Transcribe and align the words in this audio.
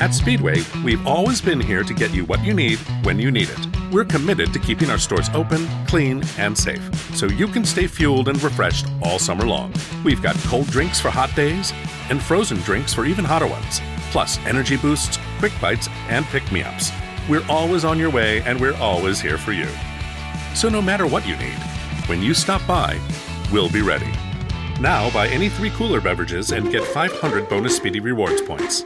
At 0.00 0.14
Speedway, 0.14 0.62
we've 0.84 1.04
always 1.08 1.40
been 1.40 1.58
here 1.58 1.82
to 1.82 1.92
get 1.92 2.14
you 2.14 2.24
what 2.26 2.44
you 2.44 2.54
need 2.54 2.78
when 3.02 3.18
you 3.18 3.32
need 3.32 3.48
it. 3.50 3.92
We're 3.92 4.04
committed 4.04 4.52
to 4.52 4.60
keeping 4.60 4.90
our 4.90 4.98
stores 4.98 5.28
open, 5.34 5.66
clean, 5.88 6.22
and 6.38 6.56
safe, 6.56 7.16
so 7.16 7.26
you 7.26 7.48
can 7.48 7.64
stay 7.64 7.88
fueled 7.88 8.28
and 8.28 8.40
refreshed 8.40 8.86
all 9.02 9.18
summer 9.18 9.44
long. 9.44 9.74
We've 10.04 10.22
got 10.22 10.36
cold 10.46 10.68
drinks 10.68 11.00
for 11.00 11.10
hot 11.10 11.34
days 11.34 11.72
and 12.10 12.22
frozen 12.22 12.58
drinks 12.58 12.94
for 12.94 13.06
even 13.06 13.24
hotter 13.24 13.48
ones, 13.48 13.80
plus 14.12 14.38
energy 14.46 14.76
boosts, 14.76 15.18
quick 15.40 15.52
bites, 15.60 15.88
and 16.08 16.24
pick 16.26 16.50
me 16.52 16.62
ups. 16.62 16.92
We're 17.28 17.44
always 17.48 17.84
on 17.84 17.98
your 17.98 18.10
way, 18.10 18.40
and 18.42 18.60
we're 18.60 18.76
always 18.76 19.20
here 19.20 19.36
for 19.36 19.50
you. 19.50 19.66
So 20.54 20.68
no 20.68 20.80
matter 20.80 21.08
what 21.08 21.26
you 21.26 21.36
need, 21.38 21.58
when 22.06 22.22
you 22.22 22.34
stop 22.34 22.64
by, 22.68 23.00
we'll 23.50 23.70
be 23.70 23.82
ready. 23.82 24.12
Now 24.80 25.10
buy 25.10 25.26
any 25.26 25.48
three 25.48 25.70
cooler 25.70 26.00
beverages 26.00 26.52
and 26.52 26.70
get 26.70 26.84
500 26.84 27.48
bonus 27.48 27.76
Speedy 27.76 27.98
Rewards 27.98 28.42
points. 28.42 28.84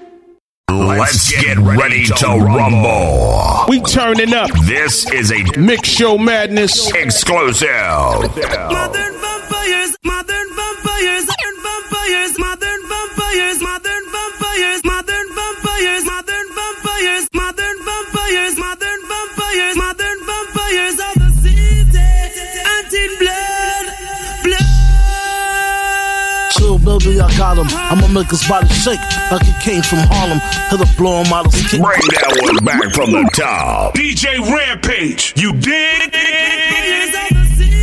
Let's 0.71 1.31
get 1.31 1.59
ready 1.59 2.05
to 2.05 2.27
rumble. 2.27 3.65
We 3.69 3.81
turning 3.81 4.33
up. 4.33 4.51
This 4.65 5.11
is 5.13 5.33
a 5.33 5.43
Mix 5.59 5.89
Show 5.89 6.17
Madness. 6.19 6.91
exclusive. 6.95 7.69
Modern 7.69 8.31
vampires, 8.33 9.97
modern 10.05 10.49
vampires, 10.55 11.27
modern 11.29 11.57
vampires, 11.63 12.39
modern 12.39 12.83
vampires, 12.89 13.61
modern 13.61 14.05
vampires, 14.13 14.85
modern 14.85 15.27
vampires, 15.35 16.05
modern 16.05 16.47
vampires, 16.55 17.29
modern 17.35 17.77
vampires, 17.85 18.59
blood. 26.99 27.03
Baby, 27.03 27.21
I 27.21 27.37
got 27.37 27.59
him. 27.59 27.67
I'ma 27.71 28.09
make 28.09 28.31
his 28.31 28.47
body 28.49 28.69
shake 28.69 29.01
like 29.31 29.43
it 29.43 29.61
came 29.61 29.83
from 29.83 29.99
Harlem. 30.11 30.41
Hit 30.71 30.81
a 30.81 30.97
blow 30.97 31.23
him 31.23 31.33
out 31.33 31.47
of 31.47 31.53
his 31.55 31.63
kick. 31.71 31.81
Bring 31.81 32.01
that 32.21 32.39
one 32.43 32.65
back 32.65 32.95
from 32.95 33.13
the 33.13 33.29
top. 33.35 33.95
DJ 33.95 34.39
Rampage. 34.39 35.35
You 35.37 35.53
dig? 35.53 36.13
Vampires 36.13 37.15
of 37.15 37.29
the 37.37 37.45
city. 37.57 37.83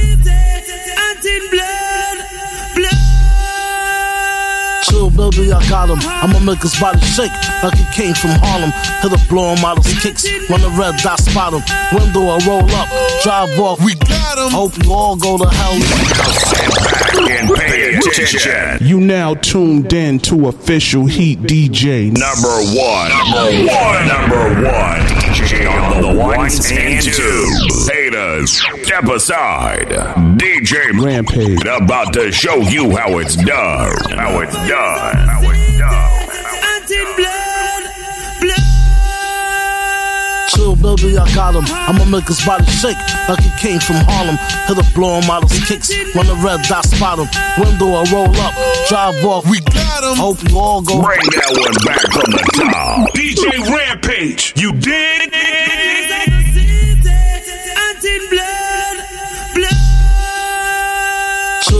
Anti 1.00 1.39
blood, 1.50 2.17
blood. 2.75 2.97
Chill, 4.86 5.09
baby, 5.09 5.52
I 5.53 5.59
got 5.69 5.89
him. 5.89 6.00
I'ma 6.02 6.39
make 6.39 6.62
his 6.62 6.80
body 6.80 7.00
shake 7.02 7.31
like 7.64 7.78
it 7.78 7.91
came 7.94 8.14
from 8.14 8.31
Harlem. 8.41 8.72
Hit 9.02 9.14
a 9.14 9.19
blow 9.30 9.56
him 9.56 9.66
out 9.66 9.78
of 9.80 9.86
his 9.86 10.00
kicks. 10.02 10.23
When 10.50 10.62
the 10.62 10.69
red 10.78 10.97
dot 10.97 11.19
spot 11.19 11.53
him. 11.53 11.64
Window 11.94 12.30
I 12.30 12.38
roll 12.45 12.69
up, 12.75 12.89
drive 13.23 13.59
off. 13.59 13.80
We 13.84 13.95
got 14.40 14.48
him. 14.48 14.52
Hope 14.52 14.84
you 14.84 14.94
all 14.94 15.16
go 15.16 15.38
to 15.38 15.48
hell. 15.50 15.73
And 17.30 17.50
pay 17.56 17.95
attention. 17.95 18.86
You 18.86 19.00
now 19.00 19.36
tuned 19.36 19.94
in 19.94 20.20
to 20.20 20.48
official 20.48 21.06
Heat 21.06 21.40
DJ. 21.40 22.12
Number 22.12 22.48
one. 22.78 23.09
Number 23.09 23.72
one. 23.72 24.08
Number 24.08 24.68
one. 24.68 25.00
DJ 25.34 25.70
on 25.70 26.02
the 26.02 26.20
ones 26.20 26.72
and 26.72 27.02
twos. 27.02 27.90
Haters, 27.90 28.62
step 28.84 29.04
aside. 29.06 29.88
DJ 30.38 31.03
Rampage. 31.03 31.62
about 31.66 32.14
to 32.14 32.31
show 32.31 32.56
you 32.58 32.96
how 32.96 33.18
it's 33.20 33.36
done. 33.36 33.92
How 34.12 34.40
it's 34.42 34.56
done. 34.56 35.18
How 35.28 35.40
it's 35.42 35.50
done. 35.50 35.59
Chill, 40.60 40.76
baby, 40.76 41.18
I 41.18 41.24
got 41.34 41.56
him. 41.56 41.64
I'ma 41.72 42.04
make 42.04 42.28
his 42.28 42.46
body 42.46 42.66
shake 42.66 43.00
like 43.30 43.40
it 43.40 43.58
came 43.58 43.80
from 43.80 43.96
Harlem. 44.04 44.36
Hit 44.68 44.76
a 44.76 44.84
blow 44.94 45.22
him 45.22 45.30
out 45.32 45.44
of 45.44 45.52
his 45.52 45.64
kicks. 45.64 45.88
When 46.14 46.28
the 46.28 46.36
red 46.44 46.68
dot 46.68 46.84
spot 46.84 47.18
him. 47.18 47.32
Window 47.56 47.96
I 47.96 48.04
roll 48.12 48.36
up, 48.44 48.54
drive 48.90 49.24
off. 49.24 49.50
We 49.50 49.62
got 49.62 50.04
him. 50.04 50.18
Hope 50.18 50.44
you 50.44 50.60
all 50.60 50.82
go. 50.82 51.02
Bring 51.02 51.24
that 51.32 51.56
one 51.56 51.80
back 51.88 52.04
from 52.12 52.32
the 52.36 52.44
top. 52.60 53.14
DJ 53.16 53.48
Rampage. 53.72 54.54
You 54.58 54.74
did 54.74 55.32
Vampires 55.32 56.39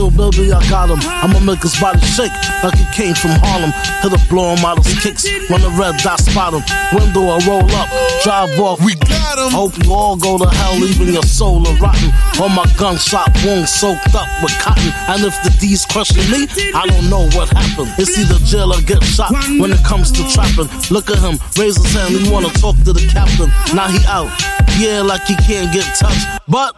Chill, 0.00 0.08
baby, 0.08 0.50
I 0.50 0.64
got 0.70 0.88
him. 0.88 0.96
I'ma 1.04 1.40
make 1.44 1.60
his 1.60 1.76
body 1.76 2.00
shake 2.00 2.32
like 2.64 2.72
it 2.72 2.88
came 2.96 3.12
from 3.12 3.36
Harlem. 3.36 3.68
Hit 4.00 4.16
a 4.16 4.20
blow 4.32 4.56
of 4.56 4.80
his 4.80 4.96
kicks. 4.96 5.28
When 5.52 5.60
the 5.60 5.68
red 5.76 6.00
dot 6.00 6.20
spot 6.20 6.56
him. 6.56 6.64
Window 6.96 7.28
I 7.28 7.36
roll 7.44 7.68
up, 7.76 7.88
drive 8.24 8.48
off. 8.56 8.80
We 8.80 8.94
got 8.96 9.36
him. 9.36 9.52
Hope 9.52 9.76
you 9.76 9.92
all 9.92 10.16
go 10.16 10.38
to 10.38 10.48
hell, 10.48 10.80
leaving 10.80 11.12
your 11.12 11.22
soul 11.28 11.68
a 11.68 11.76
rotten. 11.76 12.08
On 12.40 12.48
my 12.56 12.64
gunshot 12.80 13.28
wound 13.44 13.68
soaked 13.68 14.14
up 14.16 14.24
with 14.40 14.56
cotton. 14.56 14.88
And 15.12 15.20
if 15.20 15.36
the 15.44 15.52
D's 15.60 15.84
question 15.84 16.24
me, 16.32 16.48
I 16.72 16.88
don't 16.88 17.10
know 17.12 17.28
what 17.36 17.52
happened. 17.52 17.92
It's 18.00 18.16
either 18.16 18.40
jail 18.48 18.72
or 18.72 18.80
get 18.80 19.04
shot 19.04 19.36
when 19.60 19.68
it 19.68 19.84
comes 19.84 20.08
to 20.16 20.24
trapping. 20.32 20.72
Look 20.88 21.12
at 21.12 21.20
him, 21.20 21.36
raise 21.60 21.76
his 21.76 21.92
hand, 21.92 22.16
he 22.16 22.24
wanna 22.32 22.48
talk 22.56 22.76
to 22.88 22.96
the 22.96 23.04
captain. 23.12 23.52
Now 23.76 23.92
he 23.92 24.00
out. 24.08 24.32
Yeah, 24.80 25.02
like 25.04 25.28
he 25.28 25.36
can't 25.36 25.68
get 25.74 25.84
touched. 26.00 26.24
But 26.48 26.72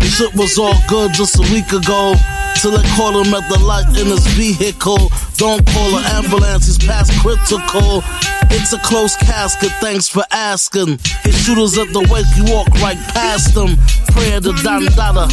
the 0.00 0.06
shit 0.10 0.34
was 0.34 0.58
all 0.58 0.74
good 0.88 1.12
just 1.12 1.38
a 1.38 1.46
week 1.54 1.70
ago. 1.70 2.18
Till 2.56 2.72
they 2.72 2.86
caught 2.96 3.14
him 3.14 3.32
at 3.34 3.48
the 3.48 3.58
light 3.64 3.88
in 3.98 4.06
his 4.06 4.26
vehicle. 4.28 5.10
Don't 5.40 5.64
call 5.68 5.96
an 5.96 6.04
ambulance, 6.20 6.66
he's 6.66 6.76
past 6.76 7.10
critical. 7.22 8.04
It's 8.52 8.74
a 8.74 8.78
close 8.80 9.16
casket, 9.16 9.72
thanks 9.80 10.06
for 10.06 10.22
asking. 10.30 10.98
His 11.24 11.34
shooters 11.34 11.78
at 11.78 11.88
the 11.94 12.04
wake, 12.12 12.28
you 12.36 12.44
walk 12.52 12.68
right 12.84 12.98
past 13.16 13.54
them. 13.54 13.78
Prayer 14.12 14.40
to 14.40 14.52
Don 14.60 14.84
Dada. 14.92 15.32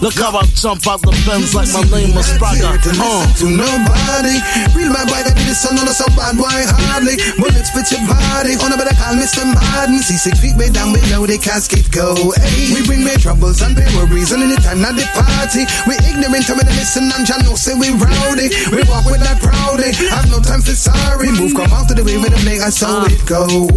Look 0.00 0.18
how 0.18 0.32
I 0.34 0.42
jump 0.56 0.82
out 0.88 0.98
the 1.04 1.12
Benz 1.28 1.52
like 1.54 1.68
my 1.70 1.84
name 1.92 2.16
is 2.16 2.26
Spragga. 2.26 2.74
Uh. 2.96 3.22
to 3.38 3.46
nobody. 3.46 4.34
Real 4.72 4.90
bad 4.90 5.06
boy 5.06 5.20
that 5.22 5.36
did 5.36 5.46
this 5.46 5.62
son 5.62 5.78
on 5.78 5.86
so 5.92 6.08
bad 6.18 6.34
boy 6.34 6.50
hardly. 6.50 7.20
Bullets 7.38 7.70
fit 7.70 7.86
your 7.92 8.02
body. 8.08 8.58
On 8.66 8.72
a 8.72 8.76
better 8.80 8.96
call 8.98 9.14
Mr. 9.14 9.46
Madden. 9.46 10.02
See 10.02 10.18
six 10.18 10.42
feet 10.42 10.58
way 10.58 10.74
down 10.74 10.90
below 10.90 11.22
the 11.28 11.38
casket 11.38 11.86
go. 11.92 12.18
Hey, 12.34 12.74
we 12.74 12.82
bring 12.82 13.04
me 13.04 13.14
troubles 13.20 13.62
and 13.62 13.76
pay 13.78 13.86
worries 13.94 14.32
and 14.32 14.42
anytime 14.42 14.82
not 14.82 14.98
the 14.98 15.06
party. 15.14 15.68
We 15.86 15.94
ignorant 16.02 16.34
me 16.34 16.40
to 16.50 16.54
listen 16.74 17.12
John 17.22 17.46
know 17.46 17.54
say 17.54 17.74
we 17.78 17.94
rowdy. 17.94 18.50
We 18.74 18.82
walk 18.90 19.06
with 19.06 19.22
that 19.22 19.38
proudly. 19.42 19.90
I 20.08 20.22
have 20.22 20.30
no 20.30 20.40
time 20.40 20.62
for 20.62 20.72
sorry. 20.72 21.30
Move 21.30 21.54
come 21.54 21.72
out 21.72 21.88
to 21.88 21.94
the 21.94 22.04
way 22.04 22.16
with 22.16 22.32
play. 22.42 22.60
I 22.60 22.70
saw 22.70 23.04
it 23.04 23.26
go. 23.26 23.68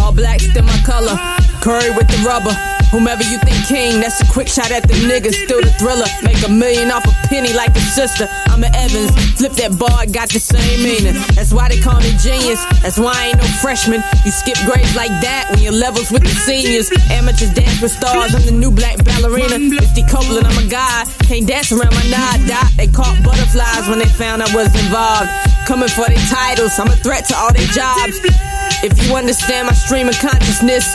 All 0.00 0.12
black, 0.12 0.40
still 0.40 0.64
my 0.64 0.78
color. 0.84 1.16
Curry 1.62 1.90
with 1.96 2.08
the 2.08 2.18
rubber. 2.26 2.69
Whomever 2.90 3.22
you 3.22 3.38
think 3.38 3.54
king, 3.70 4.00
that's 4.00 4.20
a 4.20 4.26
quick 4.26 4.48
shot 4.48 4.70
at 4.72 4.82
the 4.82 4.94
niggas. 5.06 5.34
Still 5.46 5.62
the 5.62 5.70
thriller. 5.78 6.10
Make 6.26 6.42
a 6.42 6.50
million 6.50 6.90
off 6.90 7.06
a 7.06 7.14
penny 7.30 7.52
like 7.54 7.70
a 7.76 7.80
sister. 7.80 8.26
I'm 8.50 8.64
an 8.64 8.74
Evans. 8.74 9.14
Flip 9.38 9.52
that 9.62 9.78
bar, 9.78 10.06
got 10.10 10.28
the 10.28 10.42
same 10.42 10.82
meaning. 10.82 11.14
That's 11.38 11.54
why 11.54 11.70
they 11.70 11.78
call 11.78 12.02
me 12.02 12.10
genius. 12.18 12.58
That's 12.82 12.98
why 12.98 13.14
I 13.14 13.22
ain't 13.30 13.38
no 13.38 13.46
freshman. 13.62 14.02
You 14.26 14.34
skip 14.34 14.58
grades 14.66 14.94
like 14.98 15.14
that 15.22 15.46
when 15.50 15.62
your 15.62 15.72
levels 15.72 16.10
with 16.10 16.26
the 16.26 16.34
seniors. 16.34 16.90
Amateurs 17.14 17.54
dance 17.54 17.78
with 17.80 17.94
stars. 17.94 18.34
I'm 18.34 18.42
the 18.42 18.58
new 18.58 18.74
black 18.74 18.98
ballerina. 19.06 19.58
Misty 19.62 20.02
Copeland, 20.10 20.50
I'm 20.50 20.58
a 20.58 20.66
guy. 20.66 21.06
Can't 21.30 21.46
dance 21.46 21.70
around 21.70 21.94
my 21.94 22.06
nod 22.10 22.42
dot. 22.50 22.66
They 22.74 22.90
caught 22.90 23.14
butterflies 23.22 23.86
when 23.86 24.02
they 24.02 24.10
found 24.18 24.42
I 24.42 24.50
was 24.50 24.74
involved. 24.74 25.30
Coming 25.62 25.88
for 25.88 26.10
their 26.10 26.26
titles. 26.26 26.74
I'm 26.74 26.90
a 26.90 26.98
threat 26.98 27.30
to 27.30 27.38
all 27.38 27.54
their 27.54 27.70
jobs. 27.70 28.18
If 28.82 28.98
you 29.06 29.14
understand 29.14 29.68
my 29.68 29.74
stream 29.78 30.08
of 30.08 30.18
consciousness, 30.18 30.90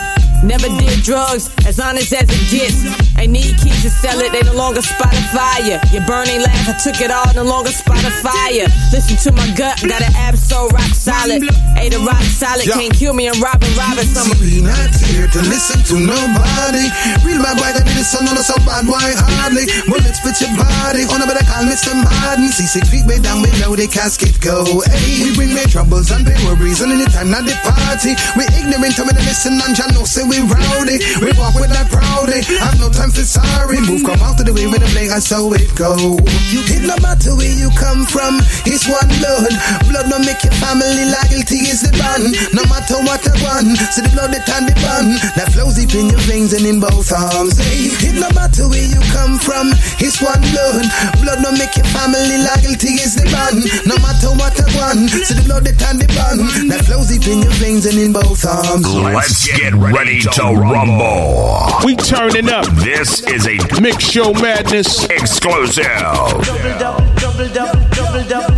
never 0.45 0.67
did 0.79 1.03
drugs, 1.03 1.50
as 1.66 1.79
honest 1.79 2.13
as 2.13 2.29
it 2.29 2.51
gets. 2.51 3.14
I 3.17 3.25
need 3.25 3.57
keys 3.57 3.81
to 3.83 3.89
sell 3.89 4.19
it, 4.19 4.31
they 4.31 4.41
no 4.43 4.53
longer 4.53 4.81
spot 4.81 5.13
Spotify 5.13 5.67
ya. 5.67 5.79
Your 5.91 6.05
burning 6.05 6.41
laugh, 6.41 6.69
I 6.69 6.73
took 6.77 6.99
it 7.01 7.11
all, 7.11 7.31
no 7.33 7.43
longer 7.43 7.71
spot 7.71 7.97
Spotify 7.97 8.59
ya. 8.59 8.67
Listen 8.91 9.17
to 9.25 9.31
my 9.31 9.47
gut, 9.55 9.81
got 9.87 10.01
an 10.01 10.13
ab 10.15 10.35
so 10.37 10.67
rock 10.69 10.91
solid. 10.93 11.43
Ate 11.77 11.93
a 11.93 11.99
rock 11.99 12.23
solid, 12.23 12.65
can't 12.65 12.93
kill 12.93 13.13
me, 13.13 13.27
I'm 13.27 13.41
Robin 13.41 13.69
a 13.75 14.05
We 14.39 14.63
not 14.63 14.91
here 15.11 15.27
to 15.27 15.41
listen 15.51 15.79
to 15.91 15.95
nobody. 15.99 16.87
Real 17.23 17.39
bad 17.43 17.59
boy 17.59 17.71
that 17.75 17.83
did 17.83 17.95
this 17.95 18.11
son 18.11 18.27
on 18.27 18.39
so 18.39 18.55
bad 18.63 18.87
boy 18.87 18.99
hardly. 18.99 19.67
Bullets 19.87 20.19
fit 20.23 20.39
your 20.39 20.53
body. 20.55 21.03
On 21.11 21.19
a 21.19 21.27
better 21.27 21.43
call 21.43 21.67
Mr. 21.67 21.91
Madden. 21.91 22.49
See 22.49 22.67
six 22.67 22.87
feet 22.89 23.05
way 23.05 23.19
down 23.19 23.43
below 23.43 23.75
the 23.75 23.87
casket 23.87 24.39
go. 24.39 24.63
Hey, 24.87 25.27
we 25.27 25.29
bring 25.35 25.51
me 25.53 25.63
troubles 25.67 26.11
and 26.11 26.23
pay 26.25 26.37
worries 26.47 26.81
and 26.81 26.91
anytime 26.91 27.29
not 27.29 27.43
the 27.43 27.55
party. 27.63 28.16
We 28.40 28.47
ignorant 28.55 28.95
to 28.99 29.03
me 29.03 29.13
to 29.13 29.23
listen 29.28 29.59
and 29.59 29.75
John 29.75 29.91
know 29.93 30.07
say 30.07 30.23
we 30.23 30.40
rowdy. 30.41 30.97
We 31.19 31.35
walk 31.35 31.55
with 31.59 31.72
that 31.75 31.91
proudy. 31.91 32.43
Have 32.63 32.79
no 32.79 32.90
time 32.90 33.04
for 33.11 33.25
sorry. 33.25 33.81
Move 33.81 34.03
come 34.05 34.22
out 34.22 34.37
to 34.37 34.43
the 34.43 34.53
way 34.53 34.66
with 34.67 34.81
the 34.81 34.90
play. 34.93 35.09
I 35.09 35.19
saw 35.19 35.52
it 35.53 35.67
go. 35.75 36.17
You 36.53 36.61
it 36.72 36.85
no 36.85 36.96
matter 37.02 37.35
where 37.35 37.52
you 37.52 37.69
come 37.75 38.05
from. 38.05 38.40
It's 38.63 38.87
one 38.87 39.09
blood. 39.19 39.52
Blood 39.90 40.07
no 40.07 40.17
make 40.22 40.41
your 40.46 40.55
family 40.61 41.09
loyalty 41.09 41.67
is 41.67 41.84
the 41.84 41.91
bond. 41.97 42.34
No 42.55 42.63
matter 42.72 42.97
what 43.03 43.22
I 43.25 43.35
want. 43.43 43.75
See 43.91 44.05
the 44.05 44.11
blood 44.16 44.31
that 44.31 44.47
on 44.55 44.69
the 44.69 44.75
bun 44.79 45.17
that 45.35 45.52
flows 45.52 45.75
deep 45.75 45.91
in 45.97 46.13
your 46.13 46.22
veins 46.29 46.53
and 46.53 46.66
in 46.66 46.79
both 46.79 47.11
arms. 47.11 47.57
Hey, 47.59 47.91
it 47.91 48.16
no 48.16 48.29
matter 48.31 48.69
where 48.69 48.85
you 48.85 49.02
come 49.11 49.35
from. 49.41 49.73
It's 49.99 50.22
one 50.22 50.41
blood. 50.53 50.85
Blood 51.25 51.40
no 51.41 51.52
make 51.52 51.75
your 51.75 51.90
family 51.91 52.37
loyalty 52.41 53.02
is 53.02 53.17
the 53.17 53.28
bond. 53.34 53.66
No 53.90 53.97
matter 53.99 54.31
what 54.40 54.55
I 54.55 54.67
want. 54.78 55.09
See 55.11 55.35
the 55.35 55.43
blood 55.46 55.66
that 55.67 55.81
on 55.90 55.99
the 55.99 56.07
bun 56.16 56.69
that 56.69 56.85
flows 56.85 57.09
deep 57.09 57.28
in 57.28 57.43
your 57.43 57.55
veins 57.59 57.85
and 57.85 57.97
in 57.97 58.13
both 58.13 58.46
arms. 58.46 58.87
Let's 58.93 59.47
get 59.49 59.73
ready 59.73 60.22
to 60.22 60.43
rumble. 60.55 61.84
We 61.84 61.96
turning 61.97 62.49
up. 62.49 62.66
This 62.85 62.94
is 62.99 63.45
a 63.47 63.81
Mix 63.81 64.05
Show 64.05 64.31
Madness. 64.33 65.03
exclusive. 65.05 65.83
Double, 65.85 66.43
double, 66.79 67.15
double, 67.15 67.49
double, 67.49 68.23
double. 68.29 68.55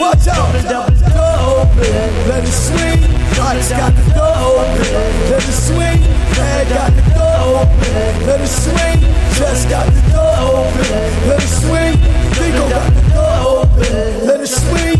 Watch 0.00 0.28
out, 0.28 0.54
let 2.26 2.42
it 2.42 2.48
swing. 2.48 3.00
Lights 3.36 3.68
got 3.68 3.92
the 3.92 4.02
door 4.16 4.32
open, 4.64 4.96
let 5.28 5.44
it 5.44 5.52
swing. 5.52 6.00
Man 6.40 6.68
got 6.70 6.90
the 6.96 7.02
door 7.12 7.60
open, 7.60 8.26
let 8.26 8.40
it 8.40 8.48
swing. 8.48 9.00
Just 9.36 9.68
got 9.68 9.86
the 9.92 10.00
door 10.10 10.64
open, 10.64 11.28
let 11.28 11.42
it 11.42 11.48
swing. 11.48 11.96
Digo 12.32 12.64
got 12.70 12.88
the 12.94 13.02
door 13.12 13.36
open, 13.60 14.26
let 14.26 14.40
it 14.40 14.46
swing. 14.48 14.98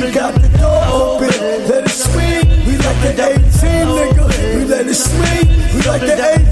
We 0.00 0.12
got 0.12 0.32
the 0.40 0.48
door 0.56 0.82
open, 0.96 1.28
let 1.68 1.84
it 1.84 1.90
swing. 1.90 2.48
We 2.64 2.78
like 2.78 3.00
the 3.04 3.12
18 3.20 3.52
nigga, 3.84 4.37
let 4.78 4.86
it 4.86 4.94
swing. 4.94 5.48
We 5.74 5.82
like 5.90 6.02
the 6.02 6.14
18 6.14 6.46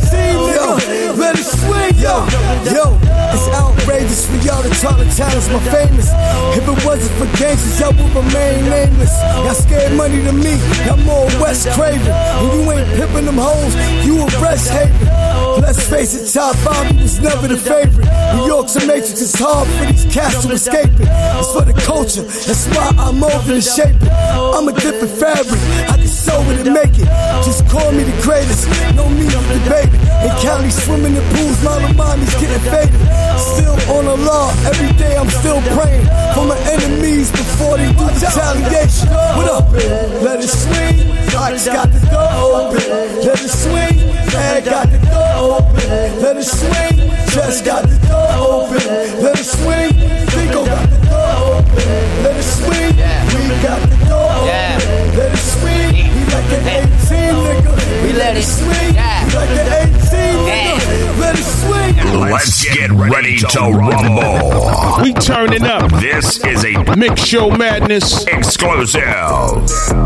nigga, 0.51 1.17
let 1.17 1.39
it 1.39 1.47
swing. 1.47 1.95
Yo, 2.03 2.27
yo, 2.75 2.99
it's 3.31 3.47
outrageous 3.55 4.27
for 4.27 4.37
y'all 4.43 4.63
to 4.63 4.71
talk 4.83 4.99
to 4.99 5.07
talents 5.15 5.49
my 5.49 5.61
famous. 5.71 6.11
If 6.59 6.67
it 6.67 6.85
wasn't 6.85 7.15
for 7.19 7.39
gangsters, 7.39 7.79
y'all 7.79 7.95
would 7.95 8.15
remain 8.15 8.69
nameless. 8.69 9.15
Y'all 9.47 9.55
scared 9.55 9.97
money 9.97 10.23
to 10.25 10.33
me, 10.33 10.59
y'all 10.87 10.97
more 11.07 11.27
Wes 11.39 11.67
Craven. 11.77 12.03
When 12.43 12.51
you 12.59 12.73
ain't 12.73 12.89
pimping 12.99 13.27
them 13.27 13.39
hoes, 13.39 13.75
you 14.05 14.19
a 14.19 14.27
rest 14.43 14.71
haven. 14.71 15.26
Let's 15.61 15.89
face 15.89 16.15
it, 16.15 16.33
top 16.33 16.55
five 16.57 16.95
was 17.01 17.19
never 17.21 17.49
the 17.49 17.57
favorite. 17.57 18.07
New 18.37 18.47
York's 18.47 18.77
a 18.77 18.87
matrix, 18.87 19.21
it's 19.21 19.39
hard 19.39 19.67
for 19.67 19.87
these 19.87 20.05
cats 20.13 20.45
to 20.45 20.53
escape 20.53 20.93
it. 21.01 21.09
It's 21.09 21.53
for 21.53 21.65
the 21.65 21.73
culture, 21.73 22.23
that's 22.23 22.67
why 22.77 22.93
I'm 22.99 23.23
over 23.25 23.53
and 23.53 23.65
shaping. 23.65 24.09
I'm 24.09 24.69
a 24.69 24.73
different 24.73 25.13
fabric, 25.19 25.61
I 25.89 25.97
can 25.97 26.07
sew 26.07 26.41
it 26.53 26.67
and 26.67 26.75
make 26.75 26.95
it. 26.99 27.09
Just 27.45 27.67
call 27.69 27.91
me 27.93 28.05
the 28.05 28.17
greatest, 28.23 28.69
no 28.95 29.09
need 29.09 29.31
to 29.31 29.41
debate 29.65 29.91
it. 29.91 30.01
In 30.27 30.33
Cali, 30.45 30.71
swimming 30.71 31.17
in 31.17 31.25
pools, 31.35 31.59
my 31.65 31.93
mommy's 31.93 32.35
getting 32.37 32.63
faded. 32.69 33.01
Still 33.37 33.77
on 33.97 34.05
the 34.07 34.17
law, 34.29 34.53
every 34.69 34.93
day 34.97 35.17
I'm 35.17 35.31
still 35.31 35.61
praying 35.75 36.07
for 36.37 36.45
my 36.45 36.59
enemies 36.69 37.33
before 37.33 37.77
they 37.77 37.93
do 37.93 38.05
retaliation. 38.07 39.09
What 39.35 39.49
up? 39.49 39.73
Let 40.21 40.45
it 40.45 40.49
swing, 40.49 41.11
Lights 41.33 41.67
got 41.67 41.93
the 41.93 42.01
door 42.13 42.71
open. 42.71 42.81
Let 43.25 43.41
it 43.41 43.51
swing, 43.51 43.97
man 44.33 44.65
got 44.65 44.91
the 44.91 44.99
door 45.11 45.26
open. 45.35 46.23
Let 46.23 46.37
it 46.37 46.45
swing, 46.45 47.11
just 47.31 47.65
got 47.65 47.83
the 47.89 47.97
door 48.07 48.31
open. 48.39 49.23
Let 49.23 49.39
it 49.39 49.45
swing, 49.45 49.93
Digo 50.33 50.65
got 50.67 50.89
the 50.91 50.99
door 51.07 51.33
open. 51.57 52.23
Let 52.23 52.37
it 52.37 52.43
swing, 52.43 52.97
we 52.97 53.55
got 53.63 53.81
the 53.89 53.97
door 54.07 54.31
open. 54.31 55.17
Let 55.17 55.31
it 55.33 55.39
swing, 55.39 55.95
we 56.15 56.23
like 56.33 56.53
an 56.53 56.67
18 56.67 57.35
nigga. 57.47 57.73
We 58.03 58.13
let 58.13 58.37
it 58.37 58.43
swing, 58.43 58.95
we 58.95 59.35
like 59.35 59.55
an 59.57 59.69
18 59.89 60.47
nigga. 60.47 61.21
Let 61.21 61.35
it 61.39 61.45
swing. 61.45 61.97
Let's 62.31 62.65
get 62.65 62.91
ready 62.91 63.39
to 63.39 63.61
rumble. 63.61 65.03
We 65.03 65.13
turning 65.13 65.65
up. 65.65 65.91
This 66.01 66.45
is 66.45 66.65
a 66.65 66.97
Mix 66.97 67.25
Show 67.25 67.51
Madness. 67.51 68.27
exclusive. 68.27 69.03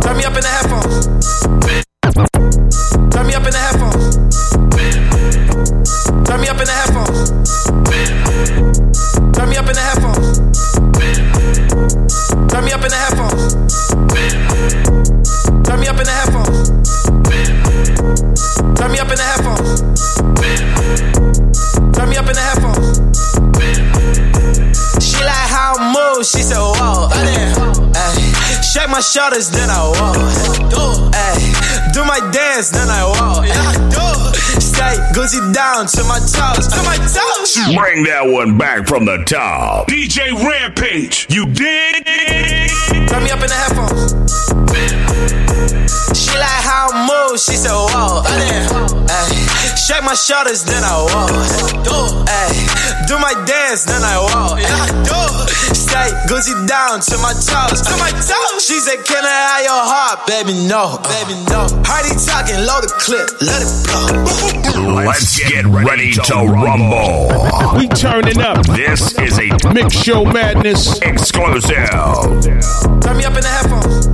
Turn 0.03 0.17
me 0.17 0.25
up 0.25 0.37
in 0.37 0.43
the 0.43 0.49
headphones. 0.49 1.07
Turn 3.13 3.27
me 3.27 3.35
up 3.35 3.45
in 3.45 3.53
the 3.53 3.59
headphones. 3.59 3.70
My 29.01 29.03
shoulders, 29.03 29.49
then 29.49 29.71
I 29.71 29.81
walk. 29.89 30.17
Ay, 31.15 31.91
do 31.95 32.05
my 32.05 32.21
dance, 32.33 32.69
then 32.69 32.91
I 32.91 33.05
walk. 33.09 33.47
Stay 34.61 34.95
Gucci 35.17 35.41
down 35.55 35.87
to 35.87 36.05
my 36.05 36.19
toes, 36.19 36.69
to 36.69 36.83
my 36.85 36.97
toes. 37.09 37.57
Bring 37.75 38.05
that 38.05 38.25
one 38.27 38.59
back 38.59 38.87
from 38.87 39.07
the 39.07 39.25
top. 39.25 39.89
DJ 39.89 40.33
Rampage, 40.37 41.27
you 41.31 41.47
dig? 41.47 42.05
Turn 43.09 43.25
me 43.25 43.31
up 43.31 43.41
in 43.41 43.49
the 43.49 43.57
headphones. 43.57 44.13
She 46.13 46.37
like 46.37 46.63
how 46.69 46.91
I 46.93 47.09
move, 47.09 47.41
she 47.41 47.57
said, 47.57 47.73
whoa, 47.73 48.21
I 48.21 48.37
didn't. 48.37 49.09
Ay, 49.09 49.60
shake 49.91 50.05
my 50.05 50.15
shoulders, 50.15 50.63
then 50.65 50.83
I 50.85 51.03
walk. 51.03 51.31
Ay, 52.31 52.55
do 53.09 53.19
my 53.19 53.35
dance, 53.45 53.85
then 53.85 54.03
I 54.03 54.17
walk. 54.23 54.61
Stay 55.75 56.11
Gucci 56.31 56.55
down 56.69 57.01
to 57.01 57.19
my 57.19 57.35
toes, 57.35 57.83
to 57.83 57.95
my 57.99 58.11
toes. 58.15 58.65
She 58.65 58.79
said, 58.79 59.05
Can 59.05 59.25
I 59.25 59.39
have 59.51 59.63
your 59.67 59.83
heart, 59.83 60.27
baby? 60.27 60.55
No, 60.69 60.99
baby, 61.11 61.35
no. 61.51 61.67
Hardy 61.83 62.15
talking, 62.23 62.63
load 62.63 62.87
the 62.87 62.93
clip, 63.03 63.27
let 63.43 63.63
it 63.63 63.71
blow. 63.83 65.03
Let's 65.03 65.39
get 65.39 65.67
ready 65.67 66.13
to 66.13 66.35
rumble. 66.47 67.35
We 67.77 67.89
turning 67.89 68.41
up. 68.41 68.65
This 68.67 69.19
is 69.19 69.39
a 69.39 69.49
Mix 69.75 69.95
Show 69.95 70.25
Madness. 70.25 71.01
exclusive. 71.03 71.91
Turn 73.03 73.17
me 73.17 73.25
up 73.25 73.35
in 73.35 73.43
the 73.43 73.51
headphones. 73.51 74.07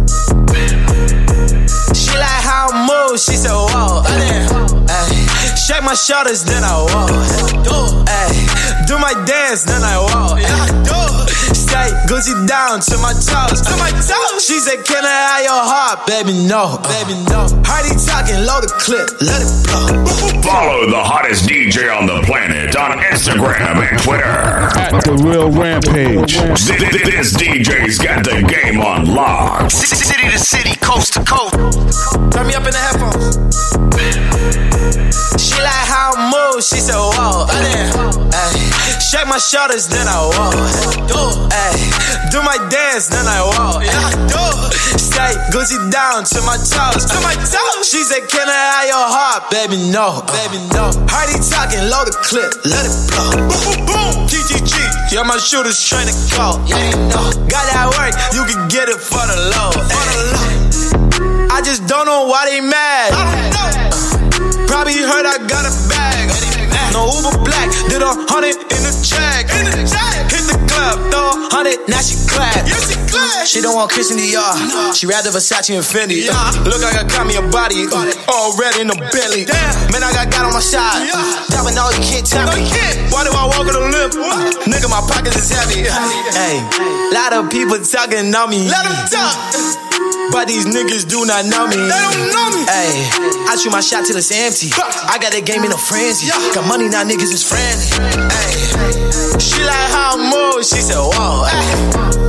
She 1.93 2.17
like 2.17 2.43
how 2.49 2.69
I 2.73 2.87
move, 2.87 3.21
she 3.21 3.37
said, 3.37 3.53
whoa, 3.53 4.03
I 4.05 4.19
didn't. 4.19 4.89
Ay, 4.89 5.26
shake 5.67 5.83
my 5.83 5.95
shoulders, 5.95 6.45
then 6.45 6.63
I 6.63 6.79
walk. 6.79 7.11
Ay, 8.07 8.85
do 8.87 8.99
my 8.99 9.13
dance, 9.27 9.65
then 9.65 9.83
I 9.83 9.99
walk. 9.99 10.39
Stay 11.55 11.91
Gucci 12.07 12.47
down 12.47 12.79
to 12.81 12.97
my 12.99 13.13
toes, 13.13 13.61
to 13.67 13.75
my 13.77 13.91
toes. 13.91 14.45
She 14.47 14.59
said, 14.61 14.85
Can 14.87 15.05
I 15.05 15.11
have 15.11 15.43
your 15.43 15.63
heart, 15.67 16.07
baby? 16.07 16.33
No, 16.47 16.79
baby, 16.87 17.19
no. 17.27 17.51
Hardy 17.67 17.91
talking, 18.07 18.39
load 18.47 18.63
the 18.63 18.71
clip, 18.79 19.11
let 19.21 19.43
it 19.43 19.51
blow. 19.67 20.07
Follow 20.47 20.87
the 20.89 21.03
hottest 21.03 21.49
DJ 21.49 21.91
on 21.91 22.07
the 22.07 22.23
planet 22.23 22.77
on 22.77 22.99
Instagram 23.03 23.83
and 23.83 23.99
Twitter. 23.99 24.23
At 24.79 25.03
the 25.03 25.15
Real 25.27 25.51
Rampage. 25.51 26.39
Th- 26.39 26.79
th- 26.79 27.03
This 27.07 27.35
DJ's 27.35 27.99
got 27.99 28.23
the 28.25 28.43
game 28.47 28.81
on 28.81 29.07
lock. 29.13 29.71
City 29.71 30.31
to 30.31 30.39
city, 30.39 30.77
coast 30.79 31.15
to 31.15 31.25
coast. 31.25 31.55
Turn 32.33 32.47
me 32.47 32.55
up 32.55 32.65
in 32.67 32.71
the 32.71 32.79
headphones. 32.79 34.76
She 35.39 35.59
like 35.59 35.87
how 35.91 36.15
I 36.15 36.31
move, 36.31 36.63
she 36.63 36.79
said, 36.79 36.95
whoa, 36.95 37.47
I. 37.51 38.17
Ay, 38.31 38.99
shake 39.01 39.27
my 39.27 39.39
shoulders, 39.39 39.89
then 39.89 40.07
I 40.07 40.19
walk. 40.31 40.55
Ay, 41.51 41.75
do 42.31 42.43
my 42.43 42.57
dance, 42.71 43.09
then 43.09 43.27
I 43.27 43.43
walk. 43.43 43.83
Stay 45.01 45.33
Gucci 45.51 45.79
down 45.91 46.25
to 46.25 46.39
my 46.43 46.57
toes, 46.61 47.09
to 47.09 47.19
my 47.25 47.35
toes. 47.35 47.89
She 47.89 48.05
said, 48.05 48.29
Can 48.29 48.47
I 48.49 48.53
have 48.53 48.87
your 48.87 49.07
heart, 49.09 49.51
baby? 49.51 49.77
No, 49.91 50.23
baby, 50.29 50.61
no. 50.71 50.93
Hardy 51.09 51.41
talking, 51.41 51.83
load 51.89 52.07
the 52.07 52.17
clip, 52.23 52.53
let 52.69 52.85
it 52.85 52.95
blow. 53.09 53.33
Boom, 53.49 53.89
boom, 53.89 54.15
GGG. 54.29 55.13
Yeah, 55.13 55.23
my 55.23 55.39
shooters 55.39 55.81
trying 55.83 56.07
to 56.07 56.17
call. 56.37 56.61
Yeah, 56.69 56.79
know. 57.09 57.33
Got 57.49 57.65
that 57.73 57.89
work, 57.97 58.13
you 58.37 58.45
can 58.45 58.69
get 58.69 58.89
it 58.89 59.01
for 59.01 59.25
the 59.25 59.39
low. 59.57 59.73
For 59.73 60.05
the 60.13 60.21
low. 60.37 60.47
I 61.51 61.63
just 61.63 61.87
don't 61.87 62.05
know 62.05 62.27
why 62.27 62.45
they 62.51 62.61
mad. 62.61 63.86
Probably 64.77 65.01
heard 65.01 65.25
I 65.25 65.41
got 65.49 65.65
a 65.65 65.73
bag. 65.89 66.29
No 66.93 67.09
Uber 67.09 67.49
black, 67.49 67.73
did 67.89 68.05
a 68.05 68.13
hundred 68.29 68.61
in 68.61 68.81
the 68.85 68.93
check. 69.01 69.49
Hit 69.49 69.73
the 69.73 70.61
club, 70.69 71.01
Yeah, 71.01 71.09
throw 71.09 71.33
hundred, 71.49 71.81
now 71.89 72.05
she 72.05 72.21
glad. 72.29 72.69
Yeah, 72.69 72.77
she 72.85 72.93
glad. 73.09 73.49
She 73.49 73.65
don't 73.65 73.73
want 73.73 73.89
Christian 73.89 74.21
Dior. 74.21 74.53
She 74.93 75.09
rather 75.09 75.33
Versace 75.33 75.73
and 75.73 75.81
Fendi. 75.81 76.29
Yeah. 76.29 76.37
Uh, 76.37 76.69
look 76.69 76.85
like 76.85 76.93
I 76.93 77.09
got 77.09 77.25
me 77.25 77.41
a 77.41 77.45
body. 77.49 77.89
Uh, 77.89 78.29
all 78.29 78.53
red 78.61 78.77
in 78.77 78.93
the 78.93 79.01
belly. 79.17 79.49
Man, 79.97 80.05
I 80.05 80.13
got 80.13 80.29
God 80.29 80.45
on 80.45 80.53
my 80.53 80.61
side. 80.61 81.09
Dropping 81.49 81.81
all 81.81 81.89
you 81.97 82.05
can't 82.05 82.29
tell 82.29 82.45
me. 82.53 82.69
Why 83.09 83.25
do 83.25 83.33
I 83.33 83.49
walk 83.49 83.65
with 83.65 83.81
a 83.81 83.85
limp? 83.97 84.13
Nigga, 84.69 84.93
my 84.93 85.01
pockets 85.09 85.41
is 85.41 85.49
heavy. 85.49 85.89
Hey, 85.89 86.61
lot 87.17 87.33
of 87.33 87.49
people 87.49 87.81
talking 87.81 88.29
on 88.29 88.53
me. 88.53 88.69
Let 88.69 88.85
them 88.85 89.09
talk. 89.09 89.86
But 90.33 90.49
these 90.49 90.67
niggas 90.67 91.09
do 91.09 91.25
not 91.25 91.47
know 91.47 91.67
me. 91.67 91.77
They 91.77 91.89
don't 91.89 92.31
know 92.33 92.49
me. 92.51 92.63
Hey, 92.67 93.09
I 93.49 93.57
shoot 93.57 93.71
my 93.71 93.81
shot 93.81 94.05
till 94.05 94.17
it's 94.17 94.31
empty. 94.31 94.71
I 94.75 95.19
got 95.19 95.33
that 95.33 95.45
game 95.47 95.65
in 95.65 95.73
a 95.73 95.79
frenzy. 95.79 96.29
Got 96.55 96.67
money 96.67 96.89
now, 96.89 97.05
niggas 97.05 97.33
is 97.33 97.43
friendly. 97.47 97.87
Hey, 98.29 99.06
she 99.47 99.63
like 99.63 99.91
how 99.95 100.19
I 100.19 100.27
move. 100.27 100.67
She 100.67 100.83
said, 100.83 100.99
whoa. 100.99 101.47
Hey, 101.47 101.63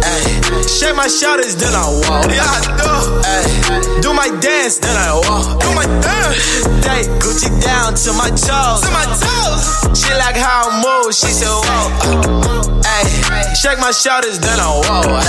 hey, 0.06 0.62
shake 0.70 0.96
my 0.96 1.10
shoulders, 1.10 1.56
then 1.58 1.74
I 1.74 1.90
walk. 2.06 2.30
Yeah, 2.30 2.46
I 2.46 2.60
do. 2.78 2.94
Hey, 3.26 4.02
do 4.02 4.14
my 4.14 4.30
dance, 4.38 4.78
then 4.78 4.94
I 4.94 5.18
walk. 5.26 5.58
Do 5.58 5.74
my 5.74 5.88
dance. 6.06 6.38
Hey, 6.86 7.10
Gucci 7.18 7.50
down 7.62 7.98
to 7.98 8.14
my 8.14 8.30
toes. 8.30 8.82
To 8.86 8.92
my 8.94 9.06
toes. 9.10 9.98
She 9.98 10.14
like 10.14 10.38
how 10.38 10.70
I 10.70 10.82
move. 10.86 11.14
She 11.16 11.34
said, 11.34 11.50
whoa. 11.50 12.78
Hey, 12.86 13.10
shake 13.58 13.80
my 13.80 13.92
shoulders, 13.92 14.38
then 14.40 14.60
I 14.60 14.70
walk. 14.86 15.26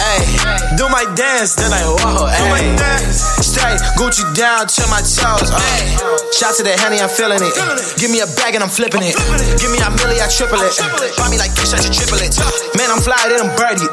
Hey, 0.00 0.24
do 0.76 0.88
my 0.88 1.04
dance, 1.14 1.54
then 1.54 1.72
I 1.72 1.84
walk. 2.00 2.32
Hey, 2.32 2.74
straight 3.44 3.78
Gucci 4.00 4.24
down 4.34 4.66
to 4.66 4.82
my 4.88 4.98
toes. 5.04 5.52
Uh, 5.52 5.60
hey, 5.60 5.94
shout 6.32 6.56
to 6.56 6.62
the 6.64 6.74
honey, 6.80 6.98
I'm 6.98 7.08
feeling 7.08 7.38
it. 7.38 7.54
Give 8.00 8.10
me 8.10 8.20
a 8.20 8.26
bag 8.40 8.54
and 8.56 8.64
I'm 8.64 8.72
flipping 8.72 9.02
it. 9.04 9.14
Give 9.60 9.70
me 9.70 9.78
a 9.78 9.88
milli, 9.94 10.18
I 10.18 10.28
triple 10.32 10.58
it. 10.64 10.72
Buy 11.18 11.26
me 11.30 11.38
like 11.38 11.54
kiss, 11.58 11.74
I 11.74 11.82
should 11.82 11.94
triple 11.94 12.22
it. 12.22 12.30
Man, 12.78 12.88
I'm 12.90 13.02
fly, 13.02 13.18
then 13.26 13.42
I'm 13.42 13.50
birdie. 13.58 13.88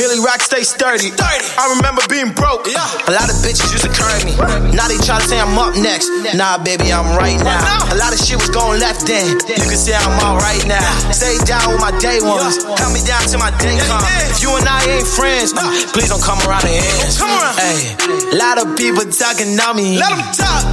Millie 0.00 0.20
rock, 0.24 0.40
stay 0.40 0.64
sturdy. 0.64 1.12
I 1.20 1.76
remember 1.76 2.00
being 2.08 2.32
broke. 2.32 2.66
A 2.68 3.12
lot 3.12 3.28
of 3.28 3.36
bitches 3.44 3.68
used 3.72 3.84
to 3.84 3.92
curve 3.92 4.24
me. 4.24 4.34
Now 4.72 4.88
they 4.88 4.96
try 5.04 5.20
to 5.20 5.26
say 5.28 5.38
I'm 5.38 5.56
up 5.60 5.76
next. 5.76 6.08
Nah, 6.34 6.58
baby, 6.58 6.92
I'm 6.92 7.16
right 7.16 7.36
now. 7.38 7.92
A 7.92 7.96
lot 8.00 8.12
of 8.12 8.18
shit 8.18 8.40
was 8.40 8.50
going 8.50 8.80
left 8.80 9.06
then. 9.06 9.36
You 9.44 9.66
can 9.68 9.78
say 9.78 9.94
I'm 9.94 10.16
all 10.24 10.40
right 10.40 10.64
now. 10.66 10.84
Stay 11.12 11.36
down 11.44 11.68
with 11.68 11.80
my 11.80 11.92
day 12.00 12.18
ones. 12.24 12.64
Cut 12.64 12.90
me 12.90 13.04
down 13.04 13.22
till 13.28 13.40
my 13.40 13.52
day 13.60 13.76
come. 13.84 14.02
If 14.32 14.40
you 14.40 14.50
and 14.56 14.66
I 14.66 14.80
ain't 14.88 15.06
friends, 15.06 15.52
please 15.92 16.08
don't 16.08 16.22
come 16.24 16.40
around 16.48 16.64
the 16.64 16.74
ends. 16.74 17.20
Hey, 17.60 17.92
a 18.32 18.36
lot 18.40 18.56
of 18.56 18.76
people 18.76 19.04
talking 19.12 19.52
on 19.60 19.76
me. 19.76 20.00
Let 20.00 20.10
them 20.10 20.24
talk. 20.32 20.64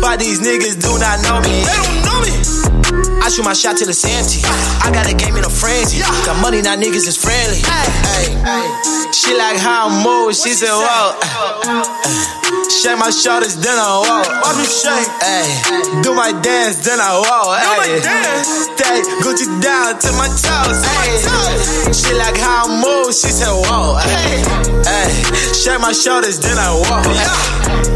But 0.00 0.20
these 0.20 0.38
niggas 0.40 0.78
do 0.80 0.94
not 1.00 1.20
know 1.24 1.40
me. 1.42 1.64
They 1.64 1.76
don't 1.80 2.04
know 2.04 2.20
me. 2.22 2.57
I 3.22 3.28
shoot 3.28 3.44
my 3.44 3.52
shot 3.52 3.76
till 3.76 3.88
it's 3.88 4.04
empty. 4.04 4.40
I 4.84 4.90
got 4.92 5.10
a 5.10 5.14
game 5.14 5.36
in 5.36 5.44
a 5.44 5.50
frenzy. 5.50 6.00
Got 6.24 6.40
money, 6.40 6.62
now 6.62 6.76
niggas 6.76 7.06
is 7.06 7.16
friendly. 7.16 7.60
Hey, 7.60 8.34
she 9.12 9.36
like 9.36 9.58
how 9.58 9.88
I 9.88 10.04
move. 10.04 10.34
She 10.34 10.54
said, 10.54 10.70
whoa. 10.72 12.37
Shake 12.66 12.98
my 12.98 13.10
shoulders, 13.10 13.56
then 13.56 13.78
I 13.78 14.02
walk. 14.02 14.26
Watch 14.42 14.58
me 14.58 14.66
shake. 14.66 15.08
Hey, 15.22 15.46
do 16.02 16.14
my 16.14 16.34
dance, 16.42 16.82
then 16.82 16.98
I 17.00 17.14
walk. 17.22 17.62
Hey, 17.62 18.02
stay 18.74 18.98
Gucci 19.22 19.46
down 19.62 19.98
to 19.98 20.10
my 20.18 20.26
toes. 20.26 20.78
Hey, 20.82 21.92
she 21.94 22.12
like 22.18 22.36
how 22.36 22.66
I 22.66 22.82
move. 22.82 23.14
She 23.14 23.30
said, 23.30 23.50
whoa. 23.50 23.96
Hey, 24.02 24.42
hey, 24.84 25.08
shake 25.54 25.80
my 25.80 25.92
shoulders, 25.92 26.38
then 26.40 26.58
I 26.58 26.70
walk. 26.74 27.06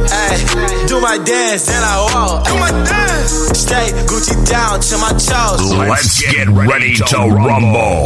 Hey, 0.08 0.86
do 0.86 1.00
my 1.00 1.18
dance, 1.18 1.66
then 1.66 1.82
I 1.82 1.96
walk. 2.14 2.46
Do 2.46 2.54
my 2.54 2.70
dance. 2.70 3.58
Stay 3.58 3.92
Gucci 4.06 4.36
down 4.48 4.80
to 4.80 4.98
my 4.98 5.12
toes. 5.12 5.72
Let's 5.74 6.20
get 6.20 6.48
ready 6.48 6.94
to 6.94 7.18
rumble. 7.18 8.04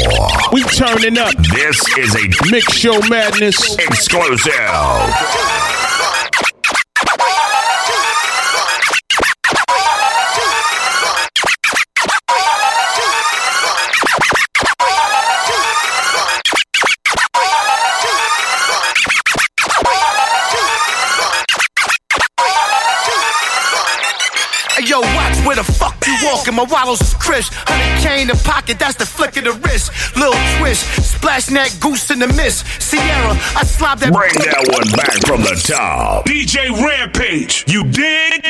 We 0.52 0.62
turning 0.64 1.18
up. 1.18 1.34
This 1.54 1.78
is 1.98 2.14
a 2.14 2.50
Mix 2.50 2.72
Show 2.74 2.98
Madness. 3.08 3.76
exclusive. 3.78 5.65
Where 25.56 25.64
the 25.64 25.72
fuck 25.72 26.06
you 26.06 26.14
walking. 26.24 26.54
My 26.54 26.64
wallows 26.64 27.00
is 27.00 27.14
crisp. 27.14 27.52
Hundred 27.54 28.02
K 28.02 28.22
in 28.22 28.28
the 28.28 28.36
pocket, 28.44 28.78
that's 28.78 28.96
the 28.96 29.06
flick 29.06 29.36
of 29.36 29.44
the 29.44 29.52
wrist. 29.52 29.90
Little 30.16 30.34
twist, 30.58 30.84
splash 31.02 31.46
that 31.46 31.76
goose 31.80 32.10
in 32.10 32.18
the 32.18 32.28
mist. 32.28 32.66
Sierra, 32.80 33.32
I 33.56 33.64
slob 33.64 34.00
that. 34.00 34.12
Bring 34.12 34.32
that 34.44 34.68
one 34.68 34.88
back 34.96 35.16
from 35.26 35.40
the 35.42 35.56
top. 35.56 36.26
DJ 36.26 36.70
Rampage. 36.70 37.64
You 37.68 37.84
dig? 37.84 38.44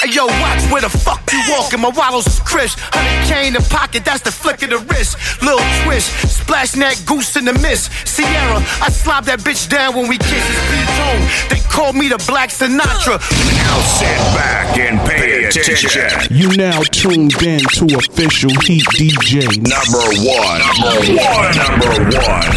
Hey, 0.00 0.10
Yo, 0.12 0.26
watch 0.26 0.64
where 0.72 0.80
the 0.82 0.88
fuck 0.88 1.19
you 1.32 1.40
walking. 1.50 1.80
My 1.80 1.90
wallows 1.90 2.26
is 2.26 2.40
crisp. 2.40 2.78
Hundred 2.92 3.28
K 3.28 3.46
in 3.48 3.54
the 3.54 3.64
pocket, 3.70 4.04
that's 4.04 4.22
the 4.22 4.32
flick 4.32 4.62
of 4.62 4.70
the 4.70 4.78
wrist. 4.90 5.16
Little 5.42 5.64
twist, 5.82 6.10
splash 6.28 6.72
that 6.72 7.02
goose 7.06 7.36
in 7.36 7.44
the 7.44 7.54
mist. 7.54 7.90
Sierra, 8.06 8.58
I 8.82 8.90
slob 8.90 9.24
that 9.24 9.40
bitch 9.40 9.68
down 9.68 9.94
when 9.94 10.08
we 10.08 10.18
kiss. 10.18 10.44
It's 10.50 10.64
B-tone. 10.70 11.22
They 11.50 11.60
call 11.70 11.92
me 11.92 12.08
the 12.08 12.22
Black 12.26 12.50
Sinatra. 12.50 13.18
Now 13.18 13.76
sit 13.98 14.18
back 14.34 14.78
and 14.78 14.98
pay 15.08 15.44
attention. 15.44 16.00
You 16.30 16.48
now 16.56 16.80
tuned 16.90 17.34
in 17.42 17.60
to 17.78 17.84
official 17.96 18.50
Heat 18.66 18.84
DJ. 18.94 19.46
Number 19.62 20.04
one. 20.26 20.60
Number 20.82 21.14
one. 21.16 21.50
Number 21.56 21.92
one. 22.26 22.48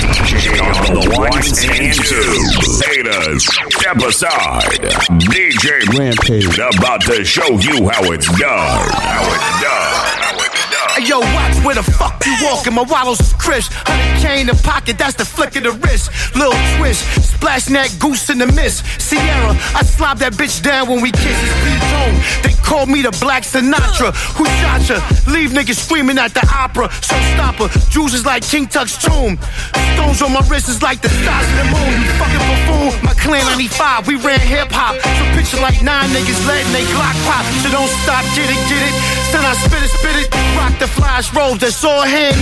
On 0.73 0.93
the 0.95 1.05
ones 1.17 1.63
and 1.63 1.93
twos. 1.93 2.81
Haters, 2.81 3.45
step 3.75 3.97
aside. 3.97 4.81
DJ 5.31 5.83
Rampage. 5.97 6.59
about 6.59 7.01
to 7.01 7.23
show 7.23 7.47
you 7.59 7.89
how 7.89 8.11
it's 8.11 8.27
done. 8.39 8.62
How 8.65 9.23
it's 9.35 9.61
done. 9.61 9.92
Yo, 11.01 11.19
watch 11.19 11.57
where 11.65 11.73
the 11.73 11.81
fuck 11.81 12.23
you 12.23 12.35
walking. 12.43 12.73
My 12.75 12.83
wallows 12.83 13.19
is 13.19 13.33
crisp. 13.33 13.71
Hundred 13.73 14.21
K 14.21 14.41
in 14.41 14.47
the 14.47 14.53
pocket, 14.61 14.97
that's 14.97 15.15
the 15.15 15.25
flick 15.25 15.55
of 15.55 15.63
the 15.63 15.71
wrist. 15.81 16.13
Little 16.35 16.53
twist, 16.77 17.01
splash 17.33 17.65
that 17.65 17.89
goose 17.97 18.29
in 18.29 18.37
the 18.37 18.45
mist. 18.45 18.85
Sierra, 19.01 19.57
I 19.73 19.81
slob 19.81 20.19
that 20.19 20.33
bitch 20.33 20.61
down 20.61 20.87
when 20.87 21.01
we 21.01 21.11
kiss. 21.11 21.33
It's 21.33 21.57
B-tone. 21.65 22.15
They 22.45 22.53
call 22.61 22.85
me 22.85 23.01
the 23.01 23.11
Black 23.17 23.41
Sinatra. 23.41 24.13
Who 24.37 24.45
shot 24.61 24.85
ya? 24.85 25.01
Leave 25.25 25.49
niggas 25.49 25.81
screaming 25.81 26.19
at 26.19 26.33
the 26.37 26.45
opera. 26.53 26.93
So 27.01 27.17
stop 27.33 27.57
her. 27.57 27.73
Jewels 27.89 28.13
is 28.13 28.25
like 28.25 28.45
King 28.45 28.67
Tut's 28.67 28.93
tomb. 28.93 29.41
Stones 29.97 30.21
on 30.21 30.31
my 30.31 30.45
wrist 30.45 30.69
is 30.69 30.81
like 30.85 31.01
the 31.01 31.09
stars 31.09 31.47
of 31.49 31.57
the 31.57 31.67
moon. 31.73 32.05
You 32.05 32.13
fucking 32.21 32.43
buffoon. 32.45 32.93
My 33.01 33.17
clan 33.17 33.43
95, 33.49 34.07
we 34.07 34.15
ran 34.21 34.39
hip 34.39 34.69
hop. 34.69 34.93
So 35.01 35.23
picture 35.33 35.57
like 35.57 35.81
nine 35.81 36.13
niggas 36.13 36.37
letting 36.45 36.69
they 36.69 36.85
Glock 36.93 37.17
pop. 37.25 37.43
So 37.65 37.73
don't 37.73 37.89
stop, 38.05 38.21
get 38.37 38.45
it, 38.45 38.61
get 38.69 38.77
it. 38.77 38.93
Then 39.33 39.41
I 39.41 39.57
spit 39.57 39.81
it, 39.81 39.89
spit 39.89 40.15
it. 40.21 40.29
Rock 40.53 40.82
the 40.83 40.89
flash 40.89 41.33
rolls, 41.33 41.59
that's 41.59 41.83
all 41.85 42.01
hand. 42.01 42.35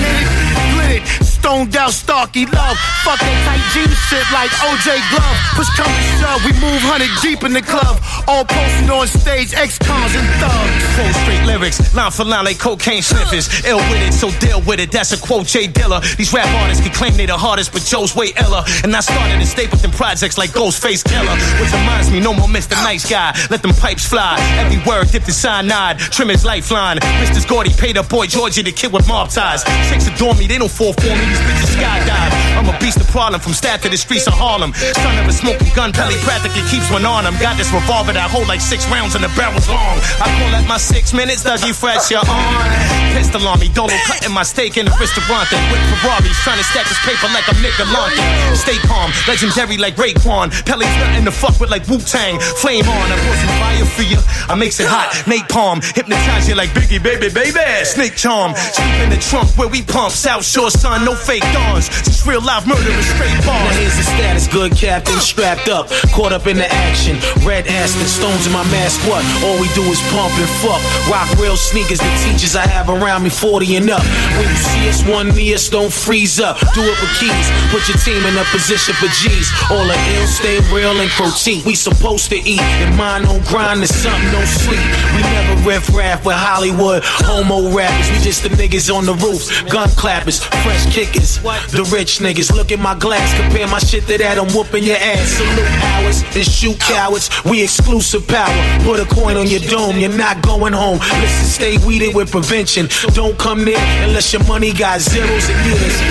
Lit 0.78 1.02
it. 1.02 1.32
Stoned 1.42 1.76
out, 1.76 1.90
Starky 1.90 2.46
love. 2.46 2.78
Fuck 3.02 3.18
that 3.18 3.38
tight 3.50 3.66
jean 3.74 3.90
shit 3.90 4.22
like 4.30 4.54
OJ 4.62 4.94
Glove. 5.10 5.38
Push 5.58 5.74
come 5.74 5.90
to 5.90 6.06
shove, 6.22 6.42
we 6.46 6.54
move 6.62 6.82
hundred 6.86 7.10
deep 7.26 7.42
in 7.42 7.54
the 7.54 7.66
club. 7.66 7.98
All 8.30 8.46
posted 8.46 8.90
on 8.94 9.10
stage, 9.10 9.50
ex-cons 9.58 10.14
and 10.14 10.30
thugs. 10.38 10.86
Full 10.94 11.14
straight 11.26 11.42
lyrics, 11.50 11.82
line 11.98 12.12
for 12.14 12.26
line 12.26 12.46
like 12.46 12.60
cocaine 12.60 13.02
sniffers. 13.02 13.50
Ill 13.66 13.82
with 13.90 14.06
it, 14.06 14.14
so 14.14 14.30
deal 14.38 14.62
with 14.62 14.80
it. 14.80 14.92
That's 14.92 15.14
a 15.14 15.20
quote, 15.22 15.48
Jay 15.48 15.66
Dilla. 15.66 16.06
These 16.16 16.32
rap 16.32 16.46
artists 16.62 16.86
can 16.86 16.94
claim 16.94 17.18
they 17.18 17.26
the 17.26 17.38
hardest, 17.38 17.74
but 17.74 17.82
Joe's 17.82 18.16
way 18.16 18.30
iller. 18.38 18.62
And 18.86 18.94
I 18.94 19.02
started 19.02 19.42
in 19.42 19.50
Stapleton 19.50 19.90
projects 19.90 20.38
like 20.38 20.52
Ghostface 20.52 21.02
Killah, 21.02 21.38
which 21.58 21.74
reminds 21.74 22.12
me, 22.12 22.20
no 22.20 22.38
more 22.38 22.48
Mr. 22.48 22.78
Nice 22.86 23.10
Guy. 23.10 23.34
Let 23.50 23.64
them 23.64 23.74
pipes 23.74 24.06
fly. 24.06 24.38
Every 24.62 24.78
word 24.86 25.10
dipped 25.10 25.26
in 25.26 25.34
cyanide. 25.34 25.98
Trim 25.98 26.30
his 26.30 26.46
lifeline. 26.46 27.02
Mr. 27.18 27.42
Gordy 27.50 27.74
paid 27.74 27.98
up 27.98 28.10
boy 28.10 28.28
Georgie, 28.32 28.64
the 28.64 28.72
kid 28.72 28.96
with 28.96 29.04
mob 29.12 29.28
ties. 29.28 29.68
Chicks 29.92 30.08
adore 30.08 30.32
me, 30.40 30.48
they 30.48 30.58
don't 30.58 30.72
fall 30.72 30.96
for 30.96 31.12
me. 31.12 31.20
These 31.28 31.44
bitches 31.44 31.76
skydive. 31.76 32.32
I'm 32.56 32.64
a 32.72 32.76
beast 32.80 32.96
of 33.04 33.08
problem 33.12 33.44
from 33.44 33.52
Staff 33.52 33.84
to 33.84 33.90
the 33.92 34.00
streets 34.00 34.24
of 34.24 34.32
Harlem. 34.40 34.72
Son 34.72 35.20
of 35.20 35.28
a 35.28 35.36
smoking 35.36 35.68
gun, 35.76 35.92
Pelly 35.92 36.16
practically 36.24 36.64
keeps 36.72 36.88
one 36.88 37.04
on 37.04 37.28
him. 37.28 37.36
Got 37.44 37.60
this 37.60 37.68
revolver 37.76 38.16
that 38.16 38.32
hold 38.32 38.48
like 38.48 38.64
six 38.64 38.88
rounds 38.88 39.20
and 39.20 39.24
the 39.24 39.32
barrel's 39.36 39.68
long. 39.68 40.00
I 40.24 40.32
call 40.40 40.48
that 40.56 40.64
my 40.64 40.80
six 40.80 41.12
minutes, 41.12 41.44
Dougie 41.44 41.76
Fresh, 41.76 42.08
you're 42.08 42.24
on. 42.24 42.64
Pistol 43.12 43.44
on 43.52 43.60
me, 43.60 43.68
Dolo 43.68 43.92
cutting 44.08 44.32
my 44.32 44.48
steak 44.48 44.80
in 44.80 44.88
the 44.88 44.96
restaurant. 44.96 45.52
With 45.52 45.84
Ferraris, 46.00 46.40
trying 46.48 46.64
to 46.64 46.68
stack 46.72 46.88
this 46.88 47.04
paper 47.04 47.28
like 47.36 47.44
I'm 47.52 47.60
Nick 47.60 47.76
Galante. 47.76 48.16
Stay 48.56 48.80
calm, 48.88 49.12
legendary 49.28 49.76
like 49.76 50.00
Raekwon. 50.00 50.56
Pelly's 50.64 50.88
nothing 51.04 51.28
to 51.28 51.36
fuck 51.36 51.60
with 51.60 51.68
like 51.68 51.84
Wu 51.92 52.00
Tang. 52.00 52.40
Flame 52.64 52.88
on, 52.88 53.12
I 53.12 53.20
pour 53.28 53.36
some 53.36 53.56
fire 53.60 53.88
for 53.92 54.08
you. 54.08 54.24
I 54.48 54.56
makes 54.56 54.80
it 54.80 54.88
hot, 54.88 55.12
napalm. 55.28 55.84
Hypnotize 55.84 56.48
you 56.48 56.56
like 56.56 56.72
Biggie, 56.72 57.04
baby, 57.04 57.28
baby. 57.28 57.84
Snake 57.84 58.16
charm, 58.22 58.54
sleep 58.56 59.02
in 59.02 59.10
the 59.10 59.18
trunk 59.18 59.50
where 59.58 59.68
we 59.68 59.82
pump. 59.82 60.14
South 60.14 60.46
Shore 60.46 60.70
sun, 60.70 61.04
no 61.04 61.16
fake 61.16 61.42
dawns. 61.58 61.90
Just 62.06 62.28
real 62.28 62.42
life 62.42 62.68
murderers, 62.68 63.10
straight 63.10 63.34
Now 63.42 63.58
bars. 63.66 63.76
here's 63.82 63.98
the 63.98 64.06
status, 64.06 64.46
good 64.48 64.78
captain, 64.78 65.18
strapped 65.18 65.70
up, 65.70 65.90
caught 66.14 66.32
up 66.32 66.46
in 66.46 66.58
the 66.58 66.70
action. 66.70 67.18
Red 67.42 67.66
ass 67.66 67.82
Aston, 67.82 68.06
stones 68.06 68.46
in 68.46 68.54
my 68.54 68.64
mask, 68.70 69.02
what? 69.10 69.26
All 69.42 69.58
we 69.58 69.66
do 69.74 69.82
is 69.90 69.98
pump 70.14 70.30
and 70.38 70.52
fuck. 70.62 70.78
Rock 71.10 71.26
real 71.42 71.58
sneakers, 71.58 71.98
the 71.98 72.14
teachers 72.22 72.56
I 72.56 72.68
have 72.70 72.90
around 72.90 73.24
me, 73.24 73.32
40 73.32 73.78
and 73.78 73.90
up. 73.90 74.06
When 74.38 74.46
you 74.46 74.62
see 74.70 74.86
us, 74.86 75.02
one 75.02 75.34
me 75.34 75.54
us, 75.56 75.68
don't 75.68 75.92
freeze 75.92 76.40
up. 76.40 76.62
Do 76.78 76.86
it 76.86 76.98
with 77.02 77.14
keys, 77.18 77.48
put 77.74 77.82
your 77.90 77.98
team 78.06 78.22
in 78.22 78.38
a 78.38 78.46
position 78.54 78.94
for 79.02 79.10
G's. 79.18 79.50
All 79.74 79.82
the 79.82 79.98
ill, 80.14 80.28
stay 80.30 80.62
real 80.70 80.94
and 80.94 81.10
protein. 81.18 81.66
We 81.66 81.74
supposed 81.74 82.30
to 82.30 82.38
eat, 82.38 82.62
and 82.62 82.96
mine 82.96 83.24
don't 83.26 83.42
grind, 83.50 83.82
and 83.82 83.90
something 83.90 84.30
don't 84.30 84.46
sleep. 84.46 84.86
We 85.18 85.26
never 85.26 85.58
riff 85.66 85.90
raff 85.90 86.22
with 86.24 86.38
Hollywood, 86.38 87.02
homo 87.26 87.74
rappers. 87.74 88.11
We 88.12 88.20
just 88.20 88.44
the 88.44 88.50
niggas 88.50 88.94
on 88.94 89.06
the 89.06 89.14
roof, 89.14 89.48
gun 89.72 89.90
clappers, 89.90 90.44
fresh 90.44 90.86
kickers. 90.94 91.40
The 91.40 91.88
rich 91.94 92.20
niggas, 92.20 92.54
look 92.54 92.72
at 92.72 92.80
my 92.80 92.98
glass, 92.98 93.34
compare 93.40 93.68
my 93.68 93.80
shit 93.80 94.06
to 94.08 94.18
that, 94.18 94.38
I'm 94.38 94.50
whooping 94.52 94.84
your 94.84 94.98
ass. 94.98 95.30
Salute 95.40 95.72
ours 95.96 96.24
and 96.36 96.46
shoot 96.46 96.80
cowards. 96.80 97.30
We 97.46 97.64
exclusive 97.64 98.28
power. 98.28 98.52
Put 98.84 99.00
a 99.00 99.06
coin 99.06 99.38
on 99.38 99.48
your 99.48 99.62
dome, 99.62 99.98
you're 99.98 100.12
not 100.18 100.42
going 100.42 100.74
home. 100.74 101.00
Listen, 101.00 101.46
stay 101.46 101.78
weeded 101.88 102.14
with 102.14 102.32
prevention. 102.32 102.88
Don't 103.14 103.38
come 103.38 103.64
near 103.64 103.80
unless 104.04 104.34
your 104.34 104.44
money 104.46 104.74
got 104.74 105.00
zeros 105.00 105.50
and 105.50 105.66
years. 105.66 106.02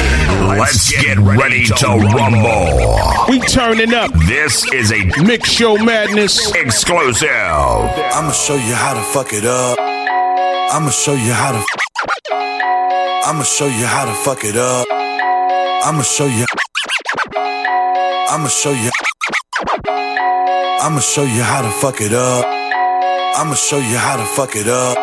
Let's 0.58 0.90
get 0.90 1.18
ready 1.18 1.64
to 1.66 1.86
rumble. 2.16 3.28
We 3.28 3.40
turning 3.40 3.92
up. 3.94 4.10
This 4.26 4.64
is 4.72 4.90
a 4.92 5.04
Mix 5.22 5.50
Show 5.50 5.76
Madness. 5.76 6.50
exclusive. 6.54 7.28
I'ma 7.28 8.32
show 8.32 8.54
you 8.56 8.74
how 8.74 8.94
to 8.94 9.02
fuck 9.12 9.32
it 9.32 9.44
up. 9.44 9.99
I'ma 10.72 10.90
show 10.90 11.14
you 11.14 11.32
how 11.32 11.50
to. 11.50 11.64
I'ma 13.26 13.42
show 13.42 13.66
you 13.66 13.86
how 13.86 14.04
to 14.04 14.14
fuck 14.14 14.44
it 14.44 14.56
up. 14.56 14.86
I'ma 15.82 16.02
show 16.02 16.26
you. 16.26 16.46
I'ma 18.28 18.48
show 18.48 18.70
you. 18.70 18.90
I'ma 20.80 21.00
show 21.00 21.24
you 21.24 21.42
how 21.42 21.62
to 21.62 21.70
fuck 21.70 22.00
it 22.00 22.12
up. 22.12 22.44
I'ma 23.36 23.54
show 23.54 23.78
you 23.78 23.98
how 23.98 24.16
to 24.16 24.24
fuck 24.24 24.54
it 24.54 24.68
up. 24.68 24.96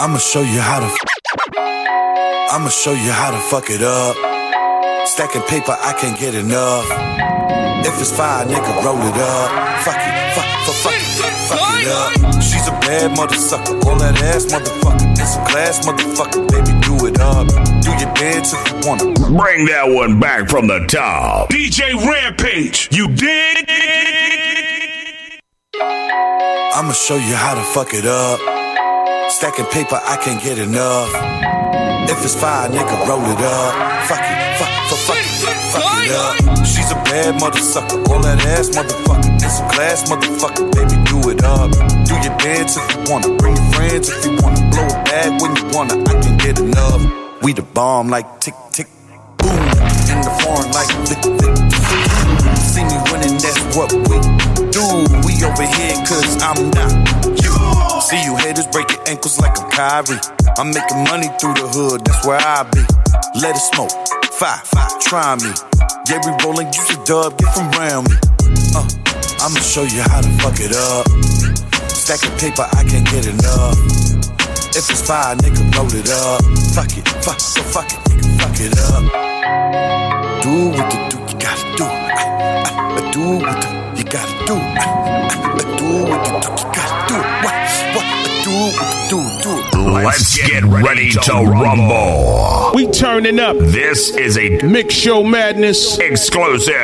I'ma 0.00 0.16
show 0.18 0.40
you 0.40 0.60
how 0.60 0.80
to. 0.80 0.88
I'ma 2.50 2.70
show 2.70 2.92
you 2.92 3.12
how 3.12 3.32
to 3.32 3.38
fuck 3.38 3.68
it 3.68 3.82
up. 3.82 4.16
Stacking 5.06 5.42
paper, 5.42 5.76
I 5.78 5.92
can't 6.00 6.18
get 6.18 6.34
enough. 6.34 6.86
If 7.86 8.00
it's 8.00 8.16
fire, 8.16 8.46
nigga, 8.46 8.82
roll 8.82 8.96
it 8.96 9.16
up. 9.16 9.84
Fuck 9.84 9.96
it, 9.96 10.09
up. 11.86 12.42
She's 12.42 12.66
a 12.68 12.72
bad 12.82 13.16
motherfucker, 13.16 13.84
all 13.86 13.96
that 13.98 14.20
ass 14.22 14.46
motherfucker. 14.46 15.12
It's 15.12 15.36
a 15.36 15.44
class 15.44 15.86
motherfucker, 15.86 16.48
baby, 16.50 16.72
do 16.80 17.06
it 17.06 17.20
up. 17.20 17.48
Do 17.82 17.90
your 18.00 18.12
dance 18.14 18.52
if 18.52 18.60
you 18.68 18.88
wanna. 18.88 19.14
Bring 19.36 19.66
that 19.66 19.88
one 19.88 20.18
back 20.20 20.48
from 20.48 20.66
the 20.66 20.86
top. 20.86 21.50
DJ 21.50 21.94
Rampage. 21.94 22.88
You 22.92 23.08
dig? 23.08 23.66
I'ma 26.74 26.92
show 26.92 27.16
you 27.16 27.34
how 27.34 27.54
to 27.54 27.62
fuck 27.74 27.92
it 27.94 28.06
up. 28.06 28.40
Stacking 29.30 29.66
paper, 29.66 30.00
I 30.02 30.16
can't 30.16 30.42
get 30.42 30.58
enough. 30.58 31.10
If 32.10 32.24
it's 32.24 32.34
fire, 32.34 32.68
nigga, 32.68 33.06
roll 33.06 33.22
it 33.22 33.38
up. 33.38 34.06
Fuck 34.06 34.18
it, 34.20 34.58
fuck, 34.58 34.68
fuck, 34.68 34.79
fuck 35.06 35.16
it, 35.16 35.58
fuck 35.72 35.84
it 36.04 36.12
up. 36.12 36.66
She's 36.66 36.90
a 36.90 36.98
bad 37.08 37.40
mother 37.40 37.58
sucker, 37.60 37.98
all 38.10 38.20
that 38.20 38.40
ass 38.54 38.68
motherfucker. 38.70 39.34
It's 39.40 39.60
a 39.60 39.66
class 39.68 40.08
motherfucker, 40.10 40.70
baby, 40.74 40.96
do 41.08 41.18
it 41.30 41.42
up. 41.44 41.70
Do 42.06 42.14
your 42.20 42.36
dance 42.38 42.76
if 42.76 42.86
you 42.92 43.12
wanna, 43.12 43.36
bring 43.36 43.56
your 43.56 43.70
friends 43.72 44.08
if 44.08 44.24
you 44.24 44.36
wanna, 44.42 44.60
blow 44.70 44.86
it 44.86 45.00
back 45.08 45.30
when 45.40 45.56
you 45.56 45.64
wanna. 45.72 45.96
I 46.04 46.14
can 46.22 46.36
get 46.38 46.58
enough. 46.58 47.02
We 47.42 47.52
the 47.52 47.62
bomb 47.62 48.08
like 48.08 48.40
tick 48.40 48.54
tick 48.70 48.86
boom, 49.38 49.56
in 50.12 50.20
the 50.20 50.32
foreign 50.44 50.70
like 50.76 50.90
flick 51.08 51.24
flick. 51.24 51.56
See 52.60 52.84
me 52.84 52.98
winning, 53.08 53.40
that's 53.40 53.60
what 53.72 53.90
we 53.92 54.20
do. 54.68 54.84
We 55.24 55.40
over 55.40 55.64
here 55.64 55.96
cause 56.04 56.36
I'm 56.44 56.70
not 56.76 56.92
you. 57.40 57.56
See 58.04 58.20
you 58.22 58.36
haters 58.36 58.66
break 58.68 58.90
your 58.92 59.02
ankles 59.08 59.40
like 59.40 59.58
I'm 59.58 59.70
Kyrie. 59.70 60.20
I'm 60.58 60.68
making 60.68 61.04
money 61.08 61.28
through 61.40 61.54
the 61.54 61.66
hood, 61.72 62.04
that's 62.04 62.26
where 62.26 62.38
I 62.38 62.68
be. 62.68 62.84
Let 63.40 63.56
it 63.56 63.64
smoke, 63.72 63.92
fire, 64.40 64.62
try 65.00 65.36
me. 65.36 65.52
Yeah, 66.08 66.18
we 66.24 66.32
rolling, 66.42 66.72
use 66.72 66.90
a 66.96 67.04
dub, 67.04 67.36
get 67.36 67.52
from 67.52 67.68
around 67.76 68.08
me. 68.08 68.16
Uh, 68.72 68.88
I'ma 69.44 69.60
show 69.60 69.82
you 69.82 70.00
how 70.00 70.22
to 70.22 70.30
fuck 70.40 70.56
it 70.56 70.72
up. 70.72 71.04
Stacking 71.92 72.32
paper, 72.40 72.64
I 72.72 72.82
can't 72.88 73.04
get 73.04 73.26
enough. 73.26 73.76
If 74.72 74.88
it's 74.88 75.02
fire, 75.06 75.36
nigga, 75.36 75.60
roll 75.76 75.92
it 75.92 76.08
up. 76.08 76.40
Fuck 76.72 76.96
it, 76.96 77.06
fuck, 77.20 77.38
so 77.38 77.60
fuck 77.60 77.92
it, 77.92 78.00
nigga, 78.08 78.40
fuck 78.40 78.56
it 78.64 78.72
up. 78.88 79.04
Do 80.42 80.70
what 80.72 80.88
you 80.88 81.00
do, 81.10 81.18
you 81.20 81.36
gotta 81.38 81.76
do. 81.76 81.84
I, 81.84 82.24
I, 82.64 82.96
I 82.96 83.10
do 83.12 83.44
what 83.44 83.60
the, 83.60 83.68
you 83.98 84.04
gotta 84.04 84.46
do. 84.46 84.54
I, 84.54 84.88
I, 84.88 85.44
I 85.52 85.76
do 85.76 85.88
what 86.08 86.20
you 86.24 86.40
do, 86.40 86.48
you 86.56 86.72
gotta 86.72 87.08
do. 87.08 87.16
What, 87.44 87.59
what, 88.50 88.74
I 88.80 89.08
do 89.08 89.16
what 89.16 89.44
you 89.44 89.62
do, 89.70 89.70
do. 89.72 89.90
Let's 89.90 90.36
get 90.48 90.64
ready 90.64 91.10
to 91.10 91.32
rumble. 91.32 92.72
We 92.74 92.86
turning 92.90 93.38
up. 93.38 93.56
This 93.58 94.16
is 94.16 94.38
a 94.38 94.60
Mix 94.62 94.94
Show 94.94 95.22
Madness. 95.22 95.98
exclusive. 95.98 96.74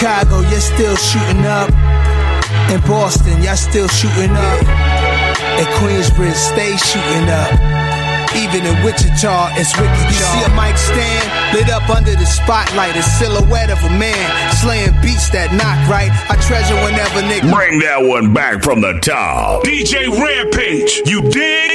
Chicago, 0.00 0.40
you're 0.48 0.64
still 0.64 0.96
shooting 0.96 1.44
up. 1.44 1.68
In 2.72 2.80
Boston, 2.88 3.36
y'all 3.42 3.54
still 3.54 3.86
shooting 3.86 4.32
up. 4.32 4.60
In 5.60 5.68
Queensbridge, 5.76 6.32
stay 6.32 6.74
shooting 6.78 7.28
up. 7.28 7.52
Even 8.34 8.64
in 8.64 8.82
Wichita, 8.82 9.50
it's 9.60 9.76
wicked. 9.76 10.00
You 10.08 10.16
see 10.16 10.42
a 10.42 10.48
mic 10.56 10.78
stand 10.78 11.52
lit 11.52 11.68
up 11.68 11.86
under 11.90 12.12
the 12.12 12.24
spotlight, 12.24 12.96
a 12.96 13.02
silhouette 13.02 13.68
of 13.68 13.76
a 13.84 13.90
man 13.90 14.24
slaying 14.56 14.96
beats 15.02 15.28
that 15.36 15.52
knock 15.52 15.76
right. 15.84 16.08
I 16.30 16.40
treasure 16.48 16.80
whenever 16.80 17.20
nigga. 17.20 17.54
Bring 17.54 17.80
that 17.80 18.00
one 18.00 18.32
back 18.32 18.62
from 18.62 18.80
the 18.80 18.98
top. 19.00 19.64
DJ 19.64 20.08
Rampage. 20.08 21.02
You 21.04 21.20
dig? 21.28 21.69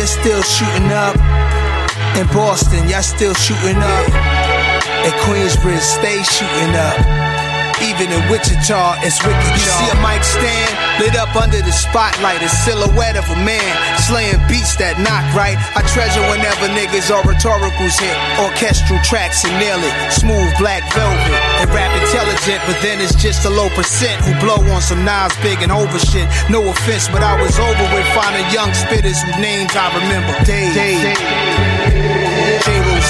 You're 0.00 0.06
still 0.06 0.42
shooting 0.42 0.90
up. 0.92 1.14
In 2.16 2.26
Boston, 2.28 2.88
y'all 2.88 3.02
still 3.02 3.34
shooting 3.34 3.76
up. 3.76 4.06
In 5.04 5.12
Queensbridge, 5.20 5.78
stay 5.78 6.22
shooting 6.22 6.74
up. 6.74 7.39
Even 7.80 8.12
in 8.12 8.22
Wichita, 8.28 9.00
it's 9.04 9.20
wicked. 9.24 9.52
You 9.56 9.64
see 9.64 9.88
a 9.88 9.98
mic 10.04 10.22
stand 10.24 10.72
lit 11.00 11.16
up 11.16 11.32
under 11.34 11.60
the 11.64 11.72
spotlight, 11.72 12.44
a 12.44 12.48
silhouette 12.48 13.16
of 13.16 13.24
a 13.32 13.38
man 13.40 13.72
slaying 14.04 14.36
beats 14.48 14.76
that 14.76 15.00
knock 15.00 15.24
right. 15.32 15.56
I 15.74 15.80
treasure 15.88 16.20
whenever 16.28 16.68
niggas 16.76 17.08
or 17.08 17.24
rhetoricals 17.24 17.96
hit 17.96 18.16
orchestral 18.40 19.00
tracks 19.00 19.44
and 19.44 19.56
nail 19.56 19.80
it. 19.80 19.94
Smooth 20.12 20.52
black 20.60 20.84
velvet 20.92 21.34
and 21.60 21.68
rap 21.72 21.90
intelligent, 21.96 22.60
but 22.68 22.76
then 22.84 23.00
it's 23.00 23.16
just 23.16 23.44
a 23.44 23.50
low 23.50 23.72
percent 23.72 24.20
who 24.24 24.36
blow 24.38 24.60
on 24.70 24.80
some 24.80 25.04
Nas 25.04 25.32
big 25.40 25.64
and 25.64 25.72
over 25.72 25.98
shit. 25.98 26.28
No 26.52 26.60
offense, 26.68 27.08
but 27.08 27.24
I 27.24 27.40
was 27.40 27.56
over 27.58 27.86
with 27.96 28.06
finding 28.12 28.44
young 28.52 28.70
spitters 28.76 29.18
whose 29.24 29.40
names 29.40 29.72
I 29.72 29.88
remember. 29.96 30.36
Dave, 30.44 30.76
Dave, 30.76 31.00
J. 32.62 32.68
Rose. 32.86 33.00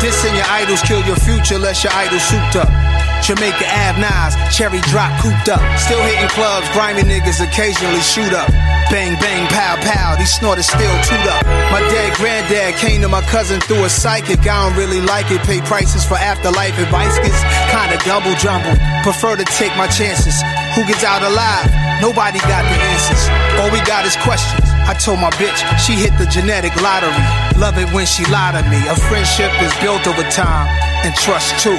Dissing 0.00 0.36
your 0.36 0.46
idols 0.48 0.82
kill 0.82 1.02
your 1.04 1.16
future, 1.16 1.58
less 1.58 1.84
your 1.84 1.92
idols 1.92 2.22
souped 2.22 2.56
up. 2.56 2.85
Jamaica 3.22 3.66
Ave 3.66 4.00
Nas, 4.00 4.34
cherry 4.54 4.80
drop 4.92 5.10
cooped 5.20 5.48
up. 5.48 5.62
Still 5.78 6.02
hitting 6.02 6.28
clubs, 6.28 6.68
grimy 6.72 7.02
niggas 7.02 7.42
occasionally 7.42 8.00
shoot 8.00 8.32
up. 8.32 8.48
Bang, 8.88 9.18
bang, 9.18 9.48
pow, 9.48 9.74
pow, 9.82 10.14
these 10.14 10.32
snorters 10.32 10.66
still 10.66 10.96
toot 11.02 11.26
up. 11.26 11.42
My 11.74 11.80
dead 11.90 12.14
granddad 12.14 12.76
came 12.76 13.00
to 13.02 13.08
my 13.08 13.22
cousin 13.22 13.60
through 13.60 13.84
a 13.84 13.90
psychic. 13.90 14.38
I 14.46 14.68
don't 14.68 14.78
really 14.78 15.00
like 15.00 15.30
it. 15.30 15.42
Pay 15.42 15.60
prices 15.62 16.04
for 16.04 16.14
afterlife 16.14 16.78
advice 16.78 17.18
gets 17.18 17.42
kinda 17.74 17.98
double 18.06 18.34
jumbled. 18.36 18.78
Prefer 19.02 19.36
to 19.36 19.44
take 19.58 19.74
my 19.76 19.88
chances. 19.88 20.38
Who 20.74 20.86
gets 20.86 21.02
out 21.02 21.22
alive? 21.22 21.66
Nobody 22.00 22.38
got 22.46 22.62
the 22.62 22.78
answers. 22.94 23.26
All 23.58 23.70
we 23.70 23.80
got 23.82 24.06
is 24.06 24.14
questions. 24.22 24.68
I 24.86 24.94
told 24.94 25.18
my 25.18 25.30
bitch 25.30 25.58
she 25.82 25.94
hit 25.94 26.16
the 26.18 26.26
genetic 26.26 26.76
lottery. 26.80 27.10
Love 27.58 27.78
it 27.78 27.90
when 27.92 28.06
she 28.06 28.24
lied 28.26 28.54
to 28.54 28.62
me. 28.70 28.78
A 28.86 28.94
friendship 28.94 29.50
is 29.60 29.74
built 29.82 30.06
over 30.06 30.22
time 30.30 30.68
and 31.04 31.14
trust 31.16 31.58
too. 31.58 31.78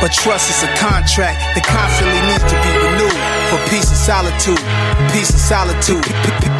But 0.00 0.12
trust 0.12 0.48
is 0.48 0.62
a 0.64 0.72
contract 0.80 1.44
that 1.52 1.60
constantly 1.60 2.16
needs 2.24 2.44
to 2.48 2.56
be 2.64 2.72
renewed. 2.80 3.20
For 3.52 3.60
peace 3.68 3.84
and 3.92 4.00
solitude, 4.00 4.62
peace 5.12 5.28
and 5.28 5.38
solitude, 5.38 6.04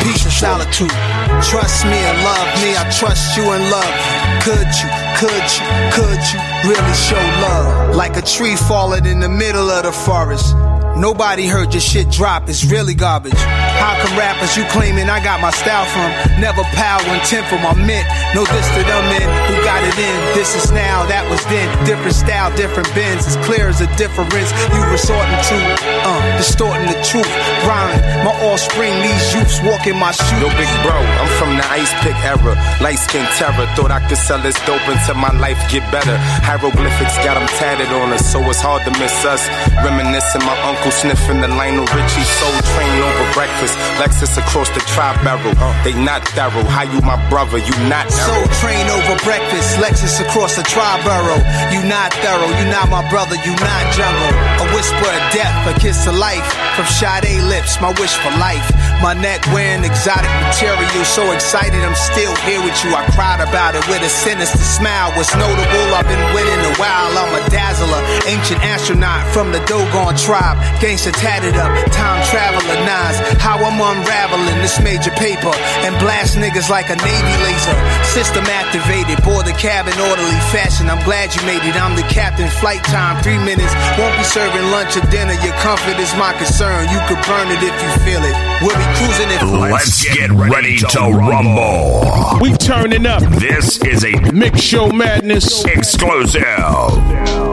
peace 0.05 0.29
and 0.29 0.35
solitude. 0.35 0.93
Trust 1.41 1.89
me 1.89 1.97
and 1.97 2.19
love 2.21 2.49
me, 2.61 2.77
I 2.77 2.85
trust 2.93 3.37
you 3.41 3.49
and 3.49 3.65
love 3.73 3.89
you. 3.89 4.21
Could 4.45 4.69
you, 4.77 4.89
could 5.17 5.47
you, 5.57 5.65
could 5.97 6.21
you 6.29 6.39
really 6.69 6.97
show 7.01 7.23
love? 7.41 7.97
Like 7.97 8.17
a 8.17 8.23
tree 8.23 8.57
falling 8.57 9.07
in 9.07 9.21
the 9.21 9.29
middle 9.29 9.71
of 9.71 9.85
the 9.85 9.93
forest. 9.93 10.53
Nobody 11.01 11.47
heard 11.49 11.73
your 11.73 11.81
shit 11.81 12.11
drop, 12.11 12.51
it's 12.51 12.63
really 12.63 12.93
garbage. 12.93 13.41
How 13.81 13.97
come 14.05 14.19
rappers 14.21 14.53
you 14.53 14.69
claiming 14.69 15.09
I 15.09 15.25
got 15.25 15.41
my 15.41 15.49
style 15.49 15.89
from? 15.89 16.13
Never 16.37 16.61
power 16.77 17.01
intent 17.09 17.49
for 17.49 17.57
my 17.57 17.73
mint. 17.73 18.05
No 18.37 18.45
diss 18.45 18.69
to 18.77 18.85
them 18.85 19.05
men 19.09 19.25
who 19.49 19.57
got 19.65 19.81
it 19.81 19.97
in. 19.97 20.17
This 20.37 20.53
is 20.53 20.69
now, 20.69 21.09
that 21.09 21.25
was 21.33 21.41
then. 21.49 21.73
Different 21.89 22.13
style, 22.13 22.53
different 22.53 22.85
bends. 22.93 23.25
As 23.25 23.41
clear 23.49 23.73
as 23.73 23.81
a 23.81 23.89
difference 23.97 24.53
you 24.77 24.81
resorting 24.93 25.41
to. 25.49 25.57
Uh, 26.05 26.21
distorting 26.37 26.93
the 26.93 27.01
truth. 27.01 27.33
Rhyme, 27.65 27.97
my 28.21 28.37
offspring, 28.53 28.93
these 29.01 29.25
youths 29.33 29.57
walk 29.65 29.89
in 29.89 29.97
my 29.97 30.13
shoes. 30.13 30.37
Yo, 30.37 30.53
big 30.61 30.69
bro, 30.85 31.01
I'm 31.01 31.33
from 31.41 31.57
the 31.57 31.65
ice 31.73 31.89
pick 32.05 32.17
era. 32.21 32.53
Light 32.85 33.01
skin 33.01 33.25
terror. 33.41 33.65
Thought 33.73 33.89
I 33.89 34.05
could 34.05 34.21
sell 34.21 34.45
this 34.45 34.61
dope 34.69 34.85
until 34.85 35.17
my 35.17 35.33
life 35.41 35.57
get 35.73 35.81
better. 35.89 36.21
Hieroglyphics 36.45 37.17
got 37.25 37.41
them 37.41 37.49
tatted 37.57 37.89
on 37.89 38.13
us, 38.13 38.29
so 38.29 38.45
it's 38.53 38.61
hard 38.61 38.85
to 38.85 38.93
miss 39.01 39.17
us. 39.25 39.41
Reminiscing 39.81 40.45
my 40.45 40.53
uncle 40.69 40.90
sniffing 40.91 41.41
the 41.41 41.49
Lionel 41.49 41.87
Richie 41.95 42.27
soul 42.39 42.55
train 42.75 42.97
over 43.03 43.27
breakfast. 43.33 43.75
Lexus 43.99 44.37
across 44.37 44.69
the 44.71 44.81
tri-borough. 44.91 45.55
They 45.85 45.95
not 45.95 46.27
thorough. 46.37 46.67
How 46.67 46.83
you 46.83 47.01
my 47.03 47.17
brother? 47.29 47.59
You 47.59 47.75
not 47.89 48.11
Soul 48.11 48.47
train 48.61 48.87
over 48.91 49.17
breakfast, 49.25 49.79
Lexus 49.79 50.21
across 50.21 50.57
the 50.57 50.63
tri-borough. 50.63 51.43
You 51.71 51.81
not 51.87 52.13
thorough, 52.21 52.51
you 52.59 52.67
not 52.69 52.91
my 52.91 53.07
brother, 53.09 53.37
you 53.47 53.55
not 53.59 53.85
jungle. 53.95 54.33
A 54.61 54.67
whisper 54.75 55.09
of 55.09 55.23
death, 55.33 55.55
a 55.71 55.75
kiss 55.79 56.07
of 56.07 56.17
life. 56.17 56.45
From 56.77 56.87
Sade 56.87 57.43
lips, 57.49 57.81
my 57.81 57.93
wish 58.01 58.15
for 58.21 58.33
life. 58.39 58.67
My 59.01 59.15
neck 59.15 59.47
wearing 59.55 59.85
exotic 59.85 60.31
material, 60.45 61.05
so 61.05 61.33
excited 61.33 61.81
I'm 61.81 61.97
still 61.97 62.35
here 62.45 62.61
with 62.61 62.77
you. 62.85 62.93
I 62.93 63.07
cried 63.17 63.41
about 63.41 63.75
it 63.75 63.87
with 63.89 64.03
a 64.03 64.09
sinister 64.09 64.59
smile. 64.59 65.13
What's 65.17 65.33
notable, 65.35 65.87
I've 65.97 66.07
been 66.07 66.21
winning 66.35 66.61
a 66.69 66.75
while. 66.77 67.13
I'm 67.17 67.33
a 67.33 67.43
dazzler, 67.49 68.03
ancient 68.29 68.61
astronaut 68.61 69.25
from 69.33 69.53
the 69.53 69.61
Dogon 69.65 70.17
tribe. 70.17 70.59
Gangsta 70.79 71.11
tatted 71.13 71.57
up, 71.57 71.73
time 71.91 72.23
traveler 72.31 72.79
nines. 72.87 73.19
How 73.43 73.59
I'm 73.59 73.81
unraveling 73.81 74.63
this 74.63 74.79
major 74.81 75.11
paper 75.19 75.51
and 75.83 75.93
blast 75.99 76.37
niggas 76.37 76.71
like 76.71 76.89
a 76.91 76.97
Navy 76.97 77.37
laser. 77.43 77.77
System 78.05 78.45
activated, 78.47 79.23
board 79.25 79.47
the 79.47 79.57
cabin 79.59 79.99
orderly 79.99 80.41
fashion. 80.55 80.89
I'm 80.89 81.03
glad 81.05 81.35
you 81.35 81.43
made 81.43 81.63
it. 81.67 81.77
I'm 81.77 81.97
the 81.97 82.07
captain. 82.07 82.49
Flight 82.63 82.83
time 82.85 83.23
three 83.23 83.39
minutes. 83.39 83.75
Won't 83.99 84.17
be 84.17 84.25
serving 84.25 84.71
lunch 84.71 84.97
or 84.97 85.05
dinner. 85.11 85.35
Your 85.43 85.55
comfort 85.61 85.99
is 85.99 86.13
my 86.17 86.33
concern. 86.39 86.89
You 86.89 87.01
could 87.09 87.21
burn 87.27 87.49
it 87.51 87.61
if 87.63 87.75
you 87.75 87.91
feel 88.07 88.23
it. 88.23 88.37
We'll 88.63 88.77
be 88.77 88.89
cruising 88.97 89.31
if 89.35 89.43
Let's 89.43 90.05
get 90.05 90.31
ready 90.31 90.79
to 90.79 91.01
rumble. 91.11 92.39
We 92.41 92.53
turning 92.55 93.07
up. 93.07 93.23
This 93.41 93.83
is 93.83 94.05
a 94.05 94.13
Mix 94.33 94.61
Show 94.61 94.89
Madness 94.89 95.65
exclusive. 95.65 97.50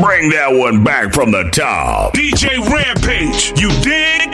Bring 0.00 0.30
that 0.30 0.48
one 0.52 0.82
back 0.82 1.14
from 1.14 1.30
the 1.30 1.44
top. 1.50 2.14
DJ 2.14 2.58
Rampage. 2.58 3.52
You 3.60 3.68
dig? 3.80 4.26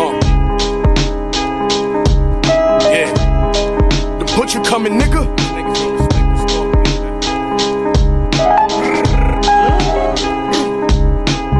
Uh. 0.00 0.18
Yeah. 2.90 3.12
The 4.18 4.24
butcher 4.36 4.60
coming, 4.62 4.98
nigga. 4.98 5.22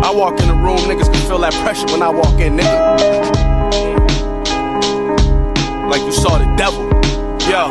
I 0.02 0.10
walk 0.12 0.40
in 0.40 0.48
the 0.48 0.54
room, 0.54 0.78
niggas 0.78 1.12
can 1.12 1.28
feel 1.28 1.38
that 1.38 1.54
pressure 1.62 1.86
when 1.86 2.02
I 2.02 2.08
walk 2.08 2.40
in, 2.40 2.56
nigga. 2.56 2.96
Like 5.88 6.02
you 6.02 6.10
saw 6.10 6.38
the 6.38 6.52
devil. 6.56 6.82
Yo, 7.46 7.70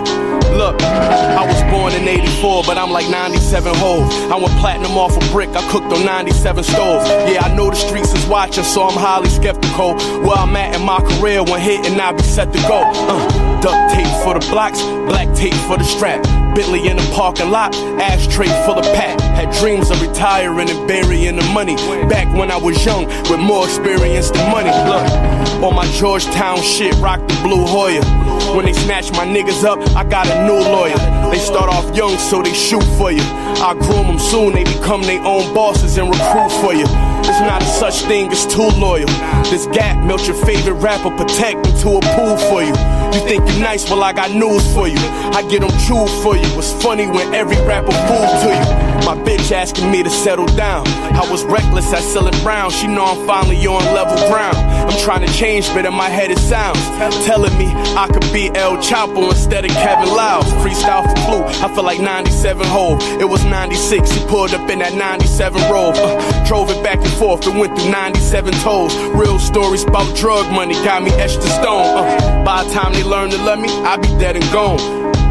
look, 0.56 0.82
I 0.82 1.46
was 1.46 1.62
born 1.70 1.92
in 2.02 2.08
84, 2.08 2.64
but 2.66 2.78
I'm 2.78 2.92
like 2.92 3.10
97 3.56 3.80
hoes. 3.80 4.32
I 4.32 4.36
went 4.36 4.60
platinum 4.60 4.98
off 4.98 5.16
a 5.16 5.32
brick, 5.32 5.50
I 5.52 5.66
cooked 5.72 5.88
on 5.94 6.04
97 6.06 6.64
stoves. 6.66 7.08
Yeah, 7.32 7.40
I 7.40 7.56
know 7.56 7.70
the 7.70 7.76
streets 7.76 8.14
is 8.14 8.26
watching, 8.28 8.66
so 8.66 8.84
I'm 8.84 8.98
highly 8.98 9.30
skeptical. 9.30 9.96
Where 10.28 10.36
I'm 10.36 10.54
at 10.58 10.76
in 10.76 10.86
my 10.86 11.00
career, 11.00 11.42
when 11.42 11.62
hitting, 11.62 11.98
I 11.98 12.12
be 12.12 12.24
set 12.24 12.52
to 12.52 12.60
go. 12.68 12.84
Uh, 12.84 13.62
duct 13.62 13.94
tape 13.96 14.12
for 14.24 14.38
the 14.38 14.46
blocks, 14.52 14.82
black 15.08 15.34
tape 15.36 15.54
for 15.68 15.78
the 15.78 15.86
strap. 15.86 16.22
Bentley 16.54 16.88
in 16.90 16.98
the 16.98 17.12
parking 17.16 17.50
lot, 17.50 17.74
ashtray 18.00 18.48
full 18.66 18.78
of 18.78 18.86
pack. 18.94 19.22
Had 19.22 19.54
dreams 19.62 19.90
of 19.90 20.02
retiring 20.02 20.70
and 20.70 20.86
burying 20.88 21.38
the 21.38 21.46
money. 21.54 21.76
Back 22.10 22.28
when 22.36 22.52
I 22.52 22.58
was 22.58 22.86
young, 22.86 23.06
with 23.30 23.40
more 23.40 23.64
experience 23.64 24.32
than 24.32 24.52
money. 24.52 24.72
Look, 24.92 25.64
on 25.64 25.76
my 25.76 25.88
Georgetown 25.94 26.62
shit, 26.62 26.94
rock 26.96 27.26
the 27.26 27.40
blue 27.42 27.66
Hoya. 27.66 28.04
When 28.54 28.66
they 28.66 28.74
snatch 28.74 29.12
my 29.12 29.26
niggas 29.26 29.64
up, 29.64 29.80
I 29.96 30.04
got 30.04 30.28
a 30.28 30.46
new 30.46 30.60
lawyer. 30.60 30.98
They 31.32 31.40
start 31.40 31.70
off 31.70 31.96
young, 31.96 32.18
so 32.18 32.42
they 32.42 32.54
shoot 32.54 32.84
for 32.98 33.12
you. 33.12 33.24
I 33.24 33.74
groom 33.80 34.08
them 34.08 34.20
soon, 34.20 34.54
they 34.54 34.64
become 34.64 35.02
their 35.02 35.22
own 35.24 35.54
bosses 35.54 35.98
and 35.98 36.08
recruit 36.10 36.52
for 36.62 36.74
you. 36.74 36.86
It's 37.28 37.42
not 37.42 37.62
a 37.62 37.66
such 37.66 38.02
thing 38.04 38.32
as 38.32 38.46
too 38.46 38.70
loyal. 38.80 39.08
This 39.50 39.66
gap 39.68 40.04
melt 40.06 40.28
your 40.28 40.38
favorite 40.46 40.76
rapper, 40.76 41.10
protect 41.18 41.66
into 41.68 41.98
a 41.98 42.02
pool 42.16 42.38
for 42.38 42.62
you. 42.62 42.95
You 43.14 43.22
think 43.28 43.50
you're 43.50 43.60
nice, 43.60 43.90
well 43.90 44.04
I 44.04 44.14
got 44.14 44.32
news 44.32 44.66
for 44.74 44.88
you. 44.88 44.98
I 45.00 45.46
get 45.50 45.62
them 45.62 45.72
true 45.86 46.08
for 46.24 46.36
you. 46.36 46.48
It's 46.58 46.74
funny 46.84 47.08
when 47.08 47.34
every 47.34 47.58
rapper 47.66 47.92
fool 47.92 48.28
to 48.44 48.50
you. 48.50 48.96
My 49.06 49.14
bitch 49.14 49.52
asking 49.52 49.92
me 49.92 50.02
to 50.02 50.10
settle 50.10 50.48
down. 50.48 50.88
I 50.88 51.30
was 51.30 51.44
reckless 51.44 51.94
at 51.94 52.02
selling 52.02 52.34
brown. 52.42 52.72
She 52.72 52.88
know 52.88 53.06
I'm 53.06 53.28
finally 53.28 53.66
on 53.68 53.84
level 53.94 54.18
ground. 54.28 54.58
I'm 54.58 54.98
trying 55.00 55.26
to 55.26 55.32
change, 55.32 55.68
but 55.74 55.86
in 55.86 55.94
my 55.94 56.10
head 56.10 56.32
it 56.32 56.40
sounds 56.40 56.80
telling 57.26 57.56
me 57.58 57.68
I 57.96 58.08
could 58.12 58.26
be 58.34 58.48
El 58.56 58.78
Chapo 58.78 59.30
instead 59.30 59.64
of 59.64 59.72
Kevin 59.72 60.10
Liles. 60.10 60.46
Freestyle 60.64 61.04
for 61.04 61.16
Clue. 61.26 61.44
I 61.64 61.74
feel 61.76 61.84
like 61.84 62.00
97 62.00 62.66
hole. 62.66 62.98
It 63.22 63.30
was 63.30 63.46
96. 63.46 64.10
He 64.10 64.26
pulled 64.26 64.54
up 64.56 64.68
in 64.70 64.80
that 64.80 64.96
97 64.96 65.62
roll. 65.72 65.94
Uh, 65.96 66.46
drove 66.46 66.72
it 66.72 66.84
back 66.84 66.98
and 66.98 67.14
forth 67.14 67.46
and 67.46 67.60
went 67.60 67.78
through 67.78 67.92
97 67.92 68.54
tolls. 68.66 68.96
Real 69.14 69.38
stories 69.38 69.84
about 69.84 70.16
drug 70.18 70.52
money 70.52 70.74
got 70.84 71.04
me 71.04 71.12
etched 71.12 71.38
in 71.38 71.50
stone. 71.62 71.86
Uh, 71.86 72.44
by 72.44 72.64
the 72.64 72.72
time 72.72 72.95
they 72.96 73.04
learn 73.04 73.30
to 73.30 73.38
love 73.38 73.60
me, 73.60 73.70
I 73.84 73.98
be 73.98 74.08
dead 74.18 74.36
and 74.36 74.46
gone. 74.52 74.80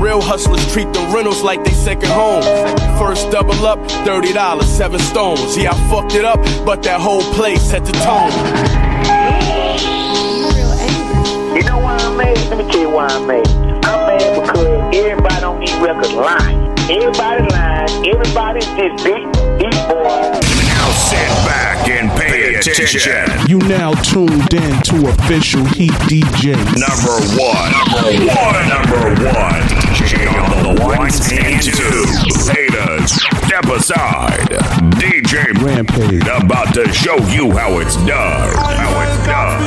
Real 0.01 0.21
hustlers 0.21 0.65
treat 0.73 0.93
the 0.93 1.01
rentals 1.15 1.43
like 1.43 1.65
they 1.65 1.73
second 1.73 2.11
home. 2.11 2.43
First 2.99 3.31
double 3.31 3.67
up, 3.67 3.79
$30, 4.05 4.63
seven 4.65 5.01
stones. 5.01 5.57
Yeah, 5.57 5.73
I 5.73 5.91
fucked 5.91 6.15
it 6.15 6.25
up, 6.25 6.41
but 6.65 6.83
that 6.83 7.01
whole 7.01 7.23
place 7.33 7.63
set 7.63 7.85
the 7.85 7.93
tone. 8.05 8.33
You 11.57 11.63
know 11.63 11.79
why 11.79 11.97
I'm 11.97 12.17
mad? 12.17 12.37
Let 12.51 12.59
me 12.59 12.71
tell 12.71 12.81
you 12.81 12.91
why 12.91 13.07
I'm 13.07 13.27
mad. 13.27 13.47
I'm 13.85 14.07
mad 14.07 14.41
because 14.41 14.95
everybody 14.95 15.45
on 15.45 15.61
these 15.61 15.75
records 15.77 16.13
lying. 16.13 16.69
Everybody 16.91 17.49
lying. 17.55 18.07
Everybody's 18.07 18.67
just 18.67 19.05
big, 19.05 19.23
these 19.59 19.81
boys. 19.89 20.44
Attention. 22.67 23.49
You 23.49 23.59
now 23.69 23.93
tuned 24.03 24.53
in 24.55 24.83
to 24.83 25.09
official 25.09 25.65
Heat 25.65 25.93
DJ. 26.09 26.55
Number 26.77 27.17
one. 27.37 27.71
Number 27.73 28.05
one. 28.33 28.69
Number 28.69 29.01
one. 29.33 29.63
DJ 29.95 30.27
on 30.29 30.77
the 30.77 30.85
ones 30.85 31.21
and 31.33 31.63
twos. 31.63 32.49
Haters, 32.49 33.13
step 33.47 33.65
aside. 33.67 34.49
DJ 34.99 35.53
Rampage. 35.63 36.23
About 36.23 36.73
to 36.75 36.91
show 36.93 37.17
you 37.29 37.51
how 37.53 37.79
it's 37.81 37.97
done. 38.07 38.55
How 38.57 39.01
it's 39.03 39.27
done. 39.27 39.65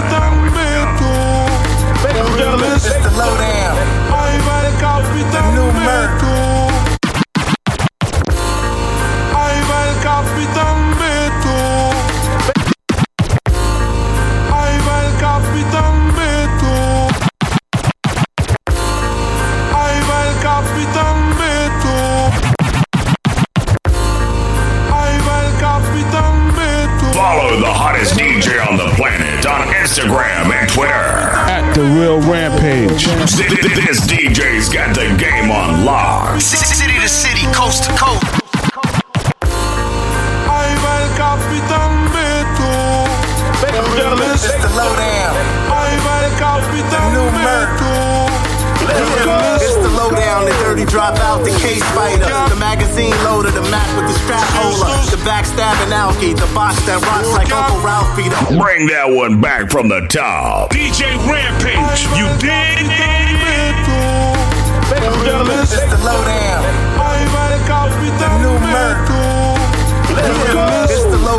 lowdown. 3.17 3.75
The 4.17 4.73
captain. 4.79 4.87
I'm 4.87 5.03
the 5.31 5.41
new 5.53 5.69
Merc. 5.85 6.21
Ahí 9.33 9.59
va 9.69 9.77
el 9.87 9.95
Capitán 10.03 10.76
This 33.07 34.01
DJ's 34.01 34.67
got 34.67 34.93
the 34.93 35.07
game 35.17 35.49
on 35.49 35.85
lock. 35.85 36.41
City 36.41 36.99
to 36.99 37.07
city, 37.07 37.45
coast 37.53 37.85
to 37.85 37.91
coast. 37.91 38.46
The 50.97 51.03
dirty 51.03 51.19
dropout, 51.19 51.43
the 51.45 51.53
case 51.61 51.83
fighter, 51.93 52.25
the 52.49 52.59
magazine 52.59 53.13
loader, 53.23 53.51
the 53.51 53.61
Mac 53.69 53.87
with 53.97 54.07
the 54.07 54.17
strap 54.25 54.45
holder, 54.57 54.89
the 55.11 55.17
backstabbing 55.21 55.93
alky, 55.93 56.33
the 56.33 56.49
box 56.53 56.81
that 56.85 57.01
rocks 57.05 57.29
like 57.33 57.51
Uncle 57.51 57.79
Ralph 57.85 58.09
Peter. 58.17 58.33
Bring 58.57 58.87
that 58.87 59.05
one 59.09 59.39
back 59.39 59.69
from 59.69 59.87
the 59.89 60.01
top. 60.07 60.71
DJ 60.71 61.17
Rampage, 61.29 62.01
you 62.17 62.25
dig? 62.41 62.89
It's 65.59 65.75
the 65.75 65.99
lowdown. 66.03 66.63
The 68.17 68.29
new 68.39 68.57
Merc. 68.71 68.97
It's 70.09 70.53
the 70.53 70.86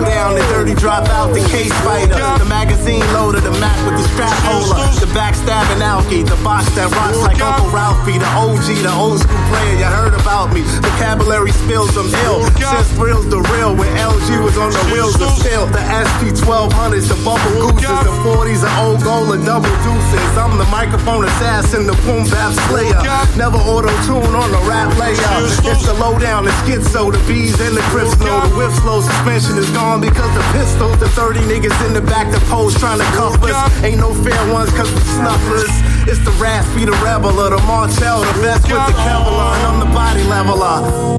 lowdown, 0.01 0.35
the 0.35 0.43
dirty 0.55 0.75
drop 0.75 1.09
out, 1.09 1.35
the 1.35 1.43
case 1.51 1.73
fighter, 1.83 2.15
the 2.39 2.49
magazine 2.49 3.03
loader, 3.13 3.41
the 3.41 3.51
Mac 3.59 3.75
with 3.87 3.99
the 3.99 4.07
strap 4.15 4.35
holder, 4.47 4.79
the 5.03 5.11
backstabbing 5.11 5.83
alky, 5.83 6.23
the 6.23 6.39
box 6.43 6.71
that 6.79 6.91
rocks 6.95 7.19
like 7.19 7.41
Uncle 7.43 7.71
Ralphie, 7.71 8.19
the 8.19 8.31
OG, 8.39 8.67
the 8.83 8.93
old 8.95 9.19
school 9.19 9.43
player. 9.51 9.79
You 9.79 9.91
heard 9.91 10.15
about 10.15 10.55
me. 10.55 10.63
Vocabulary 10.63 11.51
spills 11.51 11.95
them 11.95 12.07
ill. 12.27 12.47
Since 12.55 12.93
thrills 12.95 13.27
the 13.29 13.43
real, 13.55 13.75
when 13.75 13.91
LG 13.99 14.29
was 14.43 14.57
on 14.59 14.71
the 14.71 14.85
wheels 14.95 15.19
of 15.19 15.31
steel. 15.39 15.67
The 15.67 15.83
SP 16.07 16.31
1200s, 16.35 17.11
the 17.11 17.19
bubble 17.27 17.75
gooses, 17.75 17.91
the 18.07 18.15
40s, 18.23 18.63
the 18.63 18.73
old 18.83 19.03
gold 19.03 19.35
and 19.35 19.43
double 19.45 19.71
deuces. 19.83 20.31
I'm 20.39 20.59
the 20.59 20.69
microphone 20.71 21.25
assassin, 21.25 21.87
the 21.87 21.97
boom 22.07 22.29
bap 22.31 22.55
slayer. 22.69 22.99
Never 23.37 23.59
auto 23.59 23.91
tune 24.07 24.35
on 24.35 24.51
the 24.51 24.63
rap 24.69 24.95
layer. 24.99 25.19
It's 25.67 25.87
the 25.87 25.95
lowdown, 25.95 26.45
the 26.45 26.55
schizo, 26.63 27.11
the 27.11 27.21
bees 27.27 27.59
and 27.61 27.77
the 27.77 27.85
crips. 27.91 28.15
The 28.19 28.31
whip 28.55 28.73
slow 28.83 29.01
suspension 29.01 29.59
is 29.59 29.71
gone 29.71 29.88
because 29.97 30.29
the 30.37 30.45
pistols, 30.53 31.01
the 31.01 31.09
30 31.09 31.41
niggas 31.49 31.73
in 31.87 31.95
the 31.95 32.03
back, 32.03 32.31
the 32.31 32.41
post 32.53 32.79
trying 32.79 32.99
to 32.99 33.09
cuff 33.17 33.41
us. 33.43 33.57
Ain't 33.83 33.99
no 33.99 34.13
fair 34.13 34.53
ones 34.53 34.69
cause 34.77 34.93
we 34.93 35.01
snufflers. 35.17 35.73
It's 36.05 36.21
the 36.25 36.33
raspy, 36.37 36.85
the 36.85 36.93
rebeler, 37.01 37.49
the 37.57 37.63
Martell, 37.65 38.21
the 38.21 38.33
best 38.45 38.69
with 38.69 38.85
the 38.85 38.93
Kevlar, 39.01 39.55
and 39.57 39.65
I'm 39.65 39.81
the 39.81 39.87
body 39.95 40.25
leveler. 40.29 41.19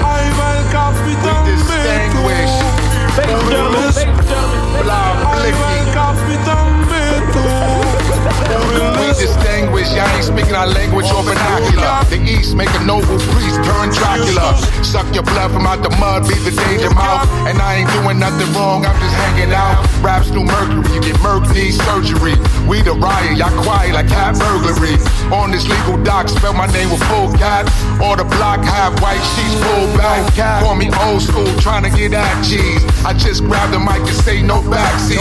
Ahí 0.00 0.30
va 0.38 0.56
el 0.56 0.64
Capitán 0.72 1.44
Beto. 1.44 2.20
Ahí 5.28 5.52
va 5.60 5.68
el 5.76 5.86
Capitán 5.92 6.72
Beto. 6.88 7.44
We 9.00 9.06
distinguish, 9.12 9.92
y'all 9.92 10.08
ain't 10.08 10.24
speaking 10.24 10.54
our 10.54 10.66
language 10.66 11.06
or 11.12 11.22
vernacular. 11.22 12.04
The 12.08 12.18
East 12.24 12.54
make 12.54 12.70
a 12.70 12.84
noble 12.84 13.18
priest 13.32 13.60
turn 13.92 14.18
Dracula. 14.22 14.56
Suck 14.82 15.06
your 15.14 15.22
blood 15.22 15.52
from 15.52 15.66
out 15.66 15.82
the 15.82 15.90
mud, 15.98 16.26
be 16.28 16.34
the 16.42 16.54
danger 16.54 16.90
mouth. 16.90 17.26
And 17.46 17.58
I 17.60 17.82
ain't 17.82 17.90
doing 17.92 18.18
nothing 18.18 18.50
wrong, 18.54 18.86
I'm 18.86 18.96
just 19.00 19.14
hanging 19.14 19.52
out. 19.52 19.82
Raps 20.02 20.30
new 20.30 20.44
mercury, 20.44 20.86
you 20.94 21.00
get 21.02 21.18
merc 21.20 21.46
needs 21.54 21.78
surgery. 21.84 22.34
We 22.66 22.82
the 22.82 22.94
riot, 22.94 23.38
y'all 23.38 23.54
quiet 23.62 23.94
like 23.94 24.08
cat 24.08 24.38
burglary. 24.38 24.96
On 25.34 25.50
this 25.50 25.66
legal 25.66 25.98
doc, 26.02 26.28
spell 26.28 26.54
my 26.54 26.66
name 26.70 26.90
with 26.90 27.02
full 27.10 27.30
cat. 27.38 27.66
Or 28.02 28.16
the 28.16 28.24
block 28.24 28.62
have 28.64 28.98
white 29.02 29.22
sheets 29.34 29.54
pulled 29.62 29.92
back. 29.98 30.22
Call 30.62 30.74
me 30.74 30.90
old 31.06 31.22
school, 31.22 31.46
trying 31.58 31.84
to 31.84 31.90
get 31.90 32.12
at 32.14 32.42
G's. 32.42 32.82
I 33.04 33.12
just 33.12 33.44
grab 33.44 33.70
the 33.70 33.78
mic 33.78 34.02
and 34.06 34.18
say 34.22 34.42
no 34.42 34.62
backseat. 34.62 35.18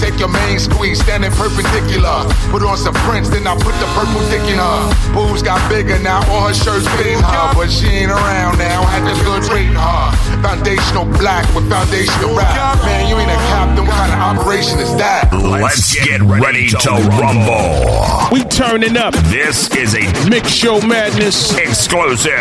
Take 0.00 0.18
your 0.18 0.28
main 0.28 0.58
squeeze, 0.58 1.00
standing 1.00 1.30
perpendicular. 1.32 2.26
Put 2.50 2.62
on 2.62 2.76
some 2.76 2.94
prints, 3.06 3.30
then 3.30 3.46
I 3.46 3.54
put 3.54 3.74
the 3.78 3.88
purple 3.94 4.22
dick 4.30 4.44
in 4.50 4.58
her. 4.58 4.78
Boobs 5.14 5.42
got 5.42 5.58
bigger 5.70 5.98
now, 5.98 6.22
all 6.30 6.48
her 6.48 6.54
shirts 6.54 6.86
fitting 6.96 7.22
her. 7.22 7.54
But 7.54 7.70
she 7.70 7.95
ain't 7.96 8.10
around 8.10 8.58
now, 8.58 8.84
had 8.84 9.08
to 9.08 9.14
good 9.24 9.42
rating 9.52 9.74
her. 9.74 10.12
Foundational 10.42 11.04
black 11.18 11.46
with 11.54 11.68
foundational 11.70 12.36
rap. 12.36 12.76
Man, 12.84 13.08
you 13.08 13.16
ain't 13.16 13.30
a 13.30 13.34
captain, 13.48 13.86
what 13.86 13.94
kind 13.94 14.12
of 14.12 14.18
operation 14.18 14.78
is 14.78 14.94
that? 14.96 15.32
Let's 15.32 15.94
get 15.94 16.20
ready 16.20 16.68
to 16.68 16.90
rumble. 17.16 18.28
We 18.30 18.44
turning 18.44 18.96
up. 18.96 19.14
This 19.32 19.74
is 19.74 19.94
a 19.94 20.28
Mix 20.28 20.50
Show 20.50 20.80
Madness 20.86 21.56
exclusive. 21.56 22.32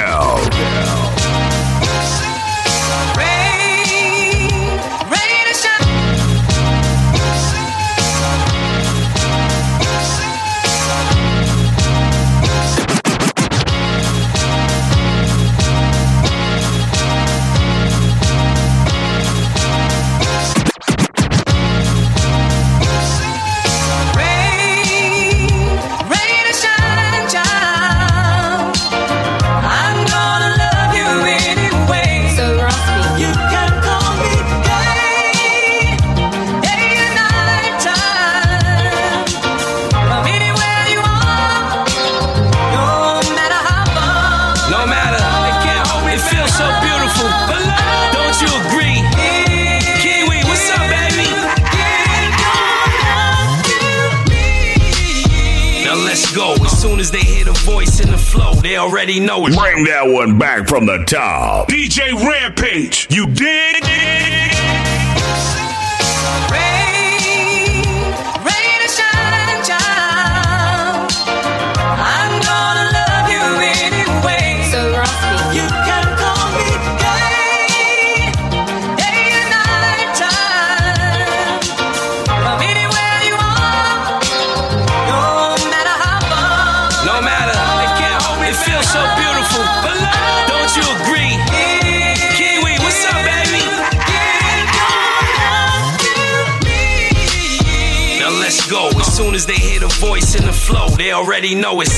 Already 59.05 59.19
know 59.19 59.45
it. 59.45 59.55
Bring 59.55 59.83
that 59.85 60.07
one 60.07 60.39
back 60.39 60.67
from 60.67 60.87
the 60.87 61.03
top. 61.05 61.69
DJ 61.69 62.11
Rampage, 62.13 63.07
you 63.11 63.27
dig? 63.27 64.84
Flow, 100.65 100.89
they 100.97 101.11
already 101.11 101.53
know 101.53 101.79
it's. 101.81 101.93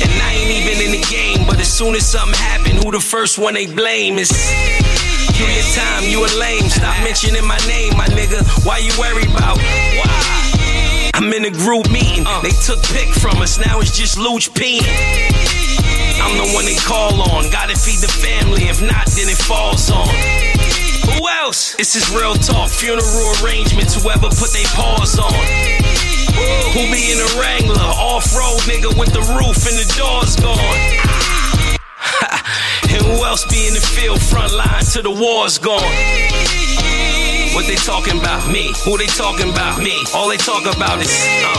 And 0.00 0.10
I 0.10 0.32
ain't 0.32 0.50
even 0.50 0.86
in 0.86 0.92
the 0.96 1.04
game, 1.10 1.46
but 1.46 1.60
as 1.60 1.70
soon 1.70 1.94
as 1.94 2.06
something 2.08 2.34
happen, 2.34 2.76
who 2.76 2.90
the 2.90 3.00
first 3.00 3.38
one 3.38 3.54
they 3.54 3.66
blame 3.66 4.18
is. 4.18 4.32
You 5.36 5.44
your 5.46 5.68
time, 5.74 6.04
you 6.04 6.24
a 6.24 6.30
lame. 6.40 6.68
Stop 6.70 6.96
mentioning 7.04 7.44
my 7.46 7.58
name, 7.68 7.96
my 7.96 8.06
nigga. 8.06 8.40
Why 8.64 8.78
you 8.78 8.92
worry 8.98 9.24
about? 9.28 9.58
Why? 9.58 11.10
I'm 11.14 11.32
in 11.32 11.44
a 11.44 11.50
group 11.50 11.90
meeting. 11.90 12.24
Uh. 12.26 12.40
They 12.40 12.54
took 12.64 12.82
pick 12.94 13.08
from 13.12 13.42
us, 13.42 13.58
now 13.58 13.80
it's 13.80 13.96
just 13.96 14.16
Luch 14.16 14.48
peeing. 14.50 14.86
I'm 16.22 16.38
the 16.38 16.48
one 16.54 16.64
they 16.64 16.76
call 16.76 17.20
on. 17.20 17.50
Gotta 17.50 17.76
feed 17.76 18.00
the 18.00 18.08
family, 18.08 18.64
if 18.64 18.80
not, 18.80 19.06
then 19.12 19.28
it 19.28 19.36
falls 19.36 19.90
on. 19.90 20.08
Who 21.12 21.28
else? 21.28 21.74
This 21.74 21.96
is 21.96 22.08
real 22.14 22.34
talk. 22.34 22.70
Funeral 22.70 23.34
arrangements, 23.42 24.00
whoever 24.00 24.28
put 24.32 24.50
their 24.56 24.66
paws 24.72 25.18
on. 25.18 25.93
Who 26.74 26.90
be 26.90 27.12
in 27.12 27.20
a 27.20 27.28
Wrangler, 27.38 27.78
off-road 27.78 28.60
nigga 28.66 28.90
with 28.98 29.12
the 29.12 29.20
roof 29.38 29.66
and 29.66 29.78
the 29.78 29.86
doors 29.96 30.34
gone? 30.36 30.58
and 32.90 33.02
who 33.06 33.24
else 33.24 33.44
be 33.46 33.66
in 33.68 33.74
the 33.74 33.80
field 33.80 34.20
front 34.20 34.52
line 34.52 34.84
till 34.84 35.02
the 35.02 35.10
war's 35.10 35.58
gone? 35.58 35.82
What 37.54 37.66
they 37.66 37.76
talking 37.76 38.18
about? 38.18 38.48
Me. 38.50 38.74
Who 38.84 38.98
they 38.98 39.06
talking 39.06 39.50
about? 39.50 39.78
Me. 39.78 40.04
All 40.12 40.28
they 40.28 40.36
talk 40.36 40.66
about 40.66 41.00
is 41.00 41.14
uh. 41.46 41.54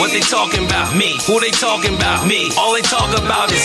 What 0.00 0.10
they 0.10 0.20
talking 0.20 0.64
about? 0.66 0.96
Me. 0.96 1.16
Who 1.26 1.38
they 1.38 1.52
talking 1.52 1.94
about? 1.94 2.26
Me. 2.26 2.50
All 2.58 2.72
they 2.74 2.82
talk 2.82 3.16
about 3.16 3.52
is 3.52 3.62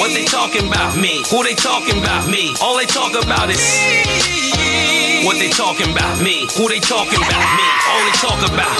What 0.00 0.12
they 0.12 0.24
talking 0.24 0.66
about? 0.66 0.96
Me. 0.96 1.22
Who 1.30 1.44
they 1.44 1.54
talking 1.54 1.98
about? 2.00 2.26
Me. 2.28 2.52
All 2.60 2.76
they 2.76 2.86
talk 2.86 3.14
about 3.14 3.50
is 3.50 3.62
What 5.24 5.38
they 5.38 5.48
talking 5.48 5.90
about? 5.90 6.20
Me. 6.20 6.46
Who 6.52 6.68
they 6.68 6.80
talking 6.80 7.16
about? 7.16 7.46
Me. 7.56 7.66
All 7.88 8.04
they 8.04 8.12
talk 8.20 8.40
about 8.44 8.76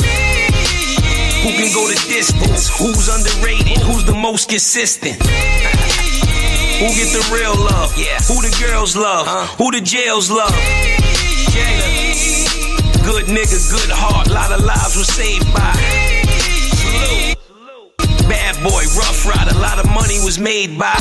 Who 1.40 1.48
can 1.57 1.72
go 1.72 1.88
the 1.88 1.96
distance? 2.07 2.68
Who's 2.78 3.09
underrated? 3.09 3.80
Who's 3.80 4.04
the 4.04 4.12
most 4.14 4.50
consistent? 4.50 5.16
Who 5.24 6.87
get 6.92 7.09
the 7.16 7.24
real 7.33 7.57
love? 7.57 7.96
Yeah. 7.96 8.20
Who 8.28 8.42
the 8.44 8.54
girls 8.61 8.94
love? 8.94 9.26
Who 9.57 9.70
the 9.70 9.80
jails 9.80 10.30
love? 10.30 10.52
Good 13.09 13.24
nigga, 13.33 13.59
good 13.72 13.88
heart. 13.88 14.28
Lot 14.28 14.52
of 14.52 14.62
lives 14.64 14.96
were 14.96 15.04
saved 15.04 15.50
by. 15.54 15.72
Bad 18.28 18.62
boy, 18.62 18.85
rough 18.92 19.24
rider. 19.24 19.57
A 19.57 19.61
lot 19.61 19.78
of 19.83 19.90
money 19.90 20.20
was 20.22 20.38
made 20.38 20.78
by. 20.78 20.92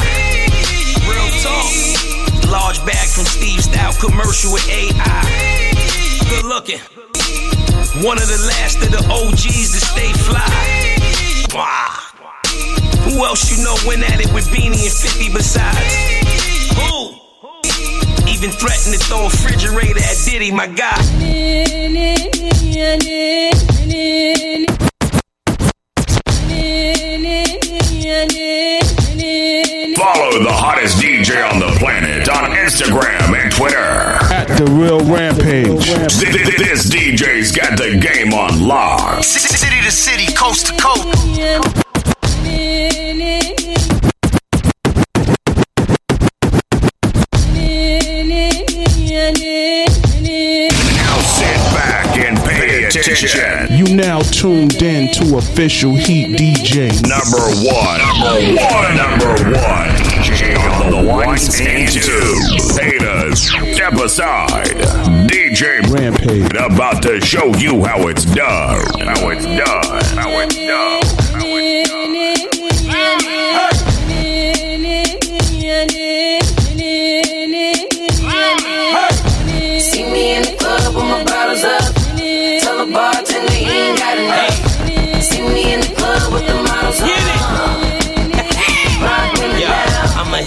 Real 1.04 1.30
talk. 1.44 2.13
Large 2.54 2.86
bag 2.86 3.10
from 3.10 3.26
Steve 3.26 3.64
Style 3.64 3.94
commercial 3.94 4.54
with 4.54 4.70
AI. 4.70 5.26
Good 6.30 6.46
looking. 6.46 6.78
One 8.06 8.22
of 8.22 8.28
the 8.30 8.38
last 8.46 8.78
of 8.78 8.92
the 8.92 9.02
OGs 9.10 9.72
to 9.72 9.82
stay 9.82 10.14
fly. 10.14 10.46
Wow. 11.52 11.98
Who 13.10 13.26
else 13.26 13.50
you 13.50 13.64
know 13.64 13.76
went 13.88 14.04
at 14.08 14.22
it 14.22 14.32
with 14.36 14.46
Beanie 14.50 14.86
and 14.86 14.94
50 14.94 15.34
besides? 15.34 15.96
Who? 16.78 17.18
Even 18.30 18.52
threatened 18.52 18.94
to 18.94 19.00
throw 19.00 19.22
a 19.22 19.30
refrigerator 19.30 20.02
at 20.02 20.18
Diddy, 20.24 20.52
my 20.52 20.68
guy. 20.68 21.02
Follow 30.04 30.44
the 30.44 30.52
hottest 30.52 30.98
DJ 30.98 31.50
on 31.50 31.60
the 31.60 31.72
planet 31.80 32.28
on 32.28 32.52
Instagram 32.52 33.42
and 33.42 33.50
Twitter. 33.50 33.78
At 33.78 34.50
the 34.58 34.66
real 34.66 35.00
rampage. 35.00 35.86
This, 35.86 36.20
this 36.20 36.94
DJ's 36.94 37.54
got 37.54 37.78
the 37.78 37.98
game 37.98 38.34
on 38.34 38.68
lock. 38.68 39.24
City 39.24 39.82
to 39.82 39.92
city, 39.92 40.34
coast 40.36 40.68
to 40.68 40.74
coast. 40.82 41.08
Now 41.38 41.62
attention. 52.96 53.76
You 53.76 53.96
now 53.96 54.20
tuned 54.22 54.82
in 54.82 55.12
to 55.14 55.38
official 55.38 55.96
Heat 55.96 56.38
DJ. 56.38 56.92
Number 57.08 57.44
one. 57.66 58.00
Number 58.00 58.62
one. 58.62 58.98
Number 58.98 59.34
one. 59.58 59.90
DJ 60.24 60.58
on 60.58 60.92
the 60.92 61.14
ones 61.14 61.60
and 61.60 61.92
twos. 61.92 62.78
Haters, 62.78 63.50
step 63.76 63.94
aside. 63.94 64.76
DJ 65.28 65.82
Rampage. 65.92 66.52
about 66.56 67.02
to 67.04 67.20
show 67.22 67.54
you 67.56 67.84
how 67.84 68.08
it's 68.08 68.26
done. 68.26 68.82
How 69.00 69.30
it's 69.30 69.46
done. 69.46 70.04
How 70.18 70.40
it's 70.42 70.56
done. 70.56 71.23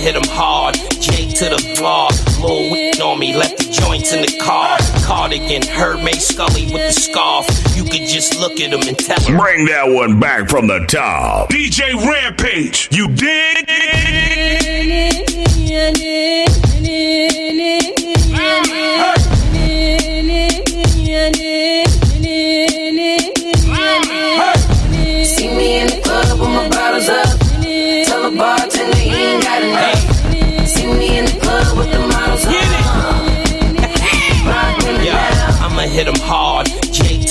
Hit 0.06 0.14
him 0.14 0.28
hard. 0.28 0.76
Jake 1.00 1.34
to 1.34 1.46
the 1.46 1.56
vlog. 1.74 2.12
Lil 2.40 3.02
on 3.02 3.18
me, 3.18 3.34
left 3.34 3.58
the 3.58 3.64
joints 3.64 4.12
in 4.12 4.22
the 4.22 4.38
car. 4.38 4.78
Cardigan, 5.04 5.66
Hermes 5.66 6.24
Scully 6.24 6.66
with 6.72 6.94
the 6.94 7.00
scarf. 7.00 7.46
You 7.74 7.82
could 7.82 8.06
just 8.06 8.38
look 8.38 8.60
at 8.60 8.72
him 8.72 8.86
and 8.86 8.96
tell 8.96 9.20
him. 9.20 9.36
Bring 9.36 9.64
that 9.66 9.88
one 9.88 10.20
back 10.20 10.48
from 10.48 10.68
the 10.68 10.86
top. 10.86 11.50
DJ 11.50 11.92
Rampage, 11.94 12.88
you 12.92 13.08
dig? 13.08 13.66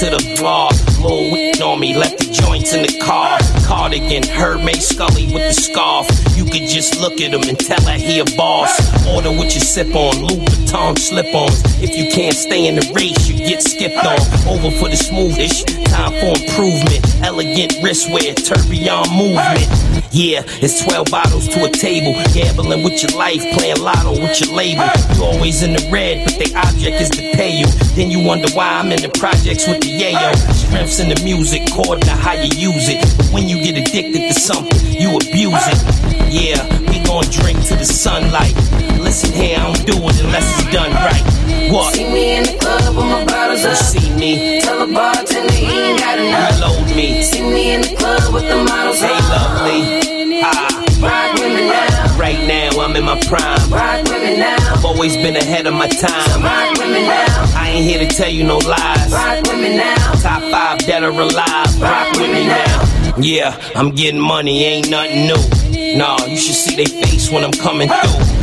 To 0.06 0.18
the 0.18 0.36
vlog. 0.36 0.72
Lil 1.02 1.64
on 1.64 1.80
me, 1.80 1.96
left 1.98 2.20
the 2.20 2.26
joints 2.32 2.74
in 2.74 2.82
the 2.82 3.00
car. 3.00 3.38
Cardigan, 3.66 4.24
Hermes 4.28 4.88
Scully 4.88 5.26
with 5.26 5.56
the 5.56 5.62
scarf. 5.62 6.08
You 6.36 6.46
could 6.46 6.68
just 6.70 7.00
look 7.00 7.14
at 7.22 7.34
him 7.34 7.44
and 7.48 7.58
tell 7.58 7.80
that 7.82 8.00
he 8.00 8.20
a 8.20 8.26
boss. 8.38 8.72
Order 9.08 9.32
what 9.32 9.54
you 9.54 9.62
sip 9.62 9.96
on, 9.96 10.18
Louis 10.22 10.46
Vuitton 10.46 10.98
slip-ons. 10.98 11.62
If 11.82 11.98
you 11.98 12.12
can't 12.12 12.36
stay 12.36 12.68
in 12.68 12.76
the 12.76 12.92
race, 12.94 13.28
you 13.28 13.38
get 13.38 13.62
skipped 13.62 14.06
on. 14.06 14.20
Over 14.48 14.70
for 14.78 14.90
the 14.90 14.98
smoothish, 14.98 15.66
time 15.86 16.12
for 16.20 16.38
improvement. 16.42 17.02
Elegant 17.24 17.74
wristwear, 17.82 18.36
tourbillon 18.36 19.10
movement. 19.16 20.05
Yeah, 20.16 20.48
it's 20.64 20.82
12 20.82 21.12
bottles 21.12 21.46
to 21.50 21.66
a 21.66 21.70
table. 21.70 22.16
Gambling 22.32 22.84
with 22.84 23.04
your 23.04 23.20
life, 23.20 23.44
playing 23.52 23.82
lotto 23.82 24.12
with 24.12 24.40
your 24.40 24.56
label. 24.56 24.88
You 25.14 25.24
always 25.26 25.62
in 25.62 25.74
the 25.74 25.90
red, 25.92 26.24
but 26.24 26.40
the 26.40 26.56
object 26.56 27.02
is 27.02 27.10
to 27.10 27.22
pay 27.36 27.52
you. 27.52 27.68
Then 28.00 28.12
you 28.12 28.24
wonder 28.24 28.48
why 28.54 28.80
I'm 28.80 28.94
in 28.94 29.02
the 29.02 29.10
projects 29.10 29.68
with 29.68 29.82
the 29.82 29.92
yayo. 29.92 30.32
Strengths 30.56 31.02
in 31.02 31.10
the 31.10 31.22
music, 31.22 31.68
cord 31.70 32.00
to 32.04 32.12
how 32.12 32.32
you 32.32 32.48
use 32.56 32.88
it. 32.88 33.04
But 33.18 33.28
when 33.34 33.50
you 33.50 33.62
get 33.62 33.76
addicted 33.76 34.32
to 34.32 34.40
something, 34.40 34.80
you 34.88 35.18
abuse 35.18 35.68
it. 35.68 35.84
Yeah, 36.32 36.64
we 36.88 37.04
gon' 37.04 37.28
drink 37.28 37.60
to 37.68 37.76
the 37.76 37.84
sunlight. 37.84 38.56
Listen 39.04 39.34
here, 39.34 39.60
I 39.60 39.68
don't 39.68 39.86
do 39.86 40.00
it 40.00 40.24
unless 40.24 40.48
it's 40.64 40.72
done 40.72 40.96
right. 40.96 41.45
What? 41.72 41.94
See 41.96 42.04
me 42.12 42.38
in 42.38 42.44
the 42.44 42.58
club 42.60 42.96
with 42.96 43.06
my 43.06 43.26
bottles 43.26 43.66
up. 43.66 43.76
see 43.78 44.10
me? 44.16 44.62
Tell 44.62 44.86
the 44.86 44.94
bartender 44.94 45.52
he 45.54 45.66
ain't 45.66 46.00
got 46.00 46.20
enough. 46.20 46.60
Reload 46.60 46.96
me. 46.96 47.24
See 47.24 47.42
me 47.42 47.74
in 47.76 47.82
the 47.82 47.96
club 47.96 48.34
with 48.34 48.48
the 48.48 48.56
models 48.64 49.00
Hey, 49.00 49.12
up. 49.14 49.30
lovely. 49.30 50.42
Ah. 50.44 50.72
Rock 51.02 51.34
with 51.34 51.54
me 51.54 51.68
now. 51.68 52.18
Right 52.18 52.42
now, 52.48 52.70
I'm 52.82 52.96
in 52.96 53.04
my 53.04 53.20
prime. 53.28 53.60
Rock 53.70 54.04
me 54.10 54.38
now. 54.38 54.56
I've 54.74 54.86
always 54.86 55.16
been 55.18 55.36
ahead 55.36 55.68
of 55.68 55.74
my 55.74 55.88
time. 55.88 56.42
Rock 56.44 56.78
me 56.80 57.06
now. 57.08 57.52
I 57.56 57.70
ain't 57.76 57.86
here 57.86 58.00
to 58.08 58.08
tell 58.16 58.30
you 58.30 58.44
no 58.44 58.58
lies. 58.58 59.12
Rock 59.12 59.44
me 59.58 59.78
now. 59.78 59.96
Top 60.22 60.42
five 60.52 60.78
dead 60.80 61.04
or 61.04 61.10
alive. 61.10 61.82
Rock 61.82 62.18
me 62.18 62.48
now. 62.48 62.82
Yeah, 63.18 63.58
I'm 63.76 63.92
getting 63.92 64.20
money, 64.20 64.64
ain't 64.66 64.90
nothing 64.90 65.28
new. 65.28 65.98
Nah, 65.98 66.18
you 66.26 66.38
should 66.38 66.56
see 66.56 66.76
they 66.76 66.86
face 66.86 67.30
when 67.32 67.44
I'm 67.44 67.52
coming 67.54 67.88
through. 67.88 68.35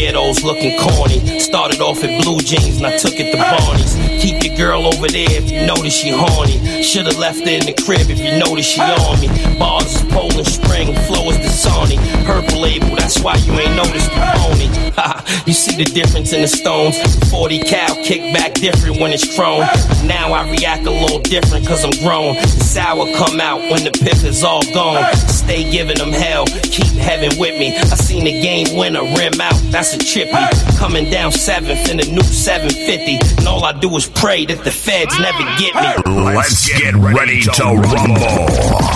Weirdos 0.00 0.42
looking 0.42 0.78
corny. 0.80 1.38
Started 1.38 1.82
off 1.82 2.02
at 2.02 2.22
blue 2.22 2.38
jeans 2.38 2.78
and 2.78 2.86
I 2.86 2.96
took 2.96 3.20
it 3.20 3.32
to 3.32 3.36
Barney's. 3.36 3.94
Keep 4.22 4.44
your 4.44 4.56
girl 4.56 4.86
over 4.86 5.06
there 5.08 5.28
if 5.28 5.50
you 5.50 5.66
notice 5.66 5.94
she 5.94 6.08
horny. 6.08 6.82
Should've 6.82 7.18
left 7.18 7.40
her 7.40 7.52
in 7.52 7.66
the 7.66 7.74
crib 7.84 8.08
if 8.08 8.18
you 8.18 8.38
notice 8.38 8.64
she 8.64 8.80
on 8.80 9.20
me. 9.20 9.28
Bars 9.58 9.94
is 9.94 10.02
Poland 10.10 10.46
Spring, 10.46 10.96
flow 11.04 11.28
is 11.28 11.36
the 11.36 11.52
Sony. 11.52 12.00
Purple 12.24 12.60
label, 12.60 12.96
that's 12.96 13.20
why 13.20 13.36
you 13.44 13.52
ain't 13.60 13.76
noticed 13.76 14.08
the 14.08 14.20
pony. 14.40 14.68
Ha, 14.96 15.44
you 15.46 15.52
see 15.52 15.76
the 15.76 15.84
difference 15.84 16.32
in 16.32 16.40
the 16.40 16.48
stones. 16.48 16.96
40 17.30 17.60
cal 17.60 17.94
kick 18.02 18.32
back 18.32 18.54
different 18.54 19.00
when 19.00 19.12
it's 19.12 19.36
chrome. 19.36 19.68
Now 20.08 20.32
I 20.32 20.50
react 20.50 20.86
a 20.86 20.90
little 20.90 21.20
different 21.20 21.68
cause 21.68 21.84
I'm 21.84 21.92
grown. 22.00 22.36
The 22.36 22.64
sour 22.64 23.04
come 23.16 23.40
out 23.40 23.60
when 23.70 23.84
the 23.84 23.92
pith 23.92 24.24
is 24.24 24.42
all 24.44 24.62
gone. 24.72 25.12
Stay 25.28 25.70
giving 25.70 25.98
them 25.98 26.12
hell, 26.12 26.46
keep 26.46 26.88
heaven 26.96 27.36
with 27.38 27.58
me. 27.58 27.76
I 27.76 27.96
seen 27.96 28.24
the 28.24 28.40
game 28.40 28.76
winner 28.76 29.04
rim 29.04 29.40
out, 29.40 29.60
that's 29.70 29.89
a 29.94 29.98
chippy. 29.98 30.32
Coming 30.78 31.10
down 31.10 31.32
seventh 31.32 31.90
in 31.90 31.98
the 31.98 32.06
new 32.10 32.22
750. 32.22 33.38
And 33.38 33.48
all 33.48 33.64
I 33.64 33.72
do 33.72 33.90
is 33.96 34.06
pray 34.06 34.46
that 34.46 34.64
the 34.64 34.70
feds 34.70 35.18
never 35.18 35.44
get 35.58 35.74
me. 35.74 35.90
Let's 36.34 36.68
get 36.68 36.94
ready 36.94 37.42
to 37.42 37.64
rumble. 37.74 38.46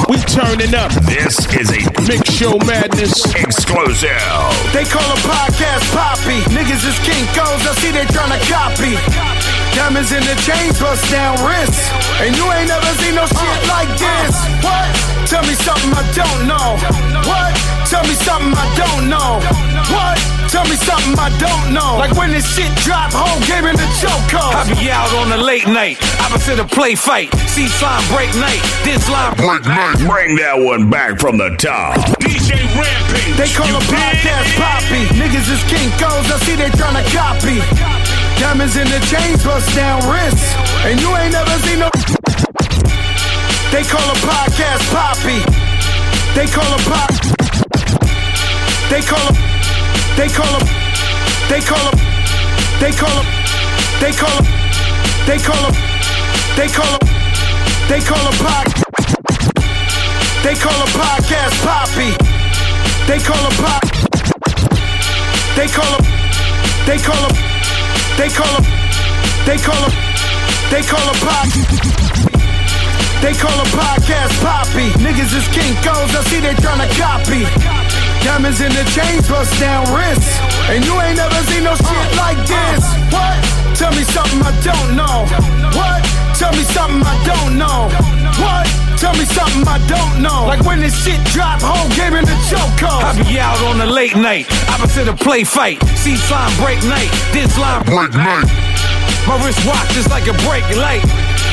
We 0.08 0.18
turning 0.28 0.74
up. 0.74 0.92
This 1.08 1.40
is 1.56 1.70
a 1.70 1.82
Mix 2.06 2.30
Show 2.32 2.56
Madness 2.64 3.26
exclusive. 3.34 4.22
They 4.72 4.84
call 4.84 5.06
a 5.06 5.20
podcast 5.24 5.84
poppy. 5.94 6.38
Niggas 6.54 6.84
is 6.86 6.98
Kinko's, 7.02 7.62
I 7.66 7.72
see 7.80 7.92
they 7.92 8.06
tryna 8.10 8.40
copy. 8.48 8.94
Diamonds 9.74 10.12
in 10.12 10.22
the 10.22 10.36
chains, 10.46 10.78
bust 10.78 11.02
down 11.10 11.34
wrists. 11.42 11.90
And 12.22 12.36
you 12.36 12.46
ain't 12.52 12.68
never 12.68 12.92
seen 13.02 13.14
no 13.16 13.26
shit 13.26 13.60
like 13.66 13.90
this. 13.98 14.34
What? 14.62 14.88
Tell 15.26 15.42
me 15.42 15.54
something 15.58 15.90
I 15.90 16.04
don't 16.14 16.46
know. 16.46 16.78
What? 17.26 17.52
Tell 17.90 18.04
me 18.04 18.14
something 18.14 18.54
I 18.54 18.68
don't 18.78 19.08
know. 19.10 19.40
What? 19.90 20.43
Tell 20.54 20.62
me 20.70 20.78
something 20.86 21.18
I 21.18 21.34
don't 21.42 21.74
know. 21.74 21.98
Like 21.98 22.14
when 22.14 22.30
this 22.30 22.46
shit 22.46 22.70
drop, 22.86 23.10
whole 23.10 23.42
game 23.42 23.66
in 23.66 23.74
the 23.74 23.90
choke 23.98 24.38
I 24.38 24.62
be 24.70 24.86
out 24.86 25.10
on 25.18 25.34
a 25.34 25.40
late 25.42 25.66
night, 25.66 25.98
opposite 26.22 26.62
a 26.62 26.64
play 26.64 26.94
fight. 26.94 27.34
See 27.50 27.66
slime 27.66 28.06
break 28.14 28.30
night, 28.38 28.62
then 28.86 29.02
slime 29.02 29.34
break 29.34 29.66
night. 29.66 29.98
Bring 30.06 30.38
that 30.38 30.54
one 30.54 30.86
back 30.86 31.18
from 31.18 31.42
the 31.42 31.58
top. 31.58 31.98
DJ 32.22 32.54
Rampage. 32.70 33.34
They 33.34 33.50
call 33.50 33.66
you 33.66 33.74
a 33.74 33.86
podcast 33.90 34.54
poppy. 34.54 35.02
Niggas 35.18 35.50
is 35.50 35.58
Kinko's, 35.66 36.30
I 36.30 36.38
see 36.46 36.54
they 36.54 36.70
tryna 36.78 37.02
copy. 37.10 37.58
Diamonds 38.38 38.78
in 38.78 38.86
the 38.86 39.02
chains, 39.10 39.42
bust 39.42 39.66
down 39.74 40.06
wrists. 40.06 40.54
And 40.86 41.02
you 41.02 41.10
ain't 41.18 41.34
never 41.34 41.50
seen 41.66 41.82
no. 41.82 41.90
They 43.74 43.82
call 43.82 44.06
a 44.06 44.18
podcast 44.22 44.86
poppy. 44.94 45.42
They 46.38 46.46
call 46.46 46.70
a 46.70 46.80
pop. 46.86 47.10
They 48.86 49.02
call 49.02 49.18
a. 49.34 49.53
They 50.16 50.28
call 50.28 50.46
a. 50.46 50.60
They 51.50 51.60
call 51.60 51.88
a. 51.88 51.92
They 52.80 52.92
call 52.92 53.18
a. 53.18 53.24
They 54.00 54.12
call 54.12 54.38
a. 54.38 54.44
They 55.26 55.38
call 55.38 55.64
a. 55.66 55.72
They 56.56 56.68
call 56.68 56.94
a. 56.94 57.14
They 57.88 58.00
call 58.00 58.22
a 58.22 58.32
pod. 58.38 58.66
They 60.44 60.54
call 60.54 60.78
a 60.78 60.88
podcast 60.94 61.54
poppy. 61.66 62.10
They 63.08 63.18
call 63.18 63.42
a 63.42 63.52
pop. 63.58 63.82
They 65.56 65.66
call 65.66 65.94
a. 65.94 66.14
They 66.86 66.98
call 67.02 67.26
a. 67.26 67.34
They 68.16 68.30
call 68.30 68.54
a. 68.54 68.62
They 69.46 69.58
call 69.58 69.82
a. 69.82 69.90
They 70.70 70.82
call 70.82 71.06
a 71.10 71.14
pop. 71.26 71.48
They 73.20 73.34
call 73.34 73.58
a 73.58 73.66
podcast 73.74 74.34
poppy. 74.42 74.90
Niggas 75.02 75.34
is 75.34 75.46
Kinko's, 75.50 76.14
I 76.14 76.22
see 76.28 76.40
they 76.40 76.54
tryna 76.54 76.88
copy. 76.98 77.73
Diamonds 78.24 78.60
in 78.60 78.72
the 78.72 78.84
chains, 78.96 79.28
bust 79.28 79.52
down 79.60 79.84
wrists. 79.92 80.40
And 80.72 80.80
you 80.80 80.96
ain't 81.04 81.20
never 81.20 81.40
seen 81.52 81.64
no 81.64 81.76
shit 81.76 82.08
like 82.16 82.40
this. 82.48 82.80
What? 83.12 83.36
Tell 83.76 83.92
me 83.92 84.02
something 84.08 84.40
I 84.40 84.52
don't 84.64 84.96
know. 84.96 85.28
What? 85.76 86.00
Tell 86.40 86.52
me 86.56 86.64
something 86.72 87.04
I 87.04 87.16
don't 87.28 87.60
know. 87.60 87.92
What? 88.40 88.64
Tell 88.96 89.12
me 89.12 89.28
something 89.28 89.68
I 89.68 89.76
don't 89.86 90.22
know. 90.22 90.48
Like 90.48 90.64
when 90.64 90.80
this 90.80 90.96
shit 91.04 91.20
drop, 91.36 91.60
whole 91.60 91.90
game 91.92 92.16
in 92.16 92.24
the 92.24 92.38
choke 92.48 92.80
I 92.88 93.12
be 93.28 93.38
out 93.38 93.60
on 93.68 93.80
a 93.80 93.86
late 93.86 94.16
night, 94.16 94.48
opposite 94.72 95.06
a 95.06 95.14
play 95.14 95.44
fight. 95.44 95.82
See 96.00 96.16
slime 96.16 96.50
break 96.56 96.82
night, 96.88 97.12
then 97.36 97.46
line 97.60 97.84
break 97.84 98.16
night. 98.16 98.48
My 99.28 99.36
wristwatch 99.44 99.96
is 99.96 100.08
like 100.08 100.26
a 100.28 100.36
break 100.48 100.64
light. 100.80 101.04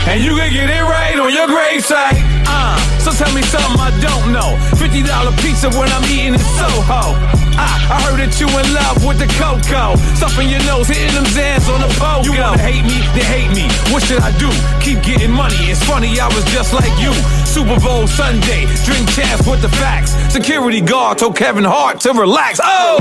And 0.07 0.23
you 0.23 0.35
can 0.39 0.51
get 0.51 0.69
it 0.69 0.83
right 0.83 1.19
on 1.19 1.33
your 1.33 1.47
gravesite. 1.47 2.40
Uh, 2.51 2.75
so 2.99 3.15
tell 3.15 3.31
me 3.31 3.41
something 3.47 3.79
I 3.79 3.95
don't 4.03 4.35
know. 4.35 4.59
$50 4.75 5.07
pizza 5.39 5.71
when 5.79 5.87
I'm 5.95 6.03
eating 6.11 6.35
in 6.35 6.43
Soho. 6.59 7.15
Ah, 7.55 7.95
I 7.95 7.97
heard 8.03 8.19
that 8.19 8.35
you 8.39 8.47
in 8.51 8.67
love 8.75 9.03
with 9.07 9.19
the 9.19 9.29
cocoa. 9.39 9.95
Stuffing 10.19 10.51
your 10.51 10.63
nose, 10.67 10.87
hitting 10.91 11.15
them 11.15 11.27
Xans 11.31 11.71
on 11.71 11.79
the 11.79 11.91
pogo. 11.95 12.27
You 12.27 12.35
wanna 12.35 12.59
hate 12.59 12.83
me? 12.83 12.99
Then 13.15 13.27
hate 13.27 13.51
me. 13.55 13.71
What 13.91 14.03
should 14.03 14.19
I 14.19 14.35
do? 14.35 14.51
Keep 14.83 15.03
getting 15.03 15.31
money. 15.31 15.71
It's 15.71 15.83
funny, 15.83 16.19
I 16.19 16.27
was 16.27 16.43
just 16.51 16.73
like 16.75 16.91
you. 16.99 17.15
Super 17.47 17.79
Bowl 17.79 18.07
Sunday, 18.07 18.67
drink 18.83 19.07
champs 19.15 19.47
with 19.47 19.61
the 19.61 19.71
facts. 19.79 20.11
Security 20.31 20.81
guard 20.81 21.17
told 21.19 21.35
Kevin 21.35 21.63
Hart 21.63 21.99
to 22.01 22.13
relax. 22.13 22.59
Oh! 22.63 22.99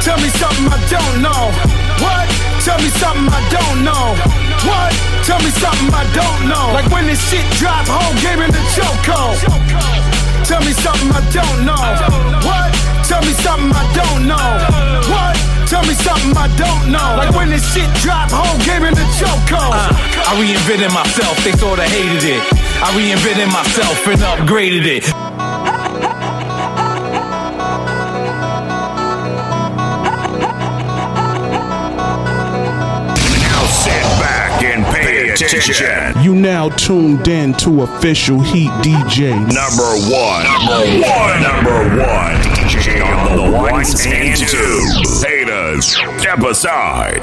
Tell 0.00 0.16
me 0.18 0.28
something 0.40 0.66
I 0.70 0.80
don't 0.88 1.20
know. 1.20 1.50
What? 2.00 2.26
Tell 2.64 2.78
me 2.78 2.90
something 3.00 3.28
I 3.28 3.42
don't 3.50 3.84
know. 3.84 4.45
What? 4.66 4.92
Tell 5.24 5.40
me 5.42 5.50
something 5.50 5.90
I 5.94 6.04
don't 6.14 6.50
know. 6.50 6.74
Like 6.74 6.90
when 6.90 7.06
this 7.06 7.22
shit 7.30 7.46
drop, 7.58 7.86
whole 7.86 8.14
game 8.22 8.42
in 8.42 8.50
the 8.50 8.64
chokehold. 8.74 9.38
Tell 10.46 10.62
me 10.62 10.72
something 10.72 11.10
I 11.10 11.22
don't 11.34 11.64
know. 11.66 11.82
What? 12.46 12.70
Tell 13.06 13.22
me 13.22 13.34
something 13.42 13.72
I 13.74 13.86
don't 13.94 14.26
know. 14.26 14.50
What? 15.10 15.34
Tell 15.66 15.82
me 15.82 15.94
something 15.94 16.36
I 16.36 16.46
don't 16.54 16.92
know. 16.92 17.18
Like 17.18 17.34
when 17.34 17.50
this 17.50 17.66
shit 17.74 17.90
drop, 18.02 18.30
whole 18.30 18.58
game 18.62 18.84
in 18.84 18.94
the 18.94 19.06
chokehold. 19.18 19.74
Uh, 19.74 19.90
I 20.30 20.38
reinvented 20.38 20.94
myself, 20.94 21.36
they 21.42 21.52
sorta 21.52 21.82
hated 21.82 22.22
it. 22.22 22.42
I 22.78 22.94
reinvented 22.94 23.50
myself 23.50 24.06
and 24.06 24.20
upgraded 24.20 24.86
it. 24.86 25.25
Pay 35.60 35.72
attention. 35.72 36.22
You 36.22 36.34
now 36.34 36.68
tuned 36.70 37.28
in 37.28 37.54
to 37.54 37.82
official 37.82 38.40
Heat 38.40 38.70
DJ. 38.82 39.30
Number 39.32 39.90
one. 40.12 40.44
Number 40.44 41.06
one. 41.06 41.42
Number 41.42 42.02
one. 42.02 42.36
DJ 42.66 43.02
on 43.04 43.36
the 43.36 43.56
ones 43.56 44.04
and 44.06 44.36
twos. 44.36 45.22
Haters, 45.22 45.86
step 46.20 46.38
aside. 46.40 47.22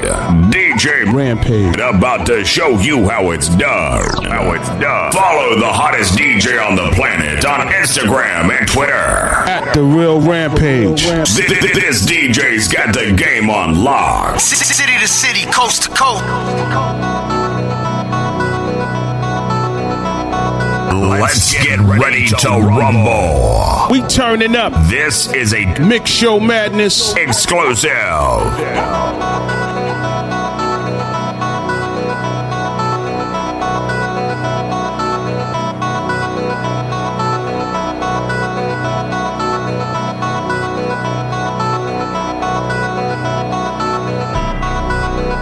DJ 0.50 1.12
Rampage. 1.12 1.74
About 1.76 2.26
to 2.26 2.44
show 2.44 2.78
you 2.80 3.08
how 3.08 3.30
it's 3.30 3.48
done. 3.48 4.04
How 4.24 4.52
it's 4.52 4.68
done. 4.80 5.12
Follow 5.12 5.58
the 5.58 5.72
hottest 5.72 6.18
DJ 6.18 6.64
on 6.64 6.76
the 6.76 6.90
planet 6.94 7.44
on 7.44 7.68
Instagram 7.68 8.56
and 8.56 8.66
Twitter. 8.68 8.92
At 8.92 9.74
the 9.74 9.82
real 9.82 10.20
Rampage. 10.20 11.02
This, 11.04 11.36
this 11.36 12.06
DJ's 12.06 12.68
got 12.68 12.94
the 12.94 13.14
game 13.14 13.50
on 13.50 13.82
lock. 13.82 14.40
City 14.40 14.98
to 14.98 15.08
city, 15.08 15.50
coast 15.52 15.84
to 15.84 15.88
coast. 15.90 17.03
Let's 21.04 21.52
get 21.52 21.80
ready 21.80 22.26
to 22.28 22.48
rumble. 22.48 23.88
We 23.90 24.00
turning 24.08 24.56
up. 24.56 24.72
This 24.88 25.30
is 25.34 25.52
a 25.52 25.66
Mix 25.78 26.10
Show 26.10 26.40
Madness. 26.40 27.14
exclusive. 27.16 27.90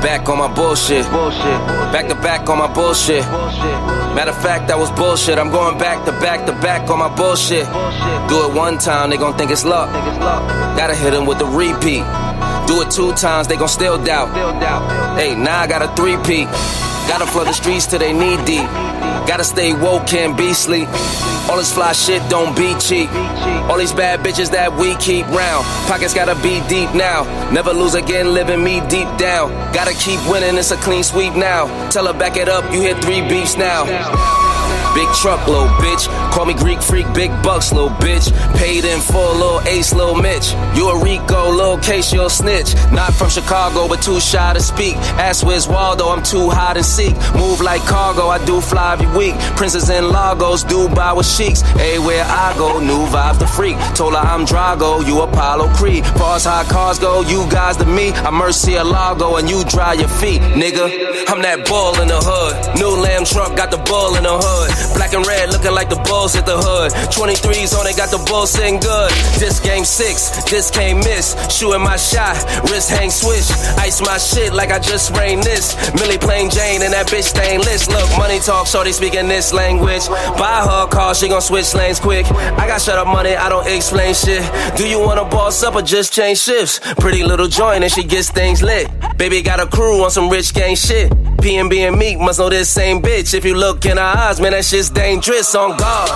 Back 0.02 0.28
on 0.28 0.38
my 0.38 0.52
bullshit. 0.52 1.04
Back 1.92 2.08
to 2.08 2.14
back 2.16 2.48
on 2.50 2.58
my 2.58 2.72
bullshit. 2.72 3.24
Matter 4.14 4.30
of 4.30 4.42
fact, 4.42 4.68
that 4.68 4.76
was 4.76 4.90
bullshit. 4.90 5.38
I'm 5.38 5.50
going 5.50 5.78
back 5.78 6.04
to 6.06 6.12
back 6.12 6.44
to 6.46 6.52
back 6.52 6.90
on 6.90 6.98
my 6.98 7.08
bullshit. 7.08 7.64
Do 8.28 8.46
it 8.46 8.52
one 8.54 8.78
time, 8.78 9.10
they 9.10 9.16
gon' 9.16 9.38
think 9.38 9.50
it's 9.50 9.64
luck. 9.64 9.92
Gotta 10.76 10.94
hit 10.94 11.12
them 11.12 11.24
with 11.24 11.38
the 11.38 11.46
repeat. 11.46 12.04
Do 12.66 12.82
it 12.82 12.90
two 12.90 13.12
times, 13.14 13.46
they 13.46 13.56
gon' 13.56 13.68
still 13.68 14.02
doubt. 14.02 14.28
Hey, 15.16 15.34
now 15.34 15.60
I 15.60 15.66
got 15.66 15.82
a 15.82 15.88
three-peat. 15.94 16.48
Gotta 17.08 17.26
flood 17.26 17.46
the 17.46 17.52
streets 17.52 17.86
till 17.86 17.98
they 18.00 18.12
knee 18.12 18.36
deep. 18.44 18.66
Gotta 19.26 19.44
stay 19.44 19.72
woke, 19.72 20.06
can't 20.06 20.36
be 20.36 20.52
sleep. 20.52 20.88
All 21.48 21.56
this 21.56 21.72
fly 21.72 21.92
shit 21.92 22.22
don't 22.28 22.56
be 22.56 22.74
cheap. 22.78 23.10
All 23.68 23.78
these 23.78 23.92
bad 23.92 24.20
bitches 24.20 24.50
that 24.50 24.72
we 24.72 24.96
keep 24.96 25.26
round. 25.28 25.64
Pockets 25.86 26.14
gotta 26.14 26.34
be 26.42 26.60
deep 26.68 26.94
now. 26.94 27.24
Never 27.50 27.72
lose 27.72 27.94
again, 27.94 28.32
living 28.32 28.62
me 28.62 28.80
deep 28.88 29.08
down. 29.18 29.50
Gotta 29.72 29.94
keep 29.94 30.20
winning, 30.28 30.56
it's 30.56 30.70
a 30.70 30.76
clean 30.76 31.04
sweep 31.04 31.34
now. 31.34 31.66
Tell 31.90 32.06
her 32.06 32.18
back 32.18 32.36
it 32.36 32.48
up, 32.48 32.64
you 32.72 32.80
hit 32.80 33.02
three 33.02 33.20
beefs 33.28 33.56
now. 33.56 34.41
Big 34.94 35.08
truck, 35.14 35.46
little 35.46 35.68
bitch. 35.80 36.06
Call 36.32 36.44
me 36.44 36.52
Greek 36.52 36.82
freak, 36.82 37.06
big 37.14 37.30
bucks, 37.42 37.72
little 37.72 37.88
bitch. 37.90 38.30
Paid 38.56 38.84
in 38.84 39.00
full, 39.00 39.34
little 39.34 39.60
ace, 39.62 39.94
little 39.94 40.14
Mitch. 40.14 40.52
You 40.76 40.90
a 40.90 41.02
Rico, 41.02 41.50
little 41.50 41.78
case, 41.78 42.12
you'll 42.12 42.28
snitch. 42.28 42.74
Not 42.92 43.14
from 43.14 43.30
Chicago, 43.30 43.88
but 43.88 44.02
too 44.02 44.20
shy 44.20 44.52
to 44.52 44.60
speak. 44.60 44.96
Ask 45.16 45.46
where's 45.46 45.66
Waldo, 45.66 46.08
I'm 46.08 46.22
too 46.22 46.50
hot 46.50 46.76
and 46.76 46.84
seek. 46.84 47.14
Move 47.34 47.62
like 47.62 47.80
cargo, 47.82 48.28
I 48.28 48.44
do 48.44 48.60
fly 48.60 48.92
every 48.92 49.06
week. 49.16 49.34
Princes 49.56 49.88
in 49.88 50.10
Lagos, 50.10 50.64
Dubai 50.64 51.16
with 51.16 51.26
sheiks. 51.26 51.62
Everywhere 51.80 52.24
I 52.26 52.54
go, 52.58 52.78
new 52.78 53.06
vibe 53.06 53.38
the 53.38 53.46
freak. 53.46 53.76
Told 53.94 54.12
her 54.12 54.20
I'm 54.20 54.44
Drago, 54.44 55.06
you 55.06 55.22
Apollo 55.22 55.68
Creed. 55.74 56.04
Far 56.18 56.36
as 56.36 56.44
how 56.44 56.64
cars 56.64 56.98
go, 56.98 57.22
you 57.22 57.48
guys 57.50 57.78
to 57.78 57.86
me. 57.86 58.10
I'm 58.12 58.34
Murcielago, 58.34 59.38
and 59.38 59.48
you 59.48 59.64
dry 59.64 59.94
your 59.94 60.08
feet, 60.08 60.42
nigga. 60.42 60.84
I'm 61.28 61.40
that 61.40 61.66
bull 61.66 61.98
in 62.00 62.08
the 62.08 62.20
hood. 62.20 62.78
New 62.78 62.90
lamb 63.00 63.24
truck, 63.24 63.56
got 63.56 63.70
the 63.70 63.78
bull 63.78 64.16
in 64.16 64.24
the 64.24 64.36
hood. 64.36 64.81
Black 64.94 65.12
and 65.14 65.26
red 65.26 65.50
looking 65.50 65.72
like 65.72 65.88
the 65.88 66.00
Bulls 66.08 66.36
at 66.36 66.46
the 66.46 66.56
hood. 66.56 66.92
23s 67.12 67.74
on 67.78 67.86
it, 67.86 67.96
got 67.96 68.10
the 68.10 68.22
Bulls 68.28 68.52
sitting 68.52 68.78
good. 68.80 69.10
This 69.38 69.60
game 69.60 69.84
six, 69.84 70.42
this 70.50 70.70
can't 70.70 70.98
miss. 70.98 71.36
Shooting 71.48 71.82
my 71.82 71.96
shot, 71.96 72.36
wrist 72.70 72.90
hang 72.90 73.10
swish. 73.10 73.50
Ice 73.78 74.00
my 74.00 74.18
shit 74.18 74.52
like 74.52 74.70
I 74.70 74.78
just 74.78 75.08
sprained 75.08 75.42
this. 75.42 75.74
Millie 75.94 76.18
plain 76.18 76.50
Jane 76.50 76.82
and 76.82 76.92
that 76.92 77.06
bitch 77.08 77.28
stainless. 77.34 77.88
Look, 77.88 78.08
money 78.18 78.38
talk, 78.40 78.66
shorty 78.66 78.92
speaking 78.92 79.28
this 79.28 79.52
language. 79.52 80.08
Buy 80.38 80.64
her 80.66 80.86
car, 80.88 81.14
she 81.14 81.28
gon' 81.28 81.40
switch 81.40 81.74
lanes 81.74 82.00
quick. 82.00 82.26
I 82.30 82.66
got 82.66 82.80
shut 82.80 82.98
up 82.98 83.06
money, 83.06 83.34
I 83.34 83.48
don't 83.48 83.66
explain 83.66 84.14
shit. 84.14 84.42
Do 84.76 84.88
you 84.88 85.00
wanna 85.00 85.24
boss 85.24 85.62
up 85.62 85.74
or 85.74 85.82
just 85.82 86.12
change 86.12 86.38
shifts? 86.38 86.80
Pretty 86.98 87.22
little 87.22 87.48
joint 87.48 87.84
and 87.84 87.92
she 87.92 88.04
gets 88.04 88.30
things 88.30 88.62
lit. 88.62 88.88
Baby 89.16 89.42
got 89.42 89.60
a 89.60 89.66
crew 89.66 90.02
on 90.04 90.10
some 90.10 90.28
rich 90.28 90.52
gang 90.54 90.76
shit. 90.76 91.10
PNB 91.42 91.88
and 91.88 91.98
Meek 91.98 92.20
must 92.20 92.38
know 92.38 92.48
this 92.48 92.68
same 92.68 93.02
bitch. 93.02 93.34
If 93.34 93.44
you 93.44 93.56
look 93.56 93.84
in 93.84 93.96
her 93.96 94.02
eyes, 94.02 94.40
man, 94.40 94.52
that 94.52 94.64
shit's 94.82 94.90
dangerous 94.90 95.54
on 95.54 95.76
God. 95.76 96.08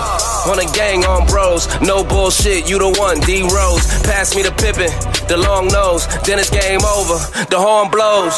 On 0.47 0.59
a 0.59 0.71
gang, 0.73 1.05
on 1.05 1.25
bros. 1.27 1.67
No 1.81 2.03
bullshit, 2.03 2.69
you 2.69 2.79
the 2.79 2.89
one, 2.99 3.19
D 3.21 3.41
Rose. 3.43 3.85
Pass 4.03 4.35
me 4.35 4.41
the 4.43 4.51
Pippen, 4.51 4.91
the 5.27 5.37
long 5.37 5.67
nose. 5.67 6.07
Then 6.23 6.39
it's 6.39 6.49
game 6.49 6.83
over. 6.83 7.17
The 7.47 7.57
horn 7.57 7.89
blows. 7.89 8.35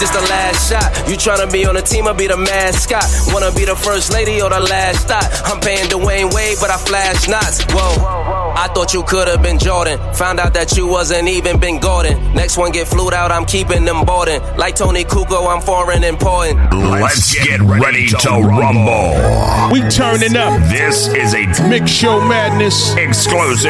This 0.00 0.10
the 0.10 0.22
last 0.30 0.70
shot. 0.70 1.08
You 1.08 1.16
tryna 1.16 1.50
be 1.52 1.66
on 1.66 1.74
the 1.74 1.82
team 1.82 2.06
or 2.06 2.14
be 2.14 2.26
the 2.26 2.36
mascot? 2.36 3.04
Wanna 3.32 3.52
be 3.52 3.64
the 3.64 3.76
first 3.76 4.12
lady 4.12 4.40
or 4.40 4.50
the 4.50 4.60
last 4.60 5.06
thought? 5.08 5.28
I'm 5.44 5.60
paying 5.60 5.88
Dwyane 5.88 6.32
Wade, 6.34 6.58
but 6.60 6.70
I 6.70 6.76
flash 6.76 7.28
knots. 7.28 7.64
Whoa. 7.70 8.47
I 8.58 8.66
thought 8.66 8.92
you 8.92 9.04
could've 9.04 9.40
been 9.40 9.56
Jordan. 9.56 10.00
Found 10.14 10.40
out 10.40 10.52
that 10.54 10.76
you 10.76 10.88
wasn't 10.88 11.28
even 11.28 11.60
Ben 11.60 11.78
Gordon. 11.78 12.34
Next 12.34 12.58
one 12.58 12.72
get 12.72 12.88
flued 12.88 13.14
out, 13.14 13.30
I'm 13.30 13.46
keeping 13.46 13.84
them 13.84 14.04
boarding. 14.04 14.42
Like 14.56 14.74
Toni 14.74 15.04
Kukoc, 15.04 15.48
I'm 15.48 15.62
foreign 15.62 16.02
and 16.02 16.04
important. 16.04 16.74
Let's 16.74 17.32
get 17.46 17.60
ready 17.60 18.08
to 18.08 18.30
rumble. 18.30 19.70
We 19.70 19.88
turning 19.88 20.36
up. 20.36 20.60
This 20.70 21.06
is 21.06 21.34
a 21.34 21.68
Mix 21.68 21.88
Show 21.88 22.20
Madness 22.20 22.96
exclusive. 22.96 23.68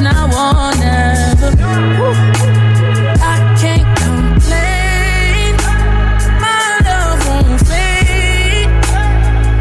Now 0.00 0.26
or 0.26 0.74
never. 0.78 1.50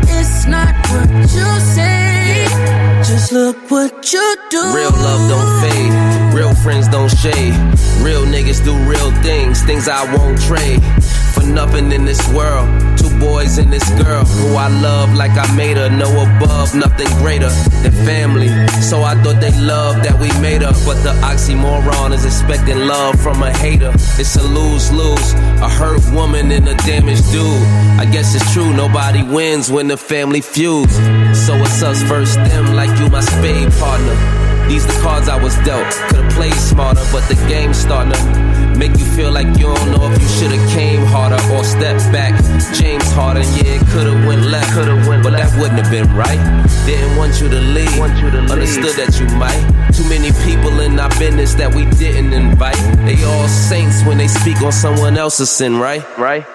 It's 0.10 0.46
not 0.46 0.76
what 0.90 1.10
you 1.36 1.60
say, 1.60 2.48
just 3.04 3.32
look 3.32 3.58
what 3.70 4.14
you 4.14 4.36
do. 4.50 4.62
Real 4.74 4.92
love 4.92 5.30
don't 5.30 5.62
fade. 5.62 6.34
Real 6.34 6.56
friends 6.56 6.88
don't 6.88 7.10
shade. 7.10 7.54
Real 8.02 8.26
niggas 8.26 8.64
do 8.64 8.74
real 8.90 9.12
things, 9.22 9.62
things 9.64 9.88
I 9.88 10.04
won't 10.16 10.40
trade. 10.42 10.82
Nothing 11.48 11.92
in 11.92 12.06
this 12.06 12.22
world. 12.34 12.68
Two 12.98 13.10
boys 13.20 13.58
and 13.58 13.72
this 13.72 13.90
girl 14.02 14.24
who 14.26 14.56
I 14.56 14.68
love 14.68 15.14
like 15.16 15.32
I 15.32 15.48
made 15.56 15.78
her. 15.78 15.90
No 15.90 16.10
above, 16.10 16.76
nothing 16.76 17.08
greater 17.18 17.50
than 17.82 17.92
family. 18.06 18.50
So 18.82 19.02
I 19.02 19.16
thought 19.24 19.40
they 19.40 19.58
loved 19.60 20.04
that 20.06 20.20
we 20.20 20.30
made 20.42 20.62
her. 20.62 20.74
But 20.86 21.02
the 21.04 21.14
oxymoron 21.26 22.14
is 22.14 22.26
expecting 22.26 22.80
love 22.86 23.20
from 23.22 23.42
a 23.42 23.52
hater. 23.52 23.92
It's 24.20 24.36
a 24.36 24.44
lose 24.44 24.92
lose. 24.92 25.34
A 25.62 25.70
hurt 25.70 26.02
woman 26.14 26.52
and 26.52 26.68
a 26.68 26.76
damaged 26.76 27.32
dude. 27.32 27.64
I 27.98 28.06
guess 28.12 28.36
it's 28.36 28.54
true, 28.54 28.74
nobody 28.74 29.24
wins 29.24 29.72
when 29.72 29.88
the 29.88 29.98
family 29.98 30.42
feuds. 30.42 30.96
So 31.46 31.56
it's 31.56 31.82
us 31.82 32.02
versus 32.04 32.36
them 32.36 32.76
like 32.76 32.92
you 33.00 33.10
my 33.10 33.22
spade 33.22 33.72
partner. 33.74 34.48
These 34.68 34.86
the 34.86 34.94
cards 35.02 35.30
I 35.30 35.42
was 35.42 35.56
dealt. 35.64 35.92
Could've 36.10 36.32
played 36.34 36.54
smarter, 36.54 37.04
but 37.12 37.28
the 37.30 37.36
game's 37.48 37.78
starting 37.78 38.12
to 38.12 38.47
make 38.78 38.98
you 38.98 39.06
feel 39.18 39.32
like 39.32 39.48
you 39.58 39.66
don't 39.66 39.92
know 39.92 40.10
if 40.12 40.22
you 40.22 40.28
should've 40.28 40.70
came 40.70 41.04
harder 41.06 41.42
or 41.54 41.64
stepped 41.64 42.12
back. 42.12 42.34
James 42.74 43.10
Harden, 43.12 43.44
yeah, 43.58 43.80
it 43.80 43.88
could've 43.88 44.26
went 44.26 44.46
left, 44.46 44.72
could've 44.74 45.08
went, 45.08 45.24
but 45.24 45.32
that 45.32 45.50
wouldn't 45.60 45.80
have 45.82 45.92
been 45.92 46.08
right. 46.16 46.40
Didn't 46.86 47.18
want 47.18 47.42
you 47.42 47.50
to 47.50 47.60
leave, 47.60 48.00
want 48.00 48.18
you 48.22 48.30
to 48.32 48.38
understood 48.38 48.96
that 48.96 49.20
you 49.20 49.26
might. 49.38 49.62
Too 49.94 50.08
many 50.08 50.32
people 50.46 50.80
in 50.82 51.00
our 51.00 51.10
business 51.18 51.56
that 51.56 51.74
we 51.74 51.86
didn't 51.98 52.34
invite. 52.34 52.78
They 53.06 53.24
all 53.24 53.48
saints 53.48 54.04
when 54.04 54.18
they 54.18 54.28
speak 54.28 54.62
on 54.62 54.72
someone 54.72 55.18
else's 55.18 55.50
sin, 55.50 55.78
right? 55.78 56.04
Right? 56.18 56.46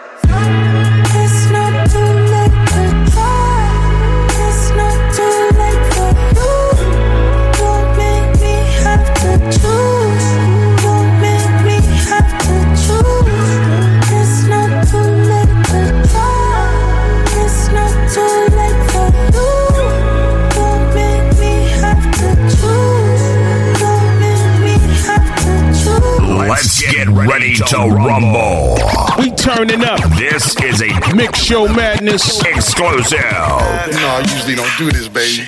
To 27.67 27.77
rumble. 27.77 28.77
We 29.19 29.31
turning 29.33 29.85
up. 29.85 30.01
This 30.19 30.57
is 30.63 30.83
a 30.83 31.15
Mix 31.15 31.39
Show 31.43 31.69
Madness 31.69 32.43
exclusive. 32.45 33.21
No, 33.21 34.09
I 34.09 34.25
usually 34.35 34.57
don't 34.57 34.73
do 34.79 34.91
this, 34.91 35.09
baby. 35.09 35.47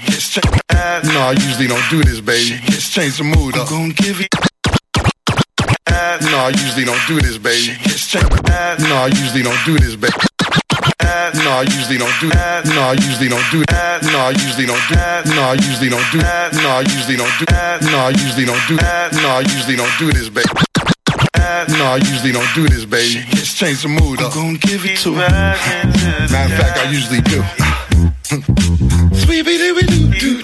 No, 1.12 1.20
I 1.20 1.32
usually 1.32 1.66
don't 1.66 1.82
do 1.90 2.02
this, 2.02 2.20
baby. 2.20 2.60
Let's 2.68 2.90
change 2.90 3.18
the 3.18 3.24
mood 3.24 3.56
up. 3.56 3.70
I'm 3.70 3.90
gonna 3.90 3.94
give 3.94 4.20
it. 4.20 4.28
No, 6.30 6.38
I 6.38 6.50
usually 6.50 6.84
don't 6.84 7.00
do 7.08 7.20
this, 7.20 7.38
baby. 7.38 7.74
No, 8.88 8.96
I 8.96 9.06
usually 9.08 9.42
don't 9.42 9.64
do 9.64 9.78
this, 9.78 9.96
baby. 9.96 10.14
No, 11.42 11.50
I 11.50 11.62
usually 11.62 11.98
don't 11.98 12.20
do 12.20 12.28
that. 12.30 12.64
No, 12.66 12.80
I 12.80 12.92
usually 12.92 13.28
don't 13.28 13.50
do 13.50 13.64
that. 13.66 14.02
No, 14.04 14.18
I 14.18 14.32
usually 14.32 14.66
don't 14.66 14.84
do 14.90 14.98
that. 14.98 15.24
No, 15.26 15.40
I 15.40 15.54
usually 15.54 15.90
don't 15.90 16.10
do 16.12 16.18
that. 16.20 16.52
No, 16.54 16.68
I 16.68 16.80
usually 16.80 17.16
don't 17.16 17.38
do 17.38 17.46
that. 17.46 17.82
No, 17.82 17.98
I 17.98 18.10
usually 18.10 18.44
don't 18.44 18.66
do 18.68 18.76
that. 18.76 19.12
No, 19.14 19.28
I 19.28 19.40
usually 19.40 19.76
don't 19.76 19.98
do 19.98 20.12
this, 20.12 20.28
baby. 20.28 20.73
No, 21.68 21.84
I 21.84 21.96
usually 21.96 22.32
don't 22.32 22.48
do 22.54 22.68
this, 22.68 22.84
baby. 22.84 23.24
Let's 23.32 23.54
change 23.54 23.82
the 23.82 23.88
mood 23.88 24.20
up. 24.20 24.36
I'm 24.36 24.56
gonna 24.56 24.58
give 24.58 24.84
it 24.84 24.98
to 25.04 25.14
her. 25.14 25.28
Matter 26.32 26.54
of 26.54 26.60
fact, 26.60 26.78
I 26.78 26.90
usually 26.90 27.20
do. 27.20 27.42
Sweet 29.14 29.44
doo 29.44 29.58
doo 29.58 30.10
doo 30.18 30.42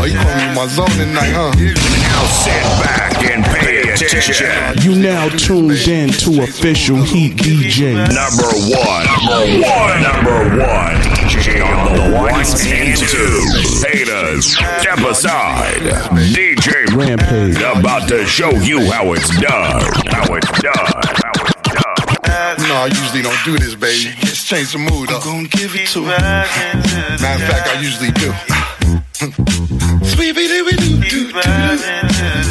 Oh, 0.00 0.04
you 0.04 0.16
call 0.16 0.36
me 0.36 0.48
in 0.48 0.54
my 0.54 0.66
zone 0.66 0.88
tonight, 0.90 1.32
huh? 1.32 1.52
Now 1.56 2.24
sit 2.28 2.62
back 2.80 3.24
and 3.24 3.44
pay 3.44 3.92
attention. 3.92 4.48
You 4.82 4.94
now 5.00 5.28
tuned 5.30 5.72
in 5.72 6.10
to 6.24 6.42
official 6.42 7.02
Heat 7.02 7.36
DJ. 7.36 7.94
Number 8.12 8.48
one. 8.72 9.04
Number 9.26 9.66
one. 9.66 10.02
Number 10.02 10.38
one. 10.62 10.94
DJ 11.28 11.60
on 11.64 11.96
the 11.96 12.16
ones 12.16 12.54
and 12.66 12.96
twos. 12.96 13.82
Haters, 13.84 14.56
step 14.80 14.98
aside. 14.98 15.80
DJ 16.32 16.49
J 16.60 16.84
rampage. 16.94 17.56
About 17.56 18.06
to 18.08 18.26
show 18.26 18.50
you 18.50 18.90
how 18.92 19.12
it's 19.14 19.30
done. 19.40 19.80
How 20.12 20.34
it's 20.34 20.50
done. 20.60 20.74
How 20.76 21.32
it's 21.40 21.62
done. 21.72 22.68
No, 22.68 22.74
I 22.74 22.86
usually 22.86 23.22
don't 23.22 23.42
do 23.44 23.56
this, 23.58 23.74
baby. 23.74 24.14
Let's 24.22 24.44
change 24.44 24.72
the 24.72 24.78
mood 24.78 25.10
up. 25.10 25.24
I'm 25.24 25.46
gonna 25.46 25.48
give 25.48 25.74
it 25.74 25.88
to 25.88 26.04
her. 26.04 26.18
Matter 27.20 27.44
of 27.44 27.50
fact, 27.50 27.68
I 27.68 27.80
usually 27.80 28.12
do. 28.12 28.30
Sweet 30.04 30.36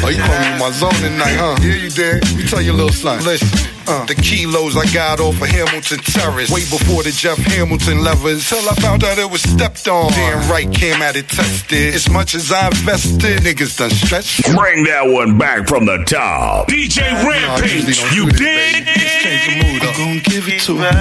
Oh, 0.02 0.08
you 0.08 0.22
call 0.22 0.40
me 0.40 0.52
in 0.52 0.58
my 0.58 0.70
zone 0.72 0.92
tonight, 0.94 1.36
huh? 1.36 1.56
Yeah, 1.60 1.74
you 1.74 1.90
did. 1.90 2.28
You 2.30 2.46
tell 2.48 2.60
your 2.60 2.74
little 2.74 2.92
son. 2.92 3.22
Listen. 3.24 3.79
Uh, 3.86 4.04
the 4.06 4.14
kilos 4.14 4.76
I 4.76 4.86
got 4.92 5.20
off 5.20 5.40
of 5.40 5.48
Hamilton 5.48 5.98
Terrace. 5.98 6.50
Way 6.50 6.60
before 6.60 7.02
the 7.02 7.10
Jeff 7.10 7.38
Hamilton 7.38 8.02
levers. 8.02 8.48
Till 8.48 8.68
I 8.68 8.74
found 8.74 9.04
out 9.04 9.18
it 9.18 9.30
was 9.30 9.42
stepped 9.42 9.86
on. 9.88 10.10
Damn 10.12 10.50
right, 10.50 10.70
came 10.72 11.02
at 11.02 11.16
it 11.16 11.28
tested. 11.28 11.94
As 11.94 12.08
much 12.08 12.34
as 12.34 12.52
I 12.52 12.66
invested, 12.68 13.40
niggas 13.42 13.78
done 13.78 13.90
stretched. 13.90 14.44
Bring 14.54 14.84
that 14.84 15.06
one 15.06 15.38
back 15.38 15.68
from 15.68 15.86
the 15.86 15.98
top. 16.04 16.68
DJ 16.68 17.00
Rampage, 17.24 18.00
you 18.14 18.30
dig? 18.30 18.86
Change 18.86 19.46
the 19.46 19.72
mood 19.72 19.82
up. 19.82 19.98
I'm 19.98 20.06
gonna 20.06 20.20
give 20.20 20.48
it 20.48 20.60
to 20.62 20.76
her. 20.76 20.92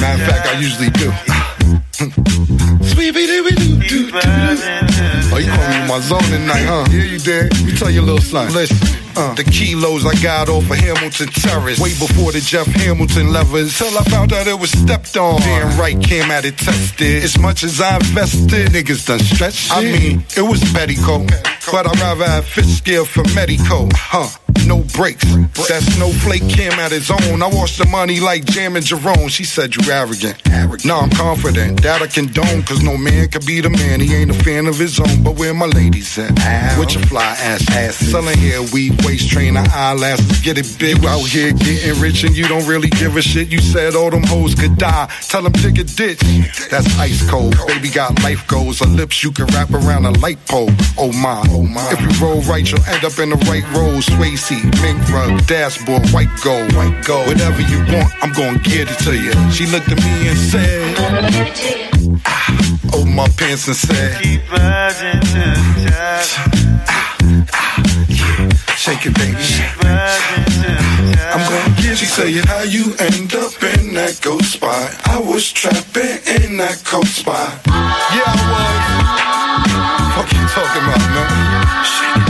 Matter 0.00 0.22
of 0.22 0.28
fact, 0.28 0.48
I 0.48 0.60
usually 0.60 0.90
do. 0.90 1.12
Sweet 2.82 3.14
doo 3.14 3.26
doo 3.26 3.80
doo 3.80 4.10
Oh, 5.32 5.38
you 5.38 5.50
call 5.50 5.68
me 5.68 5.80
in 5.80 5.88
my 5.88 6.00
zone 6.00 6.22
tonight, 6.22 6.64
huh? 6.64 6.86
Yeah, 6.90 7.04
you 7.04 7.18
did. 7.18 7.56
You 7.58 7.76
tell 7.76 7.90
your 7.90 8.02
little 8.04 8.20
son. 8.20 8.52
Listen. 8.52 8.95
Uh, 9.16 9.34
the 9.34 9.44
kilos 9.44 10.04
I 10.04 10.14
got 10.22 10.48
off 10.48 10.70
of 10.70 10.76
Hamilton 10.76 11.28
Terrace. 11.28 11.80
Way 11.80 11.90
before 11.90 12.32
the 12.32 12.40
Jeff 12.40 12.66
Hamilton 12.66 13.32
levers. 13.32 13.78
Till 13.78 13.96
I 13.96 14.02
found 14.04 14.32
out 14.32 14.46
it 14.46 14.58
was 14.58 14.70
stepped 14.70 15.16
on. 15.16 15.40
Damn 15.40 15.78
right, 15.78 16.00
came 16.02 16.30
at 16.30 16.44
it 16.44 16.58
tested. 16.58 17.22
As 17.22 17.38
much 17.38 17.64
as 17.64 17.80
I 17.80 17.96
invested, 17.96 18.68
niggas 18.70 19.06
done 19.06 19.20
stretched. 19.20 19.72
I 19.72 19.82
mean, 19.82 20.24
it 20.36 20.42
was 20.42 20.60
Petticoat. 20.72 21.30
But 21.70 21.86
I'd 21.86 21.98
rather 21.98 22.26
have 22.26 22.44
fish 22.44 22.66
scale 22.66 23.04
for 23.04 23.24
Medico. 23.34 23.88
Huh. 23.92 24.28
No 24.66 24.82
breaks. 24.94 25.24
That 25.68 25.82
snowflake 25.82 26.48
came 26.48 26.72
at 26.72 26.92
his 26.92 27.10
own. 27.10 27.42
I 27.42 27.48
watched 27.48 27.78
the 27.78 27.86
money 27.86 28.20
like 28.20 28.44
Jam 28.44 28.76
and 28.76 28.84
Jerome. 28.84 29.28
She 29.28 29.44
said 29.44 29.74
you 29.76 29.92
arrogant. 29.92 30.36
No, 30.84 30.98
I'm 30.98 31.10
confident 31.10 31.82
that 31.82 32.02
I 32.02 32.06
condone. 32.06 32.62
Cause 32.62 32.82
no 32.82 32.96
man 32.96 33.28
could 33.28 33.46
be 33.46 33.60
the 33.60 33.70
man. 33.70 34.00
He 34.00 34.14
ain't 34.14 34.30
a 34.30 34.34
fan 34.34 34.66
of 34.66 34.78
his 34.78 34.98
own. 34.98 35.22
But 35.22 35.38
where 35.38 35.54
my 35.54 35.66
ladies 35.66 36.18
at? 36.18 36.78
With 36.78 36.94
your 36.94 37.04
fly 37.06 37.36
ass 37.38 37.68
ass. 37.70 37.96
Selling 37.96 38.38
hair, 38.38 38.62
weed, 38.72 39.04
waist 39.04 39.30
trainer, 39.30 39.64
eyelashes. 39.72 40.40
Get 40.40 40.58
it 40.58 40.66
big. 40.78 40.96
You 41.02 41.08
out 41.08 41.26
here 41.26 41.52
getting 41.52 42.00
rich 42.00 42.24
and 42.24 42.36
you 42.36 42.48
don't 42.48 42.66
really 42.66 42.88
give 42.88 43.16
a 43.16 43.22
shit. 43.22 43.48
You 43.48 43.58
said 43.58 43.94
all 43.94 44.10
them 44.10 44.22
hoes 44.22 44.54
could 44.54 44.76
die. 44.78 45.10
Tell 45.28 45.42
them 45.42 45.52
dig 45.52 45.78
a 45.78 45.84
ditch. 45.84 46.20
That's 46.70 46.86
ice 46.98 47.28
cold. 47.28 47.56
Baby 47.66 47.90
got 47.90 48.22
life 48.22 48.46
goals. 48.46 48.80
Her 48.80 48.86
lips 48.86 49.22
you 49.22 49.32
can 49.32 49.46
wrap 49.46 49.70
around 49.70 50.06
a 50.06 50.12
light 50.20 50.38
pole. 50.46 50.70
Oh 50.98 51.12
my. 51.12 51.42
Oh 51.50 51.62
my. 51.62 51.86
If 51.92 52.00
you 52.00 52.24
roll 52.24 52.40
right, 52.42 52.68
you'll 52.70 52.84
end 52.84 53.04
up 53.04 53.18
in 53.18 53.30
the 53.30 53.36
right 53.50 53.66
road. 53.72 54.02
Sway 54.02 54.36
seat, 54.46 54.62
mink 54.80 55.02
rug, 55.10 55.44
dashboard, 55.46 56.08
white 56.10 56.30
gold. 56.44 56.72
White 56.74 57.04
gold. 57.04 57.26
Whatever 57.26 57.62
you 57.62 57.78
want, 57.92 58.12
I'm 58.22 58.32
gonna 58.32 58.58
get 58.60 58.86
it 58.88 58.98
to 59.02 59.12
you. 59.18 59.34
She 59.50 59.66
looked 59.66 59.90
at 59.90 59.98
me 59.98 60.28
and 60.28 60.38
said, 60.38 60.94
ah, 62.24 62.68
oh 62.94 63.04
my 63.04 63.26
pants 63.36 63.66
and 63.66 63.76
said, 63.76 64.22
keep 64.22 64.48
rising 64.52 65.20
to 65.34 65.42
the 65.74 66.22
top. 66.30 66.50
Ah, 66.86 67.18
ah, 67.58 67.82
yeah. 68.06 68.76
Shake 68.76 69.06
it, 69.06 69.14
baby. 69.18 69.42
I'm 71.34 71.42
gonna 71.50 71.82
get 71.82 71.98
She 71.98 72.06
say, 72.06 72.30
how 72.46 72.62
you 72.62 72.94
end 73.00 73.34
up 73.34 73.60
in 73.74 73.94
that 73.94 74.20
ghost 74.22 74.52
spot? 74.52 74.94
I 75.06 75.18
was 75.18 75.50
trapping 75.50 76.22
in 76.38 76.56
that 76.58 76.82
cold 76.84 77.08
spot. 77.08 77.50
Yeah, 77.66 78.30
I 78.30 78.46
was. 78.52 78.96
Fuck 80.14 80.30
you 80.32 80.46
talking 80.54 80.82
about, 80.86 81.02
man? 81.10 82.25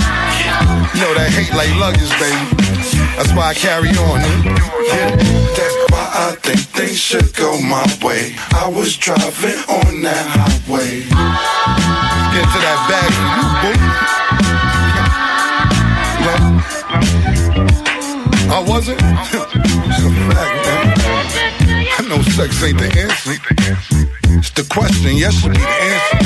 Know 0.97 1.13
that 1.13 1.29
hate 1.29 1.53
like 1.53 1.69
luggage, 1.77 2.09
baby. 2.17 2.41
That's 3.17 3.33
why 3.37 3.53
I 3.53 3.55
carry 3.55 3.91
on. 4.01 4.21
Yeah, 4.89 5.13
that's 5.53 5.77
why 5.93 6.09
I 6.09 6.37
think 6.41 6.61
things 6.73 6.99
should 6.99 7.35
go 7.37 7.61
my 7.61 7.85
way. 8.03 8.35
I 8.57 8.67
was 8.67 8.97
driving 8.97 9.61
on 9.69 10.01
that 10.03 10.25
highway. 10.25 11.05
Get 12.33 12.49
to 12.49 12.59
that 12.65 12.81
bag 12.89 13.13
you, 13.13 13.45
boy. 13.61 13.77
I 18.49 18.61
wasn't. 18.67 18.97
It's 18.97 20.01
a 20.01 20.11
fact, 20.33 20.55
man. 20.65 20.97
I 21.99 22.01
know 22.09 22.23
sex 22.23 22.63
ain't 22.63 22.79
the 22.79 22.89
answer. 22.99 23.37
It's 24.39 24.51
the 24.51 24.65
question, 24.65 25.17
yes, 25.17 25.35
should 25.35 25.53
be 25.53 25.59
the 25.59 25.67
answer. 25.93 26.19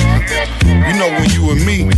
You 0.87 0.95
know 0.99 1.11
when 1.19 1.29
you 1.31 1.51
and 1.51 1.67
me, 1.67 1.91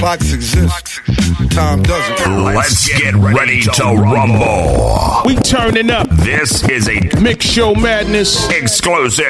clocks 0.00 0.32
exist, 0.32 1.02
time 1.50 1.82
doesn't. 1.82 2.44
Let's 2.54 2.88
get 2.98 3.14
ready 3.16 3.60
to 3.60 3.84
rumble. 3.84 5.20
We 5.26 5.34
turning 5.36 5.90
up. 5.90 6.08
This 6.08 6.66
is 6.70 6.88
a 6.88 7.00
Mix 7.20 7.44
Show 7.44 7.74
Madness 7.74 8.48
exclusive. 8.48 9.26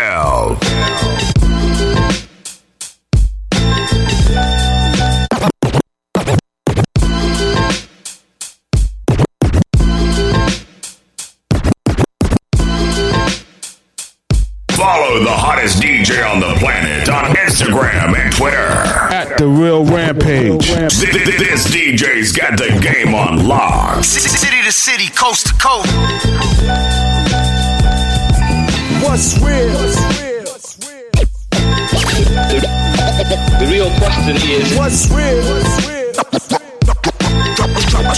Follow 14.90 15.22
the 15.22 15.30
hottest 15.30 15.80
DJ 15.80 16.18
on 16.28 16.40
the 16.40 16.52
planet 16.58 17.08
on 17.08 17.26
Instagram 17.36 18.18
and 18.18 18.32
Twitter. 18.34 18.56
at 19.14 19.38
the 19.38 19.46
Real 19.46 19.84
Rampage. 19.84 20.66
Th- 20.66 20.90
th- 20.90 21.38
This 21.38 21.68
DJ's 21.70 22.32
got 22.32 22.58
the 22.58 22.76
game 22.82 23.14
on 23.14 23.46
lock. 23.46 24.02
City 24.02 24.60
to 24.64 24.72
city, 24.72 25.06
coast 25.14 25.46
to 25.46 25.52
coast. 25.62 25.86
What's 29.06 29.38
real? 29.38 29.70
The 33.62 33.68
real 33.70 33.90
question 33.94 34.36
is 34.42 34.74
What's 34.76 35.06
real? 35.14 35.38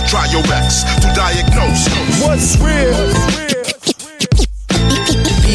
Try 0.08 0.24
your 0.32 0.40
X 0.48 0.84
to 1.04 1.08
diagnose. 1.12 1.84
What's 2.24 2.56
real? 2.64 3.61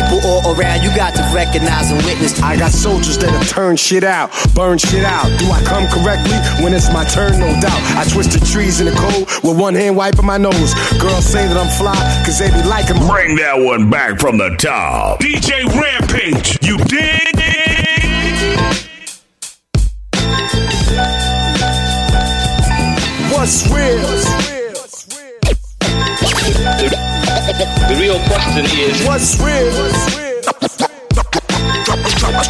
People 0.07 0.25
all 0.25 0.55
around, 0.55 0.83
you 0.83 0.95
got 0.95 1.13
to 1.15 1.21
recognize 1.35 1.91
and 1.91 2.01
witness. 2.05 2.41
I 2.41 2.55
got 2.55 2.71
soldiers 2.71 3.17
that'll 3.17 3.43
turn 3.43 3.75
shit 3.75 4.05
out, 4.05 4.31
burn 4.55 4.77
shit 4.77 5.03
out. 5.03 5.27
Do 5.37 5.51
I 5.51 5.61
come 5.63 5.85
correctly 5.87 6.37
when 6.63 6.73
it's 6.73 6.91
my 6.93 7.03
turn? 7.03 7.37
No 7.39 7.47
doubt. 7.59 7.81
I 7.97 8.07
twist 8.09 8.31
the 8.31 8.39
trees 8.45 8.79
in 8.79 8.85
the 8.85 8.95
cold 8.95 9.27
with 9.43 9.59
one 9.59 9.75
hand 9.75 9.97
wiping 9.97 10.25
my 10.25 10.37
nose. 10.37 10.73
Girls 11.01 11.25
say 11.25 11.45
that 11.45 11.57
I'm 11.57 11.67
fly, 11.77 12.23
cause 12.25 12.39
they 12.39 12.49
be 12.51 12.63
liking 12.63 12.95
my. 13.05 13.21
Bring 13.21 13.35
that 13.35 13.59
one 13.59 13.89
back 13.89 14.17
from 14.17 14.37
the 14.37 14.55
top. 14.57 15.19
DJ 15.19 15.65
Rampage, 15.75 16.57
you 16.65 16.77
dig? 16.85 17.19
It 17.35 17.57
what's 23.33 23.69
real? 23.69 24.56
The 27.57 27.97
real 27.99 28.19
question 28.27 28.65
is 28.65 29.05
What's 29.05 29.39
real? 29.39 30.27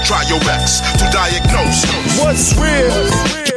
Try 0.08 0.24
your 0.30 0.39
X 0.49 0.80
to 0.99 1.05
diagnose. 1.12 1.84
What's 2.18 2.55
real? 2.55 3.38
People 3.43 3.57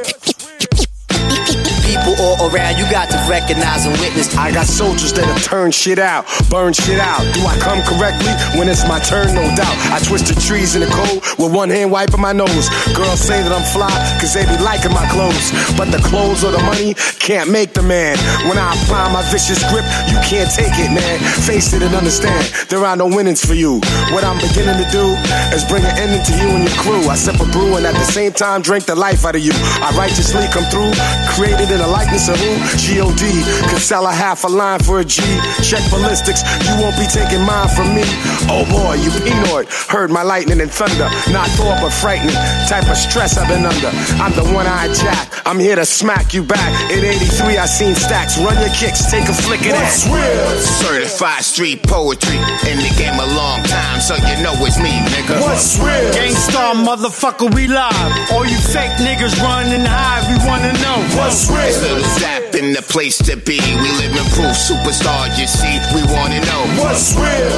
all 2.21 2.37
around, 2.53 2.77
you 2.77 2.85
got 2.93 3.09
to 3.09 3.19
recognize 3.25 3.87
and 3.89 3.97
witness. 3.99 4.37
I 4.37 4.53
got 4.53 4.67
soldiers 4.67 5.13
that'll 5.13 5.41
turn 5.41 5.73
shit 5.73 5.99
out, 5.99 6.29
burn 6.51 6.73
shit 6.73 7.01
out. 7.01 7.25
Do 7.33 7.41
I 7.49 7.57
come 7.57 7.81
correctly 7.89 8.33
when 8.61 8.69
it's 8.69 8.85
my 8.87 9.01
turn? 9.01 9.33
No 9.35 9.49
doubt. 9.57 9.77
I 9.89 9.99
twist 10.05 10.29
the 10.29 10.37
trees 10.37 10.77
in 10.77 10.85
the 10.85 10.93
cold 10.93 11.25
with 11.41 11.53
one 11.53 11.71
hand 11.71 11.91
wiping 11.91 12.21
my 12.21 12.33
nose. 12.33 12.69
Girls 12.93 13.21
say 13.21 13.41
that 13.43 13.53
I'm 13.53 13.65
fly, 13.73 13.91
cause 14.21 14.37
they 14.37 14.45
be 14.45 14.57
liking 14.61 14.93
my 14.93 15.09
clothes. 15.09 15.49
But 15.81 15.89
the 15.89 16.03
clothes 16.05 16.45
or 16.45 16.53
the 16.53 16.61
money 16.61 16.93
can't 17.19 17.51
make 17.51 17.73
the 17.73 17.83
man. 17.83 18.21
When 18.45 18.59
I 18.59 18.77
apply 18.77 19.09
my 19.13 19.25
vicious 19.33 19.65
grip, 19.73 19.89
you 20.13 20.21
can't 20.21 20.51
take 20.53 20.77
it, 20.77 20.93
man. 20.93 21.19
Face 21.49 21.73
it 21.73 21.83
and 21.83 21.95
understand, 21.95 22.45
there 22.69 22.85
are 22.85 22.97
no 22.97 23.09
winnings 23.09 23.41
for 23.45 23.55
you. 23.55 23.81
What 24.13 24.25
I'm 24.25 24.37
beginning 24.37 24.77
to 24.77 24.89
do 24.93 25.17
is 25.57 25.65
bring 25.65 25.85
an 25.85 25.97
ending 25.97 26.23
to 26.29 26.35
you 26.37 26.49
and 26.53 26.69
your 26.69 26.77
crew. 26.85 27.09
I 27.09 27.17
sip 27.17 27.41
a 27.41 27.49
brew 27.49 27.81
and 27.81 27.87
at 27.87 27.95
the 27.95 28.05
same 28.05 28.33
time 28.33 28.61
drink 28.61 28.85
the 28.85 28.95
life 28.95 29.25
out 29.25 29.37
of 29.37 29.43
you. 29.43 29.53
I 29.81 29.95
righteously 29.97 30.45
come 30.53 30.69
through, 30.69 30.93
created 31.33 31.73
in 31.73 31.81
a 31.81 31.89
likeness 31.89 32.10
of 32.29 32.37
who? 32.39 32.53
G.O.D. 32.77 33.23
Could 33.71 33.81
sell 33.83 34.07
a 34.07 34.13
half 34.13 34.45
a 34.45 34.49
line 34.49 34.81
for 34.81 34.99
a 35.01 35.05
G. 35.05 35.23
Check 35.63 35.83
ballistics, 35.91 36.43
you 36.67 36.75
won't 36.83 36.97
be 36.99 37.07
taking 37.07 37.41
mine 37.47 37.69
from 37.69 37.95
me. 37.95 38.03
Oh 38.51 38.67
boy, 38.69 38.95
you 38.99 39.11
Pinoid. 39.23 39.71
Heard 39.89 40.11
my 40.11 40.23
lightning 40.23 40.61
and 40.61 40.71
thunder. 40.71 41.09
Not 41.31 41.47
Thor, 41.55 41.77
but 41.81 41.91
frightening. 41.91 42.35
Type 42.69 42.89
of 42.91 42.97
stress 42.97 43.39
I've 43.39 43.49
been 43.49 43.65
under. 43.65 43.89
I'm 44.19 44.33
the 44.35 44.45
one 44.53 44.67
eyed 44.67 44.95
jack. 44.95 45.31
I'm 45.47 45.59
here 45.59 45.77
to 45.77 45.85
smack 45.87 46.35
you 46.35 46.43
back. 46.43 46.71
In 46.91 47.05
83, 47.05 47.59
I 47.59 47.67
seen 47.67 47.95
stacks. 47.95 48.39
Run 48.39 48.59
your 48.61 48.75
kicks, 48.75 49.11
take 49.11 49.29
a 49.29 49.35
flick 49.35 49.61
of 49.63 49.73
What's 49.73 50.05
that. 50.05 50.11
real? 50.11 50.61
Certified 50.61 51.45
street 51.45 51.83
poetry. 51.85 52.37
In 52.67 52.79
the 52.83 52.91
game 52.99 53.15
a 53.15 53.29
long 53.39 53.63
time, 53.65 54.01
so 54.01 54.15
you 54.17 54.37
know 54.43 54.55
it's 54.67 54.79
me, 54.79 54.91
nigga. 55.15 55.41
What's 55.41 55.79
real? 55.79 56.13
Gang 56.13 56.35
Starr 56.35 56.75
motherfucker, 56.75 57.53
we 57.55 57.69
live. 57.69 58.11
All 58.33 58.45
you 58.45 58.59
fake 58.59 58.93
niggas 58.99 59.39
running 59.41 59.85
high, 59.87 60.21
we 60.27 60.37
wanna 60.49 60.73
know. 60.83 60.99
What's 61.17 61.47
real? 61.49 62.00
Lil 62.01 62.19
Dap 62.19 62.55
in 62.57 62.73
the 62.73 62.83
place 62.83 63.19
to 63.29 63.37
be. 63.37 63.61
We 63.61 63.91
live 64.01 64.17
in 64.17 64.27
proof, 64.33 64.57
superstar, 64.57 65.29
you 65.37 65.45
see. 65.47 65.77
We 65.93 66.01
wanna 66.09 66.41
know. 66.49 66.63
What's 66.81 67.13
real? 67.13 67.53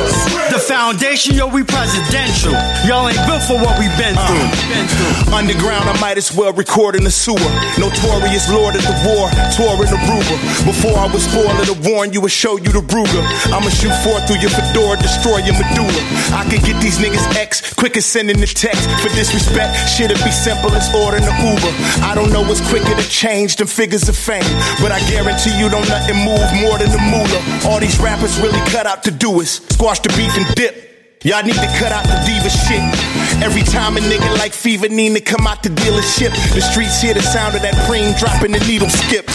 The 0.51 0.59
foundation, 0.59 1.36
yo, 1.36 1.47
we 1.47 1.62
presidential. 1.62 2.53
Y'all 2.82 3.07
ain't 3.07 3.22
built 3.26 3.43
for 3.47 3.55
what 3.62 3.78
we 3.78 3.86
been 3.95 4.18
through. 4.18 4.43
Uh. 4.43 4.66
Been 4.66 4.86
through. 4.90 5.34
Underground, 5.34 5.86
I 5.88 5.95
might 6.01 6.18
as 6.18 6.34
well 6.34 6.53
record 6.53 6.97
in 6.97 7.05
the 7.05 7.11
sewer. 7.11 7.38
Notorious 7.78 8.51
lord 8.51 8.74
of 8.74 8.82
the 8.82 8.97
war, 9.07 9.30
touring 9.55 9.90
the 9.90 10.01
Ruger. 10.11 10.38
Before 10.66 10.99
I 10.99 11.07
was 11.07 11.22
spoiled 11.22 11.62
to 11.70 11.76
warn 11.88 12.12
you 12.12 12.20
and 12.20 12.32
show 12.32 12.59
you 12.59 12.74
the 12.74 12.82
Ruger. 12.82 13.22
I'ma 13.55 13.70
shoot 13.70 13.95
four 14.03 14.18
through 14.26 14.43
your 14.43 14.51
fedora, 14.51 14.99
destroy 14.99 15.38
your 15.47 15.55
medulla. 15.55 16.03
I 16.34 16.43
could 16.51 16.66
get 16.66 16.82
these 16.82 16.99
niggas 16.99 17.26
X 17.38 17.72
quick 17.74 17.97
as 17.97 18.07
sending 18.07 18.38
the 18.38 18.47
text. 18.51 18.90
For 19.03 19.09
disrespect, 19.14 19.78
shit'd 19.88 20.18
be 20.24 20.34
simple 20.34 20.74
as 20.74 20.90
ordering 20.95 21.24
an 21.24 21.36
Uber. 21.47 21.72
I 22.03 22.14
don't 22.14 22.32
know 22.32 22.43
what's 22.43 22.61
quicker 22.68 22.95
to 22.95 23.09
change 23.09 23.57
than 23.57 23.66
figures 23.66 24.09
of 24.09 24.16
fame. 24.16 24.31
But 24.80 24.92
I 24.92 25.00
guarantee 25.10 25.52
you 25.58 25.68
don't 25.68 25.88
nothing 25.88 26.16
move 26.16 26.40
more 26.62 26.78
than 26.78 26.88
the 26.88 27.02
moolah. 27.12 27.68
All 27.68 27.80
these 27.80 27.98
rappers 28.00 28.38
really 28.40 28.60
cut 28.70 28.86
out 28.86 29.02
to 29.04 29.10
do 29.10 29.40
is 29.40 29.60
squash 29.68 30.00
the 30.00 30.08
beef 30.10 30.32
and 30.36 30.46
dip. 30.54 31.18
Y'all 31.24 31.42
need 31.44 31.54
to 31.54 31.70
cut 31.78 31.92
out 31.92 32.04
the 32.04 32.18
diva 32.26 32.50
shit. 32.50 32.82
Every 33.42 33.62
time 33.62 33.96
a 33.96 34.00
nigga 34.00 34.38
like 34.38 34.52
Fever 34.52 34.88
need 34.88 35.14
to 35.14 35.20
come 35.20 35.46
out 35.46 35.62
the 35.62 35.68
dealership, 35.68 36.32
the 36.54 36.60
streets 36.60 37.00
hear 37.00 37.14
the 37.14 37.22
sound 37.22 37.54
of 37.54 37.62
that 37.62 37.74
cream 37.86 38.12
dropping 38.18 38.52
the 38.52 38.60
needle 38.66 38.88
skip. 38.88 39.26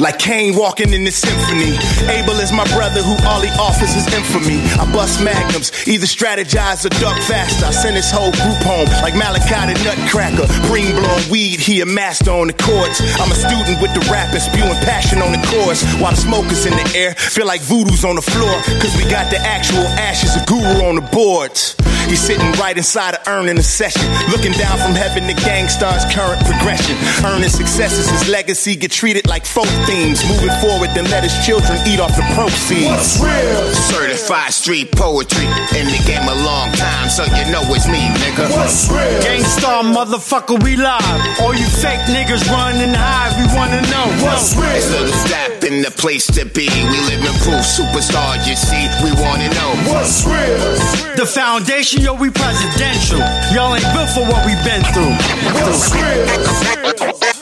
Like 0.00 0.18
Kane 0.18 0.56
walking 0.56 0.94
in 0.94 1.04
the 1.04 1.12
symphony. 1.12 1.76
Abel 2.08 2.40
is 2.40 2.52
my 2.52 2.64
brother 2.72 3.02
who 3.04 3.12
all 3.28 3.42
he 3.44 3.52
offers 3.60 3.92
is 3.94 4.08
infamy. 4.08 4.56
I 4.80 4.90
bust 4.90 5.22
magnums, 5.22 5.76
either 5.86 6.06
strategize 6.06 6.86
or 6.86 6.92
duck 7.04 7.20
faster. 7.28 7.66
I 7.66 7.70
send 7.70 7.96
his 7.96 8.10
whole 8.10 8.32
group 8.32 8.56
home 8.64 8.88
like 9.04 9.12
Melachi 9.12 9.52
the 9.68 9.76
Nutcracker. 9.84 10.48
Green 10.72 10.96
blowing 10.96 11.28
weed, 11.28 11.60
he 11.60 11.82
a 11.82 11.86
master 11.86 12.30
on 12.30 12.46
the 12.46 12.56
chords. 12.56 12.96
I'm 13.20 13.30
a 13.30 13.36
student 13.36 13.76
with 13.84 13.92
the 13.92 14.00
rappers, 14.10 14.48
spewing 14.48 14.80
passion 14.88 15.20
on 15.20 15.32
the 15.32 15.42
chorus. 15.52 15.84
While 16.00 16.12
the 16.12 16.16
smoke 16.16 16.48
is 16.50 16.64
in 16.64 16.72
the 16.72 16.92
air, 16.96 17.12
feel 17.14 17.46
like 17.46 17.60
voodoo's 17.60 18.02
on 18.02 18.16
the 18.16 18.24
floor. 18.24 18.56
Cause 18.80 18.96
we 18.96 19.04
got 19.04 19.30
the 19.30 19.38
actual 19.44 19.84
ashes 20.00 20.34
of 20.34 20.46
guru 20.46 20.80
on 20.88 20.96
the 20.96 21.04
boards. 21.12 21.76
He's 22.08 22.20
sitting 22.20 22.50
right 22.52 22.76
inside 22.76 23.14
of 23.14 23.28
earning 23.28 23.58
a 23.58 23.62
session. 23.62 24.02
Looking 24.32 24.52
down 24.52 24.78
from 24.78 24.94
heaven 24.94 25.28
to 25.28 25.34
Gang 25.44 25.68
Starr's 25.68 26.04
current 26.12 26.42
progression. 26.44 26.96
Earning 27.24 27.48
successes, 27.48 28.08
his 28.10 28.28
legacy 28.28 28.74
get 28.74 28.90
treated 28.90 29.28
like 29.28 29.44
folk 29.44 29.68
themes. 29.90 30.22
Moving 30.30 30.54
forward, 30.62 30.94
then 30.94 31.10
let 31.10 31.26
his 31.26 31.34
children 31.42 31.74
eat 31.86 31.98
off 31.98 32.14
the 32.14 32.22
proceeds. 32.38 33.18
real 33.18 33.74
Certified 33.74 34.54
street 34.54 34.94
poetry. 34.94 35.50
In 35.74 35.90
the 35.90 36.00
game 36.06 36.22
a 36.22 36.38
long 36.46 36.70
time, 36.78 37.10
so 37.10 37.26
you 37.26 37.44
know 37.50 37.66
it's 37.74 37.90
me, 37.90 38.06
nigga. 38.22 38.46
What's 38.54 38.86
real? 38.88 39.20
Gang 39.22 39.42
Starr 39.42 39.82
motherfucker, 39.82 40.62
we 40.62 40.76
live. 40.76 41.02
All 41.42 41.54
you 41.54 41.66
fake 41.66 42.00
niggas 42.06 42.46
run 42.48 42.78
and 42.78 42.94
hide, 42.94 43.34
we 43.34 43.46
wanna 43.58 43.82
know. 43.90 44.06
What's 44.22 44.54
real? 44.54 44.70
It's 44.70 44.90
little 44.90 45.18
step 45.26 45.64
in 45.64 45.82
the 45.82 45.90
place 45.90 46.26
to 46.38 46.46
be. 46.46 46.70
We 46.70 46.98
live 47.10 47.22
in 47.26 47.34
proof, 47.42 47.66
superstar, 47.66 48.38
you 48.46 48.54
see. 48.54 48.86
We 49.02 49.10
wanna 49.18 49.50
know 49.58 49.70
What's 49.90 50.24
real? 50.24 51.16
The 51.16 51.26
foundation, 51.26 52.02
yo, 52.02 52.14
we 52.14 52.30
presidential. 52.30 53.18
Y'all 53.52 53.74
ain't 53.74 53.90
built 53.92 54.10
for 54.10 54.24
what 54.30 54.46
we've 54.46 54.62
been 54.64 54.82
through. 54.94 55.14
What's 55.58 57.39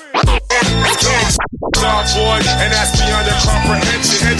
Star 0.98 2.02
boy, 2.14 2.42
and 2.42 2.72
that's 2.72 2.90
beyond 2.98 3.26
your 3.26 3.38
comprehension. 3.46 4.38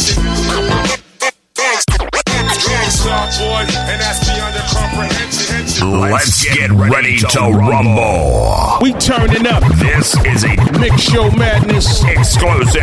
Star 2.91 3.27
boy, 3.39 3.63
and 3.87 4.01
that's 4.01 4.27
beyond 4.27 4.55
your 4.55 4.65
comprehension. 4.67 6.01
Let's 6.01 6.45
get 6.45 6.71
ready 6.73 7.19
to 7.19 7.41
rumble. 7.41 8.79
We 8.81 8.93
turning 8.95 9.47
up. 9.47 9.63
This 9.77 10.17
is 10.27 10.45
a 10.45 10.57
Mix 10.81 11.03
Show 11.03 11.31
Madness 11.31 12.03
exclusive. 12.05 12.83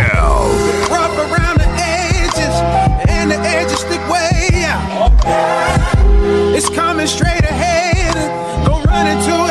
Rough 0.90 1.18
around 1.18 1.60
the 1.60 1.68
edges, 1.78 2.56
and 3.10 3.30
the 3.30 3.38
edges 3.40 3.80
stick 3.80 4.00
way 4.10 4.64
out. 4.66 5.12
It's 6.56 6.70
coming 6.70 7.08
straight 7.08 7.44
ahead. 7.44 8.16
Go 8.66 8.82
run 8.84 9.08
into 9.08 9.45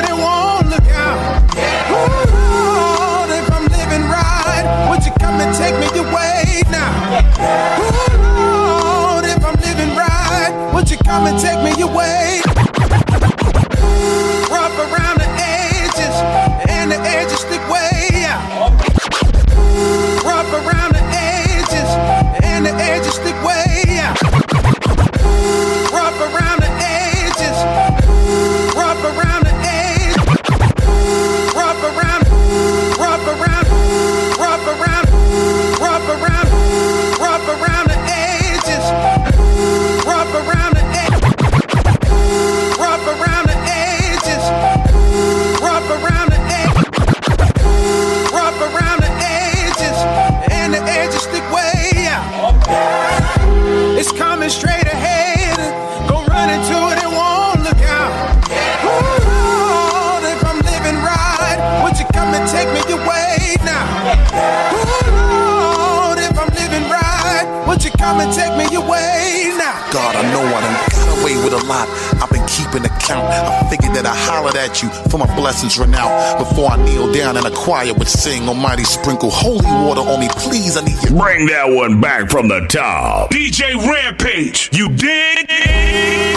I've 72.75 72.85
account. 72.85 73.27
I 73.29 73.69
figured 73.71 73.95
that 73.95 74.07
I 74.07 74.15
hollered 74.15 74.57
at 74.57 74.83
you 74.83 74.89
for 75.09 75.19
my 75.19 75.27
blessings 75.37 75.79
run 75.79 75.95
out. 75.95 76.39
Before 76.39 76.71
I 76.71 76.77
kneel 76.85 77.13
down 77.13 77.37
and 77.37 77.47
a 77.47 77.51
choir 77.51 77.95
would 77.95 78.09
sing, 78.09 78.49
Almighty 78.49 78.85
sprinkle 78.85 79.31
holy 79.31 79.65
water 79.65 80.01
on 80.01 80.21
me. 80.21 80.29
Please, 80.31 80.77
I 80.77 80.85
need 80.85 81.01
you. 81.03 81.17
Bring 81.17 81.47
that 81.47 81.67
one 81.69 82.01
back 82.01 82.31
from 82.31 82.49
the 82.49 82.67
top. 82.69 83.31
DJ 83.31 83.75
Rampage, 83.77 84.71
you 84.73 84.89
dig? 84.89 85.51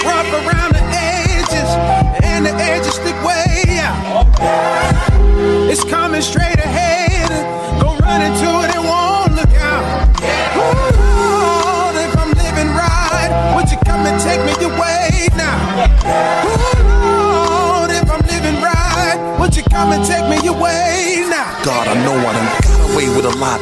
Rough 0.06 0.32
around 0.34 0.74
the 0.74 0.84
edges, 0.94 1.70
and 2.24 2.46
the 2.46 2.54
edges 2.54 2.94
stick 2.94 3.18
way 3.24 3.80
out. 3.82 4.28
It's 5.72 5.84
coming 5.84 6.22
straight 6.22 6.60
ahead. 6.60 6.97
God, 21.68 21.86
I 21.86 21.96
know 22.06 22.16
I 22.16 22.32
done 22.32 22.62
got 22.62 22.92
away 22.94 23.10
with 23.10 23.26
a 23.26 23.38
lot. 23.40 23.60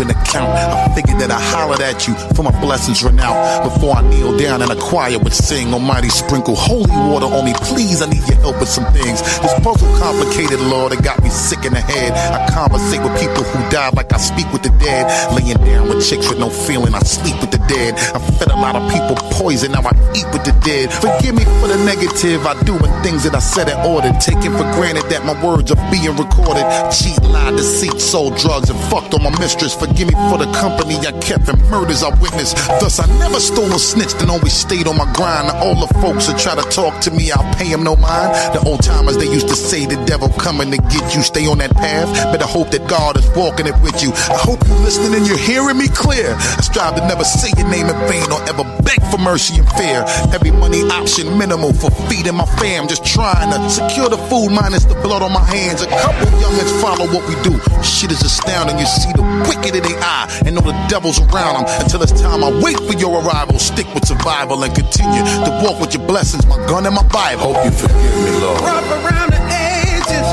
Been 0.00 0.16
account. 0.16 0.48
I 0.56 0.88
figured 0.94 1.20
that 1.20 1.28
I 1.28 1.36
hollered 1.36 1.84
at 1.84 2.08
you 2.08 2.16
for 2.32 2.42
my 2.42 2.56
blessings 2.64 3.04
run 3.04 3.20
out. 3.20 3.36
Before 3.68 3.92
I 3.92 4.00
kneel 4.08 4.32
down 4.38 4.62
and 4.62 4.72
a 4.72 4.80
choir 4.80 5.18
would 5.18 5.34
sing, 5.34 5.74
Almighty 5.74 6.08
sprinkle 6.08 6.56
holy 6.56 6.88
water 6.88 7.28
on 7.28 7.44
me. 7.44 7.52
Please, 7.68 8.00
I 8.00 8.08
need 8.08 8.24
your 8.24 8.40
help 8.40 8.60
with 8.60 8.70
some 8.70 8.88
things. 8.96 9.20
This 9.20 9.52
puzzle 9.60 9.92
complicated, 10.00 10.58
Lord, 10.72 10.94
it 10.94 11.04
got 11.04 11.22
me 11.22 11.28
sick 11.28 11.66
in 11.66 11.74
the 11.74 11.84
head. 11.84 12.16
I 12.16 12.48
conversate 12.48 13.04
with 13.04 13.12
people 13.20 13.44
who 13.44 13.60
died 13.68 13.92
like 13.92 14.10
I 14.14 14.16
speak 14.16 14.50
with 14.54 14.62
the 14.62 14.72
dead. 14.80 15.04
Laying 15.36 15.60
down 15.68 15.92
with 15.92 16.00
chicks 16.00 16.30
with 16.30 16.38
no 16.38 16.48
feeling, 16.48 16.94
I 16.94 17.00
sleep 17.00 17.36
with 17.42 17.50
the 17.50 17.60
dead. 17.68 17.92
I 18.16 18.18
fed 18.40 18.48
a 18.48 18.56
lot 18.56 18.76
of 18.76 18.88
people 18.88 19.20
poison, 19.36 19.72
now 19.72 19.84
I 19.84 19.92
eat 20.16 20.24
with 20.32 20.48
the 20.48 20.56
dead. 20.64 20.88
Forgive 20.96 21.36
me 21.36 21.44
for 21.60 21.68
the 21.68 21.76
negative 21.84 22.46
I 22.46 22.56
do 22.64 22.72
and 22.72 23.04
things 23.04 23.24
that 23.24 23.34
I 23.34 23.40
said 23.40 23.68
and 23.68 23.76
ordered. 23.84 24.16
Taking 24.18 24.56
for 24.56 24.64
granted 24.72 25.04
that 25.12 25.26
my 25.28 25.36
words 25.44 25.70
are 25.70 25.90
being 25.92 26.16
recorded. 26.16 26.64
Cheat, 26.88 27.20
lie, 27.28 27.52
deceit, 27.52 28.00
sold 28.00 28.40
drugs, 28.40 28.70
and 28.70 28.80
fucked 28.88 29.12
on 29.12 29.22
my 29.22 29.30
mistress. 29.38 29.76
Forgive 29.90 30.06
me 30.06 30.14
for 30.30 30.38
the 30.38 30.46
company 30.54 30.94
I 31.02 31.10
kept 31.18 31.48
and 31.48 31.58
murders 31.66 32.04
I 32.04 32.14
witnessed. 32.22 32.56
Thus, 32.78 33.00
I 33.00 33.06
never 33.18 33.40
stole 33.40 33.72
or 33.74 33.82
snitched 33.82 34.22
and 34.22 34.30
always 34.30 34.52
stayed 34.52 34.86
on 34.86 34.96
my 34.96 35.10
grind. 35.12 35.50
All 35.58 35.74
the 35.74 35.92
folks 35.98 36.28
that 36.28 36.38
try 36.38 36.54
to 36.54 36.62
talk 36.70 37.00
to 37.02 37.10
me, 37.10 37.32
I'll 37.32 37.42
pay 37.54 37.68
them 37.68 37.82
no 37.82 37.96
mind. 37.96 38.30
The 38.54 38.62
old 38.64 38.84
timers, 38.84 39.18
they 39.18 39.26
used 39.26 39.48
to 39.48 39.56
say 39.56 39.86
the 39.86 39.98
devil 40.06 40.28
coming 40.38 40.70
to 40.70 40.78
get 40.78 41.02
you. 41.14 41.22
Stay 41.22 41.46
on 41.50 41.58
that 41.58 41.74
path. 41.74 42.06
Better 42.30 42.46
hope 42.46 42.70
that 42.70 42.86
God 42.86 43.18
is 43.18 43.26
walking 43.34 43.66
it 43.66 43.74
with 43.82 44.00
you. 44.00 44.14
I 44.30 44.38
hope 44.38 44.62
you're 44.68 44.78
listening 44.78 45.18
and 45.18 45.26
you're 45.26 45.42
hearing 45.42 45.76
me 45.76 45.88
clear. 45.88 46.38
I 46.38 46.62
strive 46.62 46.94
to 46.94 47.02
never 47.08 47.24
say 47.24 47.50
your 47.58 47.68
name 47.68 47.90
in 47.90 47.98
vain 48.06 48.30
or 48.30 48.38
ever 48.46 48.62
beg 48.90 49.10
for 49.10 49.18
mercy 49.18 49.58
and 49.58 49.68
fear. 49.72 50.04
Every 50.34 50.50
money 50.50 50.82
option 50.90 51.38
minimal 51.38 51.72
for 51.72 51.90
feeding 52.08 52.34
my 52.34 52.46
fam. 52.58 52.88
Just 52.88 53.04
trying 53.04 53.50
to 53.50 53.70
secure 53.70 54.08
the 54.08 54.18
food 54.28 54.50
minus 54.50 54.84
the 54.84 54.94
blood 54.94 55.22
on 55.22 55.32
my 55.32 55.44
hands. 55.44 55.82
A 55.82 55.86
couple 55.86 56.26
youngins 56.42 56.72
follow 56.80 57.06
what 57.06 57.22
we 57.28 57.34
do. 57.42 57.54
Shit 57.82 58.10
is 58.10 58.22
astounding. 58.22 58.78
You 58.78 58.86
see 58.86 59.12
the 59.12 59.22
wicked 59.48 59.76
in 59.76 59.82
their 59.82 60.00
eye 60.02 60.26
and 60.44 60.54
know 60.54 60.62
the 60.62 60.76
devil's 60.88 61.20
around 61.20 61.54
them. 61.62 61.64
Until 61.82 62.02
it's 62.02 62.20
time 62.20 62.42
I 62.42 62.50
wait 62.62 62.78
for 62.78 62.94
your 62.94 63.22
arrival. 63.22 63.58
Stick 63.58 63.86
with 63.94 64.06
survival 64.06 64.62
and 64.64 64.74
continue 64.74 65.22
to 65.46 65.50
walk 65.62 65.80
with 65.80 65.94
your 65.94 66.06
blessings. 66.06 66.46
My 66.46 66.56
gun 66.66 66.86
and 66.86 66.94
my 66.94 67.06
Bible. 67.08 67.54
Hope 67.54 67.64
you 67.64 67.70
forgive 67.70 68.14
me, 68.24 68.30
Lord. 68.40 68.60
Rough 68.60 68.90
around 68.90 69.30
the 69.30 69.42
edges, 69.50 70.28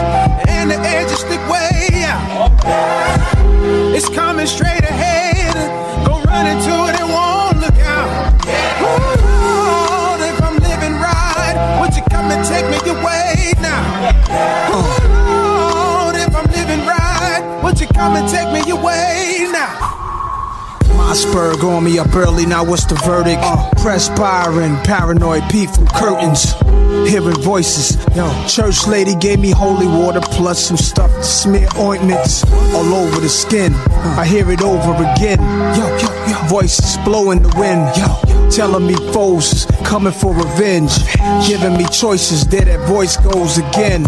and 0.48 0.72
the 0.72 0.80
edges 0.80 1.20
stick 1.20 1.42
way 1.50 2.04
out. 2.06 2.52
It's 3.96 4.10
coming 4.10 4.48
straight 4.48 4.84
ahead. 4.84 5.54
Go 6.06 6.22
run 6.24 6.46
into 6.48 6.74
it 6.90 7.00
and 7.02 7.10
won't 7.10 7.37
would 12.38 12.46
you 12.46 12.58
come 12.58 12.66
and 12.66 12.70
take 12.70 12.70
me 12.70 12.92
away 12.92 13.54
now? 13.62 14.02
Lord, 15.10 16.16
if 16.16 16.36
I'm 16.36 16.46
living 16.52 16.86
right, 16.86 17.62
would 17.64 17.80
you 17.80 17.88
come 17.88 18.16
and 18.16 18.30
take 18.30 18.52
me 18.54 18.72
away 18.72 19.48
now? 19.52 19.98
Mossberg 20.94 21.64
on 21.64 21.84
me 21.84 22.00
up 22.00 22.14
early, 22.16 22.46
now 22.46 22.64
what's 22.64 22.86
the 22.86 22.96
verdict? 22.96 23.42
Press 23.82 24.10
Perspiring, 24.10 24.76
paranoid 24.84 25.44
Pete 25.50 25.70
from 25.70 25.88
curtains. 25.88 26.54
Hearing 27.10 27.42
voices. 27.42 27.98
Yo, 28.16 28.28
church 28.48 28.88
lady 28.88 29.16
gave 29.16 29.40
me 29.40 29.52
holy 29.52 29.88
water 29.88 30.22
plus 30.22 30.66
some 30.66 30.78
stuff 30.78 31.12
to 31.14 31.24
smear 31.24 31.68
ointments 31.78 32.44
all 32.74 32.94
over 32.94 33.20
the 33.20 33.30
skin. 33.30 33.74
Uh. 33.74 34.18
I 34.20 34.26
hear 34.26 34.50
it 34.52 34.62
over 34.62 34.94
again. 34.94 35.40
Yo, 35.76 35.88
yo, 35.98 36.10
yo. 36.28 36.48
Voices 36.48 36.98
blowing 37.04 37.42
the 37.42 37.54
wind. 37.58 37.96
Yo, 37.98 38.27
telling 38.50 38.86
me 38.88 38.96
foes 39.14 39.54
is 39.54 39.66
coming 39.86 40.14
for 40.14 40.34
revenge. 40.34 40.92
Giving 41.48 41.78
me 41.78 41.86
choices, 41.86 42.46
there 42.48 42.66
that 42.66 42.88
voice 42.88 43.18
goes 43.18 43.58
again. 43.58 44.04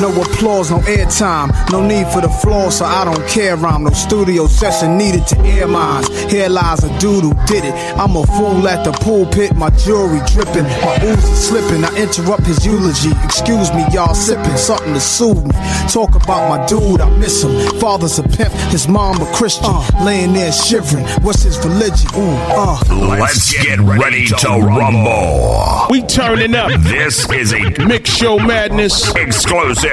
No 0.00 0.10
applause, 0.20 0.70
no 0.70 0.78
airtime, 0.80 1.50
no 1.70 1.86
need 1.86 2.06
for 2.08 2.20
the 2.20 2.28
floor, 2.28 2.70
so 2.70 2.84
I 2.84 3.04
don't 3.04 3.26
care. 3.28 3.54
I'm 3.54 3.84
no 3.84 3.90
studio 3.90 4.46
session 4.46 4.98
needed 4.98 5.26
to 5.28 5.38
air 5.40 5.66
mines. 5.66 6.08
Here 6.30 6.48
lies 6.48 6.82
a 6.84 6.98
dude 6.98 7.24
who 7.24 7.34
did 7.46 7.64
it. 7.64 7.74
I'm 7.98 8.16
a 8.16 8.26
fool 8.26 8.66
at 8.68 8.84
the 8.84 8.92
pulpit, 8.92 9.56
my 9.56 9.70
jewelry 9.70 10.20
dripping, 10.32 10.64
my 10.64 10.96
Uzi 11.00 11.34
slipping. 11.34 11.84
I 11.84 11.94
interrupt 11.96 12.46
his 12.46 12.64
eulogy. 12.64 13.12
Excuse 13.24 13.72
me, 13.72 13.84
y'all 13.92 14.14
sipping 14.14 14.56
something 14.56 14.94
to 14.94 15.00
soothe 15.00 15.44
me. 15.44 15.52
Talk 15.88 16.14
about 16.14 16.48
my 16.48 16.66
dude, 16.66 17.00
I 17.00 17.08
miss 17.18 17.42
him. 17.42 17.52
Father's 17.80 18.18
a 18.18 18.22
pimp, 18.22 18.52
his 18.70 18.88
mom 18.88 19.20
a 19.20 19.26
Christian. 19.34 19.74
Laying 20.04 20.32
there 20.32 20.52
shivering. 20.52 21.04
What's 21.22 21.42
his 21.42 21.58
religion? 21.58 22.08
Ooh, 22.16 22.36
uh. 22.50 22.78
Let's 23.18 23.52
get 23.52 23.80
ready 23.86 24.26
to 24.26 24.48
rumble. 24.48 25.86
We 25.90 26.02
turning 26.02 26.54
up. 26.54 26.70
This 26.80 27.30
is 27.30 27.52
a 27.52 27.60
Mix 27.86 28.10
Show 28.10 28.38
Madness 28.38 29.14
exclusive. 29.14 29.90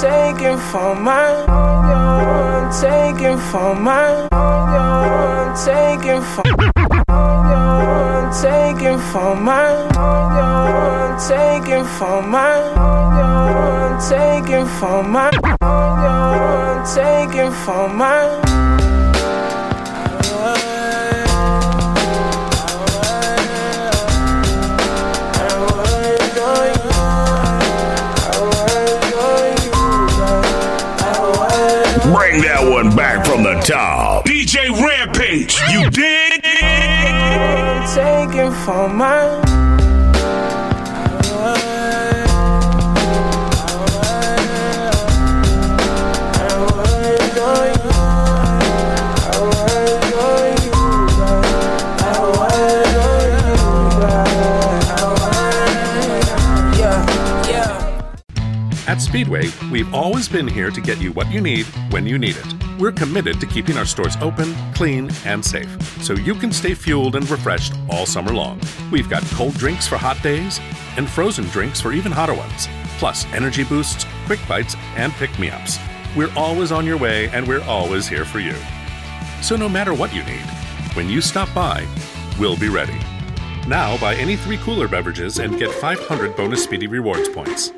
taking 0.00 0.58
from 0.58 1.04
mine. 1.04 1.46
You're 1.88 2.70
taking 2.80 3.38
from 3.38 3.82
mine. 3.84 4.28
You're 4.32 5.54
taking 5.64 6.22
from. 6.22 6.44
You're 7.08 8.30
taking 8.42 8.98
from 8.98 9.44
mine. 9.44 9.90
You're 10.36 11.18
taking 11.28 11.84
from 11.84 12.30
mine. 12.30 12.74
You're 13.16 13.98
taking 14.08 14.66
from 14.66 15.10
mine. 15.12 15.32
You're 15.62 16.84
taking 16.94 17.52
from 17.52 17.96
mine. 17.96 18.47
Rampage, 35.28 35.60
you 35.70 35.90
dig? 35.90 36.42
taking 37.94 38.50
from 38.64 38.96
mine. 38.96 39.44
At 58.86 59.02
Speedway, 59.02 59.50
we've 59.70 59.92
always 59.92 60.28
been 60.28 60.48
here 60.48 60.70
to 60.70 60.80
get 60.80 60.98
you 60.98 61.12
what 61.12 61.30
you 61.30 61.42
need 61.42 61.66
when 61.90 62.06
you 62.06 62.18
need 62.18 62.36
it. 62.36 62.57
We're 62.78 62.92
committed 62.92 63.40
to 63.40 63.46
keeping 63.46 63.76
our 63.76 63.84
stores 63.84 64.16
open, 64.20 64.54
clean, 64.72 65.10
and 65.24 65.44
safe, 65.44 65.68
so 66.00 66.14
you 66.14 66.32
can 66.32 66.52
stay 66.52 66.74
fueled 66.74 67.16
and 67.16 67.28
refreshed 67.28 67.74
all 67.90 68.06
summer 68.06 68.32
long. 68.32 68.60
We've 68.92 69.10
got 69.10 69.24
cold 69.32 69.54
drinks 69.54 69.88
for 69.88 69.96
hot 69.96 70.22
days 70.22 70.60
and 70.96 71.10
frozen 71.10 71.46
drinks 71.46 71.80
for 71.80 71.92
even 71.92 72.12
hotter 72.12 72.34
ones, 72.34 72.68
plus 72.98 73.24
energy 73.32 73.64
boosts, 73.64 74.06
quick 74.26 74.38
bites, 74.46 74.76
and 74.94 75.12
pick 75.14 75.36
me 75.40 75.50
ups. 75.50 75.80
We're 76.14 76.32
always 76.36 76.70
on 76.70 76.86
your 76.86 76.98
way, 76.98 77.28
and 77.30 77.48
we're 77.48 77.64
always 77.64 78.06
here 78.06 78.24
for 78.24 78.38
you. 78.38 78.54
So 79.42 79.56
no 79.56 79.68
matter 79.68 79.92
what 79.92 80.14
you 80.14 80.22
need, 80.22 80.46
when 80.94 81.08
you 81.08 81.20
stop 81.20 81.52
by, 81.52 81.84
we'll 82.38 82.56
be 82.56 82.68
ready. 82.68 82.98
Now, 83.66 83.98
buy 83.98 84.14
any 84.14 84.36
three 84.36 84.58
cooler 84.58 84.86
beverages 84.86 85.40
and 85.40 85.58
get 85.58 85.72
500 85.72 86.36
bonus 86.36 86.62
Speedy 86.62 86.86
Rewards 86.86 87.28
points. 87.28 87.72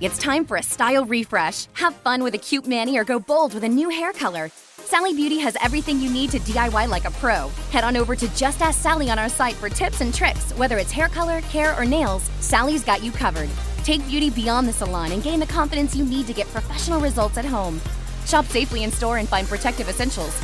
It's 0.00 0.16
time 0.16 0.46
for 0.46 0.56
a 0.56 0.62
style 0.62 1.04
refresh. 1.04 1.66
Have 1.74 1.94
fun 1.94 2.24
with 2.24 2.34
a 2.34 2.38
cute 2.38 2.66
mani 2.66 2.96
or 2.96 3.04
go 3.04 3.18
bold 3.20 3.52
with 3.52 3.64
a 3.64 3.68
new 3.68 3.90
hair 3.90 4.14
color. 4.14 4.50
Sally 4.78 5.12
Beauty 5.12 5.38
has 5.40 5.58
everything 5.60 6.00
you 6.00 6.08
need 6.08 6.30
to 6.30 6.38
DIY 6.38 6.88
like 6.88 7.04
a 7.04 7.10
pro. 7.10 7.50
Head 7.70 7.84
on 7.84 7.98
over 7.98 8.16
to 8.16 8.26
Just 8.34 8.62
Ask 8.62 8.80
Sally 8.80 9.10
on 9.10 9.18
our 9.18 9.28
site 9.28 9.56
for 9.56 9.68
tips 9.68 10.00
and 10.00 10.14
tricks. 10.14 10.52
Whether 10.52 10.78
it's 10.78 10.90
hair 10.90 11.08
color, 11.08 11.40
hair, 11.40 11.78
or 11.78 11.84
nails, 11.84 12.22
Sally's 12.40 12.82
got 12.82 13.04
you 13.04 13.12
covered. 13.12 13.50
Take 13.84 14.06
beauty 14.08 14.30
beyond 14.30 14.66
the 14.66 14.72
salon 14.72 15.12
and 15.12 15.22
gain 15.22 15.38
the 15.38 15.46
confidence 15.46 15.94
you 15.94 16.06
need 16.06 16.26
to 16.28 16.32
get 16.32 16.48
professional 16.48 16.98
results 16.98 17.36
at 17.36 17.44
home. 17.44 17.78
Shop 18.24 18.46
safely 18.46 18.84
in 18.84 18.90
store 18.90 19.18
and 19.18 19.28
find 19.28 19.46
protective 19.46 19.90
essentials. 19.90 20.34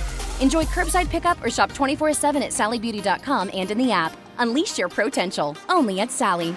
Enjoy 0.42 0.64
curbside 0.64 1.09
pickup 1.09 1.42
or 1.42 1.48
shop 1.48 1.72
24 1.72 2.12
7 2.12 2.42
at 2.42 2.50
sallybeauty.com 2.50 3.50
and 3.54 3.70
in 3.70 3.78
the 3.78 3.90
app. 3.90 4.14
Unleash 4.36 4.76
your 4.76 4.90
potential 4.90 5.57
only 5.70 6.00
at 6.00 6.11
Sally. 6.11 6.54